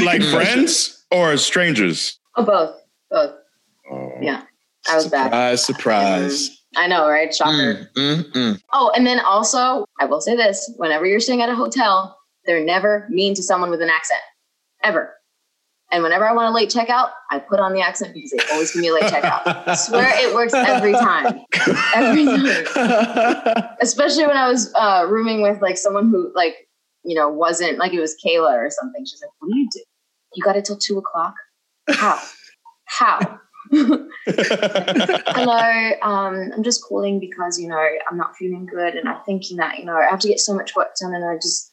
like 0.00 0.22
friends 0.22 1.04
or 1.10 1.36
strangers? 1.36 2.18
Oh, 2.36 2.44
both, 2.44 2.76
both. 3.10 3.34
Oh. 3.90 4.12
Yeah, 4.20 4.42
I 4.88 4.96
was 4.96 5.08
bad. 5.08 5.58
Surprise, 5.58 5.64
surprise. 5.64 6.48
Um, 6.48 6.56
I 6.76 6.86
know, 6.86 7.08
right? 7.08 7.34
Shocker. 7.34 7.50
Mm, 7.50 7.88
mm, 7.96 8.32
mm. 8.32 8.62
Oh, 8.72 8.92
and 8.94 9.06
then 9.06 9.20
also, 9.20 9.84
I 10.00 10.04
will 10.04 10.20
say 10.20 10.36
this: 10.36 10.72
whenever 10.76 11.06
you're 11.06 11.20
staying 11.20 11.42
at 11.42 11.48
a 11.48 11.54
hotel, 11.54 12.16
they're 12.44 12.64
never 12.64 13.06
mean 13.10 13.34
to 13.34 13.42
someone 13.42 13.70
with 13.70 13.82
an 13.82 13.90
accent, 13.90 14.20
ever. 14.82 15.14
And 15.92 16.04
whenever 16.04 16.28
I 16.28 16.32
want 16.32 16.48
a 16.48 16.54
late 16.54 16.70
checkout, 16.70 17.10
I 17.32 17.40
put 17.40 17.58
on 17.58 17.72
the 17.72 17.80
accent 17.80 18.14
because 18.14 18.30
they 18.30 18.38
always 18.52 18.70
give 18.72 18.80
me 18.80 18.88
a 18.88 18.94
late 18.94 19.04
checkout. 19.04 19.42
I 19.66 19.74
swear 19.74 20.08
it 20.14 20.32
works 20.32 20.54
every 20.54 20.92
time, 20.92 21.40
every 21.96 22.24
time. 22.24 23.66
Especially 23.80 24.24
when 24.24 24.36
I 24.36 24.48
was 24.48 24.72
uh, 24.76 25.06
rooming 25.08 25.42
with 25.42 25.60
like 25.60 25.76
someone 25.76 26.08
who 26.10 26.30
like 26.36 26.68
you 27.02 27.16
know 27.16 27.28
wasn't 27.28 27.78
like 27.78 27.92
it 27.92 28.00
was 28.00 28.16
Kayla 28.24 28.52
or 28.52 28.70
something. 28.70 29.04
She's 29.04 29.20
like, 29.20 29.30
"What 29.40 29.50
do 29.52 29.58
you 29.58 29.68
do? 29.72 29.80
You 30.34 30.44
got 30.44 30.56
it 30.56 30.64
till 30.64 30.78
two 30.78 30.98
o'clock? 30.98 31.34
How? 31.88 32.20
How?" 32.84 33.40
Hello, 34.26 35.90
um, 36.02 36.50
I'm 36.52 36.62
just 36.62 36.82
calling 36.82 37.20
because 37.20 37.58
you 37.58 37.68
know 37.68 37.86
I'm 38.10 38.16
not 38.16 38.36
feeling 38.36 38.66
good, 38.66 38.94
and 38.94 39.08
I'm 39.08 39.22
thinking 39.24 39.58
that 39.58 39.78
you 39.78 39.84
know 39.84 39.96
I 39.96 40.08
have 40.10 40.20
to 40.20 40.28
get 40.28 40.40
so 40.40 40.54
much 40.54 40.74
work 40.74 40.88
done, 41.00 41.14
and 41.14 41.24
I 41.24 41.36
just 41.36 41.70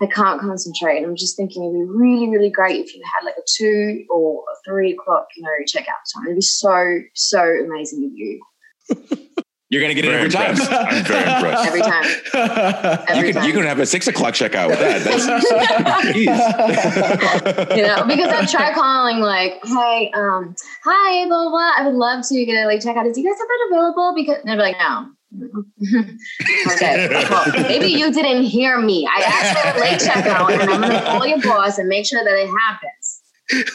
I 0.00 0.06
can't 0.06 0.40
concentrate. 0.40 0.98
And 0.98 1.06
I'm 1.06 1.16
just 1.16 1.36
thinking 1.36 1.64
it'd 1.64 1.74
be 1.74 1.84
really, 1.84 2.28
really 2.28 2.50
great 2.50 2.84
if 2.84 2.94
you 2.94 3.02
had 3.04 3.24
like 3.24 3.34
a 3.36 3.42
two 3.56 4.04
or 4.10 4.42
a 4.42 4.54
three 4.68 4.92
o'clock, 4.92 5.26
you 5.36 5.42
know, 5.42 5.50
checkout 5.66 6.02
time. 6.14 6.26
It'd 6.26 6.36
be 6.36 6.40
so, 6.40 7.00
so 7.14 7.42
amazing 7.42 8.04
of 8.04 8.12
you 8.14 8.40
You're 9.70 9.82
going 9.82 9.94
to 9.94 10.00
get 10.00 10.06
it 10.06 10.08
Very 10.08 10.24
every 10.24 10.30
time. 10.30 10.56
I'm 10.88 11.04
very 11.04 11.30
impressed. 11.30 11.66
every 11.68 11.82
time. 11.82 12.04
Every 13.08 13.16
You 13.18 13.24
could, 13.26 13.34
time. 13.34 13.48
you 13.48 13.52
could 13.52 13.64
have 13.66 13.78
a 13.78 13.84
six 13.86 14.06
o'clock 14.08 14.32
checkout 14.32 14.68
with 14.70 14.78
that. 14.78 15.04
That's, 15.04 15.26
Jeez. 16.16 17.76
you 17.76 17.82
know, 17.82 18.04
because 18.06 18.28
I 18.32 18.46
try 18.46 18.72
calling 18.72 19.18
like, 19.18 19.60
hey, 19.66 20.10
um, 20.14 20.54
hi, 20.84 21.26
blah, 21.26 21.42
blah, 21.44 21.50
blah. 21.50 21.72
I 21.76 21.82
would 21.86 21.94
love 21.96 22.26
to 22.28 22.44
get 22.46 22.64
a 22.64 22.66
late 22.66 22.80
checkout. 22.80 23.12
Do 23.12 23.20
you 23.20 23.28
guys 23.28 23.38
have 23.38 23.48
that 23.48 23.68
available? 23.70 24.14
Because 24.16 24.38
and 24.38 24.48
they're 24.48 24.56
like, 24.56 24.78
no. 24.78 25.10
okay. 26.72 27.24
Well, 27.30 27.44
maybe 27.68 27.88
you 27.88 28.10
didn't 28.10 28.44
hear 28.44 28.78
me. 28.80 29.06
I 29.06 29.20
asked 29.22 29.58
for 29.60 29.68
a 29.76 29.80
late 29.82 30.00
checkout 30.00 30.50
and 30.58 30.70
I'm 30.70 30.80
gonna 30.80 31.02
call 31.02 31.26
your 31.26 31.42
boss 31.42 31.76
and 31.76 31.86
make 31.86 32.06
sure 32.06 32.24
that 32.24 32.32
it 32.34 32.48
happens. 32.48 32.97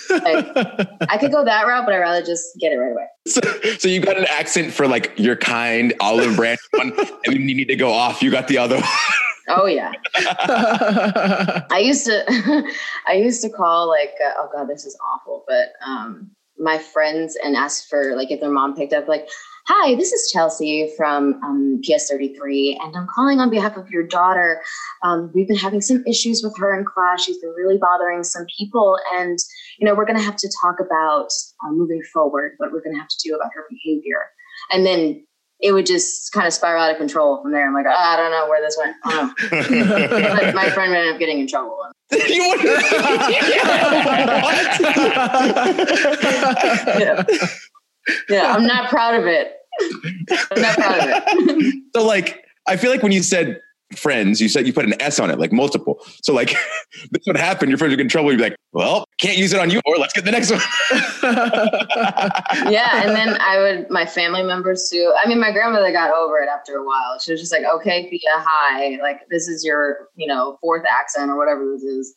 Like, 0.09 0.45
I 1.09 1.17
could 1.19 1.31
go 1.31 1.43
that 1.43 1.63
route, 1.65 1.85
but 1.85 1.93
I'd 1.93 1.99
rather 1.99 2.23
just 2.23 2.57
get 2.59 2.71
it 2.71 2.77
right 2.77 2.91
away. 2.91 3.07
So, 3.25 3.41
so 3.77 3.87
you 3.87 4.01
got 4.01 4.17
an 4.17 4.25
accent 4.29 4.73
for 4.73 4.87
like 4.87 5.17
your 5.17 5.35
kind 5.35 5.93
olive 5.99 6.35
branch 6.35 6.59
one, 6.71 6.93
and 6.97 7.35
then 7.35 7.49
you 7.49 7.55
need 7.55 7.67
to 7.69 7.75
go 7.75 7.91
off. 7.91 8.21
You 8.21 8.31
got 8.31 8.47
the 8.47 8.57
other 8.57 8.75
one. 8.75 8.89
Oh 9.49 9.65
yeah. 9.65 9.91
I 11.69 11.81
used 11.83 12.05
to, 12.05 12.23
I 13.07 13.13
used 13.13 13.41
to 13.41 13.49
call 13.49 13.87
like, 13.87 14.13
uh, 14.23 14.33
oh 14.37 14.49
god, 14.53 14.69
this 14.69 14.85
is 14.85 14.97
awful, 15.05 15.43
but 15.47 15.73
um, 15.85 16.31
my 16.57 16.77
friends 16.77 17.37
and 17.43 17.55
ask 17.55 17.89
for 17.89 18.15
like 18.15 18.31
if 18.31 18.39
their 18.39 18.51
mom 18.51 18.75
picked 18.75 18.93
up, 18.93 19.07
like, 19.07 19.27
hi, 19.67 19.95
this 19.95 20.11
is 20.11 20.31
Chelsea 20.31 20.91
from 20.97 21.41
um, 21.43 21.81
PS33, 21.87 22.77
and 22.81 22.95
I'm 22.95 23.07
calling 23.07 23.39
on 23.39 23.49
behalf 23.49 23.77
of 23.77 23.89
your 23.89 24.05
daughter. 24.05 24.61
Um, 25.03 25.31
we've 25.33 25.47
been 25.47 25.57
having 25.57 25.81
some 25.81 26.03
issues 26.05 26.43
with 26.43 26.57
her 26.57 26.77
in 26.77 26.85
class. 26.85 27.23
She's 27.23 27.37
been 27.37 27.51
really 27.51 27.77
bothering 27.77 28.23
some 28.23 28.45
people, 28.57 28.97
and 29.15 29.39
you 29.79 29.85
know 29.87 29.95
we're 29.95 30.05
going 30.05 30.17
to 30.17 30.23
have 30.23 30.35
to 30.37 30.49
talk 30.61 30.79
about 30.79 31.27
uh, 31.65 31.71
moving 31.71 32.01
forward, 32.13 32.53
what 32.57 32.71
we're 32.71 32.81
going 32.81 32.93
to 32.95 32.99
have 32.99 33.07
to 33.09 33.17
do 33.23 33.35
about 33.35 33.51
her 33.55 33.65
behavior, 33.69 34.29
and 34.71 34.85
then. 34.85 35.25
It 35.59 35.71
would 35.71 35.85
just 35.85 36.31
kind 36.33 36.45
of 36.45 36.51
spiral 36.51 36.81
out 36.83 36.91
of 36.91 36.97
control 36.97 37.39
from 37.41 37.51
there. 37.53 37.65
I'm 37.65 37.73
like, 37.73 37.85
"Ah, 37.87 38.15
I 38.15 38.17
don't 38.17 38.31
know 38.31 38.49
where 38.49 38.59
this 38.61 38.75
went. 38.77 38.97
I 39.05 39.11
don't 39.13 39.27
know 39.71 40.27
but 40.35 40.53
my 40.53 40.69
friend 40.71 40.93
ended 40.93 41.13
up 41.13 41.19
getting 41.19 41.39
in 41.39 41.47
trouble. 41.47 41.77
You 42.11 42.43
want- 42.43 42.63
Yeah. 46.99 47.23
yeah, 48.29 48.53
I'm 48.53 48.65
not 48.65 48.89
proud 48.89 49.15
of 49.15 49.25
it. 49.25 49.53
I'm 50.51 50.61
not 50.61 50.75
proud 50.75 50.99
of 50.99 51.05
it. 51.07 51.83
So 51.95 52.05
like, 52.05 52.43
I 52.67 52.75
feel 52.75 52.91
like 52.91 53.01
when 53.03 53.11
you 53.13 53.23
said 53.23 53.61
friends, 53.97 54.41
you 54.41 54.49
said 54.49 54.67
you 54.67 54.73
put 54.73 54.85
an 54.85 54.99
S 55.01 55.19
on 55.19 55.29
it, 55.29 55.39
like 55.39 55.51
multiple. 55.51 55.99
So 56.21 56.33
like, 56.33 56.49
this 57.11 57.23
would 57.27 57.37
happen. 57.37 57.69
Your 57.69 57.77
friends 57.77 57.91
would 57.91 57.97
get 57.97 58.03
in 58.03 58.09
trouble. 58.09 58.31
You'd 58.31 58.37
be 58.37 58.43
like, 58.43 58.55
well, 58.71 59.05
can't 59.19 59.37
use 59.37 59.53
it 59.53 59.59
on 59.59 59.69
you, 59.69 59.81
or 59.85 59.97
let's 59.97 60.13
get 60.13 60.25
the 60.25 60.31
next 60.31 60.51
one. 60.51 60.59
yeah, 62.71 63.03
and 63.03 63.15
then 63.15 63.37
I 63.39 63.59
would 63.59 63.89
my 63.89 64.05
family 64.05 64.43
members 64.43 64.89
too. 64.91 65.13
I 65.23 65.27
mean, 65.27 65.39
my 65.39 65.51
grandmother 65.51 65.91
got 65.91 66.11
over 66.11 66.39
it 66.39 66.49
after 66.49 66.75
a 66.75 66.85
while. 66.85 67.19
She 67.19 67.31
was 67.31 67.39
just 67.39 67.51
like, 67.51 67.63
"Okay, 67.63 68.09
Pia, 68.09 68.19
hi. 68.33 68.97
Like 69.01 69.21
this 69.29 69.47
is 69.47 69.63
your, 69.63 70.09
you 70.15 70.27
know, 70.27 70.57
fourth 70.61 70.83
accent 70.89 71.29
or 71.29 71.37
whatever 71.37 71.65
this 71.71 71.83
is." 71.83 72.15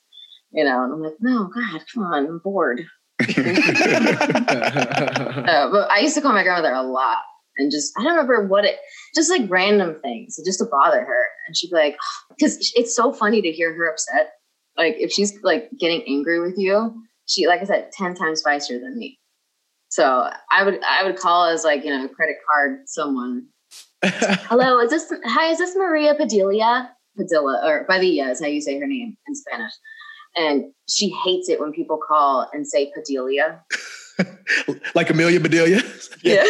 You 0.50 0.64
know, 0.64 0.82
and 0.84 0.92
I'm 0.92 1.02
like, 1.02 1.16
"No, 1.20 1.50
God, 1.54 1.82
come 1.92 2.04
on, 2.04 2.26
I'm 2.26 2.38
bored." 2.38 2.84
Uh, 5.46 5.70
but 5.70 5.90
I 5.90 6.00
used 6.00 6.14
to 6.16 6.20
call 6.20 6.32
my 6.32 6.42
grandmother 6.42 6.74
a 6.74 6.82
lot, 6.82 7.18
and 7.58 7.70
just 7.70 7.92
I 7.98 8.02
don't 8.02 8.12
remember 8.12 8.46
what 8.46 8.64
it, 8.64 8.76
just 9.14 9.30
like 9.30 9.50
random 9.50 9.96
things, 10.02 10.38
just 10.44 10.58
to 10.58 10.66
bother 10.66 11.00
her, 11.00 11.24
and 11.46 11.56
she'd 11.56 11.70
be 11.70 11.76
like, 11.76 11.96
because 12.36 12.72
it's 12.74 12.94
so 12.94 13.12
funny 13.12 13.42
to 13.42 13.50
hear 13.50 13.74
her 13.74 13.86
upset. 13.90 14.32
Like 14.76 14.96
if 14.98 15.10
she's 15.10 15.34
like 15.42 15.70
getting 15.78 16.02
angry 16.06 16.40
with 16.40 16.58
you, 16.58 16.94
she 17.26 17.46
like 17.46 17.60
I 17.60 17.64
said, 17.64 17.90
ten 17.92 18.14
times 18.14 18.40
spicier 18.40 18.78
than 18.78 18.98
me. 18.98 19.18
So 19.88 20.30
I 20.50 20.62
would 20.64 20.80
I 20.84 21.04
would 21.04 21.16
call 21.16 21.46
as 21.46 21.64
like 21.64 21.84
you 21.84 21.90
know 21.90 22.08
credit 22.08 22.36
card 22.48 22.80
someone. 22.86 23.46
Hello, 24.04 24.78
is 24.80 24.90
this 24.90 25.12
hi? 25.24 25.50
Is 25.50 25.58
this 25.58 25.74
Maria 25.76 26.14
Padilla? 26.14 26.90
Padilla 27.16 27.62
or 27.64 27.84
Padilla 27.84 28.30
is 28.30 28.40
how 28.40 28.46
you 28.46 28.60
say 28.60 28.78
her 28.78 28.86
name 28.86 29.16
in 29.26 29.34
Spanish. 29.34 29.72
And 30.36 30.64
she 30.86 31.08
hates 31.24 31.48
it 31.48 31.58
when 31.58 31.72
people 31.72 31.98
call 32.06 32.46
and 32.52 32.66
say 32.66 32.92
Padilla. 32.94 33.62
like 34.94 35.10
Amelia 35.10 35.40
Bedelia. 35.40 35.82
Yeah. 36.22 36.44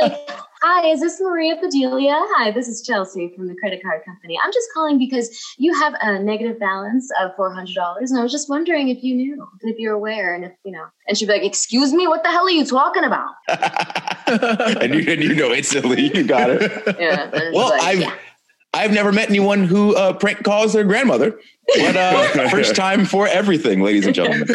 like, 0.00 0.30
Hi, 0.62 0.88
is 0.88 1.00
this 1.00 1.20
Maria 1.20 1.54
Bedelia? 1.60 2.16
Hi, 2.16 2.50
this 2.50 2.66
is 2.66 2.82
Chelsea 2.82 3.30
from 3.36 3.46
the 3.46 3.54
credit 3.54 3.82
card 3.82 4.02
company. 4.06 4.38
I'm 4.42 4.50
just 4.52 4.66
calling 4.72 4.98
because 4.98 5.28
you 5.58 5.74
have 5.74 5.94
a 6.00 6.18
negative 6.18 6.58
balance 6.58 7.10
of 7.20 7.36
$400. 7.36 7.76
And 7.98 8.18
I 8.18 8.22
was 8.22 8.32
just 8.32 8.48
wondering 8.48 8.88
if 8.88 9.02
you 9.02 9.14
knew, 9.14 9.46
if 9.62 9.78
you're 9.78 9.92
aware, 9.92 10.34
and 10.34 10.44
if, 10.44 10.52
you 10.64 10.72
know. 10.72 10.86
And 11.06 11.16
she'd 11.16 11.26
be 11.26 11.34
like, 11.34 11.44
Excuse 11.44 11.92
me, 11.92 12.08
what 12.08 12.22
the 12.24 12.30
hell 12.30 12.46
are 12.46 12.50
you 12.50 12.64
talking 12.64 13.04
about? 13.04 13.34
and 14.82 14.94
you 14.94 15.12
and 15.12 15.22
you 15.22 15.34
know 15.34 15.52
instantly 15.52 16.10
you 16.16 16.24
got 16.24 16.48
it. 16.50 16.96
Yeah. 16.98 17.30
Well, 17.52 17.70
like, 17.70 17.82
I've 17.82 18.00
yeah. 18.00 18.14
I've 18.72 18.92
never 18.92 19.12
met 19.12 19.28
anyone 19.28 19.64
who 19.64 19.94
uh, 19.94 20.14
prank 20.14 20.42
calls 20.42 20.72
their 20.72 20.84
grandmother, 20.84 21.38
but 21.76 21.96
uh, 21.96 22.48
first 22.48 22.74
time 22.74 23.04
for 23.04 23.26
everything, 23.28 23.80
ladies 23.82 24.06
and 24.06 24.14
gentlemen. 24.14 24.48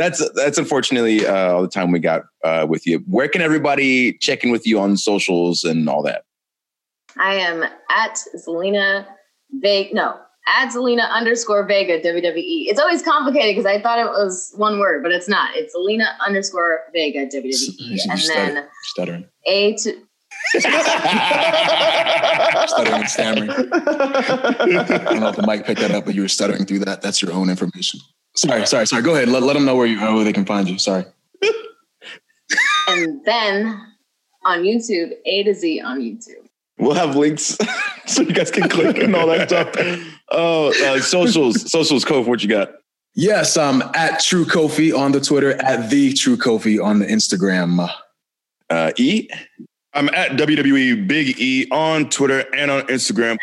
That's 0.00 0.30
that's 0.30 0.56
unfortunately 0.56 1.26
uh, 1.26 1.52
all 1.52 1.60
the 1.60 1.68
time 1.68 1.92
we 1.92 1.98
got 1.98 2.22
uh, 2.42 2.66
with 2.66 2.86
you. 2.86 3.00
Where 3.06 3.28
can 3.28 3.42
everybody 3.42 4.14
check 4.14 4.42
in 4.42 4.50
with 4.50 4.66
you 4.66 4.80
on 4.80 4.96
socials 4.96 5.62
and 5.62 5.90
all 5.90 6.02
that? 6.04 6.24
I 7.18 7.34
am 7.34 7.64
at 7.90 8.18
Zelina 8.34 9.04
Vega. 9.60 9.94
No, 9.94 10.18
at 10.46 10.70
Zelina 10.72 11.06
underscore 11.10 11.66
Vega 11.66 12.00
WWE. 12.00 12.64
It's 12.66 12.80
always 12.80 13.02
complicated 13.02 13.54
because 13.54 13.66
I 13.66 13.78
thought 13.78 13.98
it 13.98 14.06
was 14.06 14.54
one 14.56 14.78
word, 14.78 15.02
but 15.02 15.12
it's 15.12 15.28
not. 15.28 15.54
It's 15.54 15.76
Zelina 15.76 16.18
underscore 16.26 16.80
Vega 16.94 17.26
WWE. 17.26 17.52
And 18.10 18.18
stuttering. 18.18 18.54
then 18.54 18.68
stuttering, 18.84 19.26
A 19.46 19.74
to 19.74 20.02
stuttering 22.68 22.94
and 22.94 23.08
stammering. 23.10 23.50
I 23.50 23.64
don't 25.04 25.20
know 25.20 25.28
if 25.28 25.36
the 25.36 25.44
mic 25.46 25.66
picked 25.66 25.80
that 25.82 25.90
up, 25.90 26.06
but 26.06 26.14
you 26.14 26.22
were 26.22 26.28
stuttering 26.28 26.64
through 26.64 26.78
that. 26.80 27.02
That's 27.02 27.20
your 27.20 27.32
own 27.32 27.50
information. 27.50 28.00
Sorry, 28.40 28.66
sorry, 28.66 28.86
sorry. 28.86 29.02
Go 29.02 29.14
ahead. 29.14 29.28
Let, 29.28 29.42
let 29.42 29.52
them 29.52 29.66
know 29.66 29.76
where 29.76 29.86
you 29.86 30.00
where 30.00 30.24
they 30.24 30.32
can 30.32 30.46
find 30.46 30.66
you. 30.66 30.78
Sorry. 30.78 31.04
and 32.88 33.22
then 33.26 33.78
on 34.46 34.60
YouTube, 34.60 35.12
A 35.26 35.42
to 35.42 35.52
Z 35.52 35.82
on 35.82 36.00
YouTube. 36.00 36.48
We'll 36.78 36.94
have 36.94 37.16
links 37.16 37.58
so 38.06 38.22
you 38.22 38.32
guys 38.32 38.50
can 38.50 38.66
click 38.70 38.96
and 38.96 39.14
all 39.14 39.26
that 39.26 39.50
stuff. 39.50 39.68
Oh, 40.30 40.72
uh, 40.86 41.00
socials, 41.02 41.70
socials, 41.70 42.02
Kof, 42.02 42.24
what 42.24 42.42
you 42.42 42.48
got? 42.48 42.70
Yes, 43.14 43.58
um, 43.58 43.82
at 43.94 44.20
True 44.20 44.46
Kofi 44.46 44.96
on 44.96 45.12
the 45.12 45.20
Twitter, 45.20 45.60
at 45.62 45.90
the 45.90 46.14
True 46.14 46.38
Kofi 46.38 46.82
on 46.82 47.00
the 47.00 47.06
Instagram. 47.06 47.90
Uh, 48.70 48.92
e. 48.96 49.28
I'm 49.92 50.08
at 50.10 50.32
WWE 50.32 51.06
Big 51.08 51.38
E 51.40 51.66
on 51.72 52.08
Twitter 52.10 52.44
and 52.54 52.70
on 52.70 52.82
Instagram. 52.82 53.36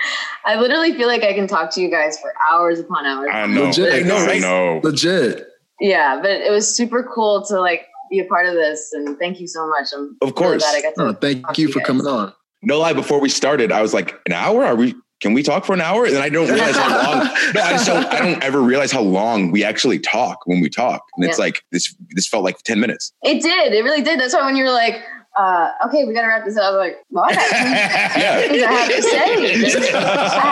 I 0.46 0.56
literally 0.60 0.94
feel 0.94 1.08
like 1.08 1.24
I 1.24 1.34
can 1.34 1.46
talk 1.48 1.72
to 1.76 1.82
you 1.82 1.90
guys 1.92 2.18
for 2.20 2.34
hours 2.52 2.80
upon 2.80 3.06
hours. 3.06 3.30
I 3.32 3.46
know. 3.48 3.66
Legit, 3.66 3.94
I 4.06 4.08
no, 4.08 4.26
right? 4.26 4.42
know. 4.42 4.80
Legit. 4.84 5.46
Yeah, 5.82 6.20
but 6.22 6.32
it 6.32 6.50
was 6.52 6.74
super 6.76 7.04
cool 7.04 7.46
to 7.48 7.60
like 7.60 7.88
be 8.10 8.20
a 8.20 8.26
part 8.26 8.48
of 8.48 8.54
this, 8.54 8.92
and 8.94 9.18
thank 9.20 9.40
you 9.42 9.48
so 9.48 9.68
much. 9.68 9.88
I'm 9.94 10.16
Of 10.22 10.36
course. 10.36 10.48
really 10.50 10.60
glad 10.60 10.76
I 10.76 10.82
got 10.82 10.96
to. 10.96 11.10
Oh, 11.10 11.14
thank 11.20 11.46
talk 11.46 11.58
you 11.58 11.68
to 11.68 11.74
for 11.74 11.80
guys. 11.80 11.88
coming 11.88 12.08
on. 12.08 12.34
No 12.64 12.80
lie, 12.80 12.94
before 12.94 13.20
we 13.20 13.30
started, 13.30 13.72
I 13.72 13.82
was 13.82 13.94
like, 13.94 14.18
an 14.26 14.32
hour? 14.34 14.64
Are 14.64 14.76
we? 14.76 14.96
Can 15.20 15.34
we 15.34 15.42
talk 15.44 15.66
for 15.66 15.74
an 15.74 15.82
hour? 15.82 16.06
And 16.06 16.18
I 16.18 16.30
don't 16.30 16.48
realize 16.48 16.76
how 16.76 16.90
long. 17.14 17.28
No, 17.56 17.62
I 17.62 17.72
just 17.72 17.88
don't. 17.88 18.06
I 18.06 18.20
don't 18.20 18.42
ever 18.44 18.62
realize 18.62 18.92
how 18.92 19.02
long 19.02 19.52
we 19.52 19.64
actually 19.64 20.00
talk 20.00 20.40
when 20.46 20.62
we 20.62 20.70
talk, 20.70 21.04
and 21.18 21.26
it's 21.28 21.40
like 21.40 21.62
this. 21.72 21.94
This 22.12 22.28
felt 22.28 22.44
like 22.44 22.58
ten 22.64 22.80
minutes. 22.80 23.12
It 23.24 23.42
did. 23.42 23.74
It 23.74 23.84
really 23.84 24.02
did. 24.02 24.20
That's 24.20 24.34
why 24.34 24.46
when 24.46 24.56
you 24.56 24.64
were 24.64 24.72
like, 24.72 24.96
uh, 25.38 25.70
"Okay, 25.86 26.04
we 26.06 26.14
gotta 26.14 26.28
wrap 26.28 26.46
this 26.46 26.58
up," 26.58 26.64
I 26.64 26.72
was 26.72 26.78
like, 26.80 26.98
"Well, 27.12 27.26
I 27.28 27.34
got 27.36 27.50
things 28.50 28.64
I 28.64 28.72
have 28.72 28.90
to 28.90 29.02
say. 29.02 29.94
I 29.94 29.98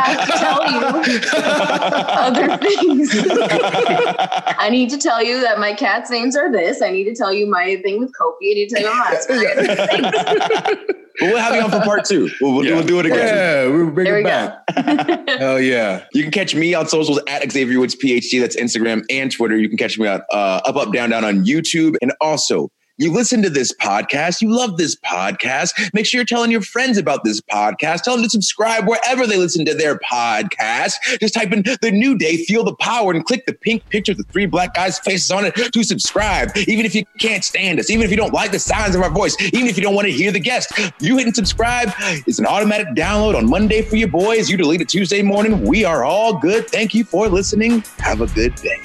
have 0.04 0.28
to 0.28 0.34
tell 0.38 0.62
you 0.72 0.80
other 2.16 2.58
things. 2.58 3.10
I 4.60 4.70
need 4.70 4.90
to 4.92 4.98
tell 4.98 5.24
you 5.24 5.42
that 5.42 5.60
my 5.60 5.74
cat's 5.74 6.10
names 6.10 6.36
are 6.36 6.52
this. 6.52 6.82
I 6.82 6.92
need 6.92 7.06
to 7.06 7.16
tell 7.16 7.34
you 7.34 7.48
my 7.48 7.78
thing 7.84 8.00
with 8.00 8.12
Kofi. 8.20 8.52
I 8.52 8.54
need 8.54 8.70
to 8.70 8.76
tell 8.76 8.84
you 8.84 8.90
my 8.94 9.04
last 9.12 9.28
But 11.18 11.30
we'll 11.30 11.38
have 11.38 11.56
you 11.56 11.62
on 11.62 11.72
for 11.72 11.80
part 11.82 12.04
two. 12.06 12.30
We'll, 12.42 12.56
we'll, 12.56 12.66
Yeah. 12.66 12.74
we'll 12.76 12.84
do 12.84 13.00
it 13.00 13.06
again. 13.06 13.18
Yeah, 13.20 13.68
we'll 13.68 13.90
bring 13.92 14.06
There 14.06 14.16
it 14.20 14.24
we 14.24 14.30
back. 14.30 15.26
go. 15.28 15.38
Hell 15.40 15.60
yeah. 15.62 16.04
You 16.14 16.24
can 16.24 16.32
catch 16.32 16.54
me 16.54 16.74
on 16.74 16.88
socials 16.88 17.20
at 17.28 17.50
Xavier 17.52 17.80
Woods 17.80 17.96
PhD. 17.96 18.42
That's 18.42 18.56
Instagram 18.58 19.04
and 19.10 19.32
Twitter. 19.32 19.58
You 19.58 19.70
can 19.70 19.78
catch 19.78 19.98
me 19.98 20.08
on 20.08 20.22
uh, 20.34 20.62
Up 20.66 20.76
Up 20.76 20.92
Down 20.94 21.10
Down 21.12 21.24
on 21.24 21.46
YouTube. 21.46 21.96
And 22.02 22.12
also, 22.20 22.70
you 22.98 23.12
listen 23.12 23.42
to 23.42 23.50
this 23.50 23.74
podcast, 23.74 24.42
you 24.42 24.56
love 24.56 24.78
this 24.78 24.96
podcast. 24.96 25.94
Make 25.94 26.06
sure 26.06 26.20
you're 26.20 26.26
telling 26.26 26.52
your 26.52 26.62
friends 26.62 26.98
about 26.98 27.24
this 27.24 27.42
podcast. 27.42 28.04
Tell 28.04 28.16
them 28.16 28.24
to 28.24 28.30
subscribe 28.30 28.88
wherever 28.88 29.28
they 29.28 29.38
listen 29.38 29.66
to 29.66 29.74
their 29.74 30.00
podcast. 30.00 30.94
Just 31.20 31.34
type 31.34 31.52
in 31.52 31.64
the 31.82 31.92
new 31.92 32.18
day, 32.18 32.38
feel 32.38 32.64
the 32.64 32.76
power, 32.76 33.12
and 33.12 33.26
click 33.26 33.46
the 33.46 33.54
pink 33.54 33.88
picture 33.90 34.14
with 34.14 34.26
the 34.26 34.32
three 34.32 34.46
black 34.46 34.74
guys' 34.74 35.00
faces 35.00 35.30
on 35.32 35.46
it 35.46 35.56
to 35.56 35.84
subscribe. 35.84 36.52
Even 36.68 36.86
if 36.86 36.96
you 36.96 37.04
can't 37.20 37.44
stand 37.44 37.80
us, 37.80 37.90
even 37.90 38.04
if 38.06 38.12
you 38.12 38.18
don't 38.18 38.34
like 38.34 38.52
the 38.52 38.60
sounds 38.60 38.96
of 38.96 39.02
our 39.02 39.12
voice, 39.12 39.36
even 39.42 39.68
if 39.68 39.78
you 39.78 39.84
don't 39.84 39.96
want 39.96 40.06
to 40.06 40.14
hear 40.14 40.32
the 40.32 40.40
guest, 40.40 40.72
you 41.00 41.18
hitting 41.18 41.34
subscribe 41.34 41.92
is 42.28 42.40
an 42.40 42.46
automatic 42.46 42.88
download 42.96 43.36
on 43.36 43.50
Monday 43.50 43.82
for 43.82 43.98
your 43.98 44.08
boys. 44.08 44.50
You 44.50 44.58
delete 44.58 44.82
it 44.82 44.90
Tuesday 44.90 45.22
morning. 45.22 45.64
We 45.64 45.84
are 45.84 46.06
all 46.06 46.38
good. 46.38 46.70
Thank 46.70 46.94
you 46.94 47.04
for 47.04 47.28
listening. 47.28 47.84
Have 47.98 48.22
a 48.22 48.28
good 48.28 48.56
day. 48.56 48.80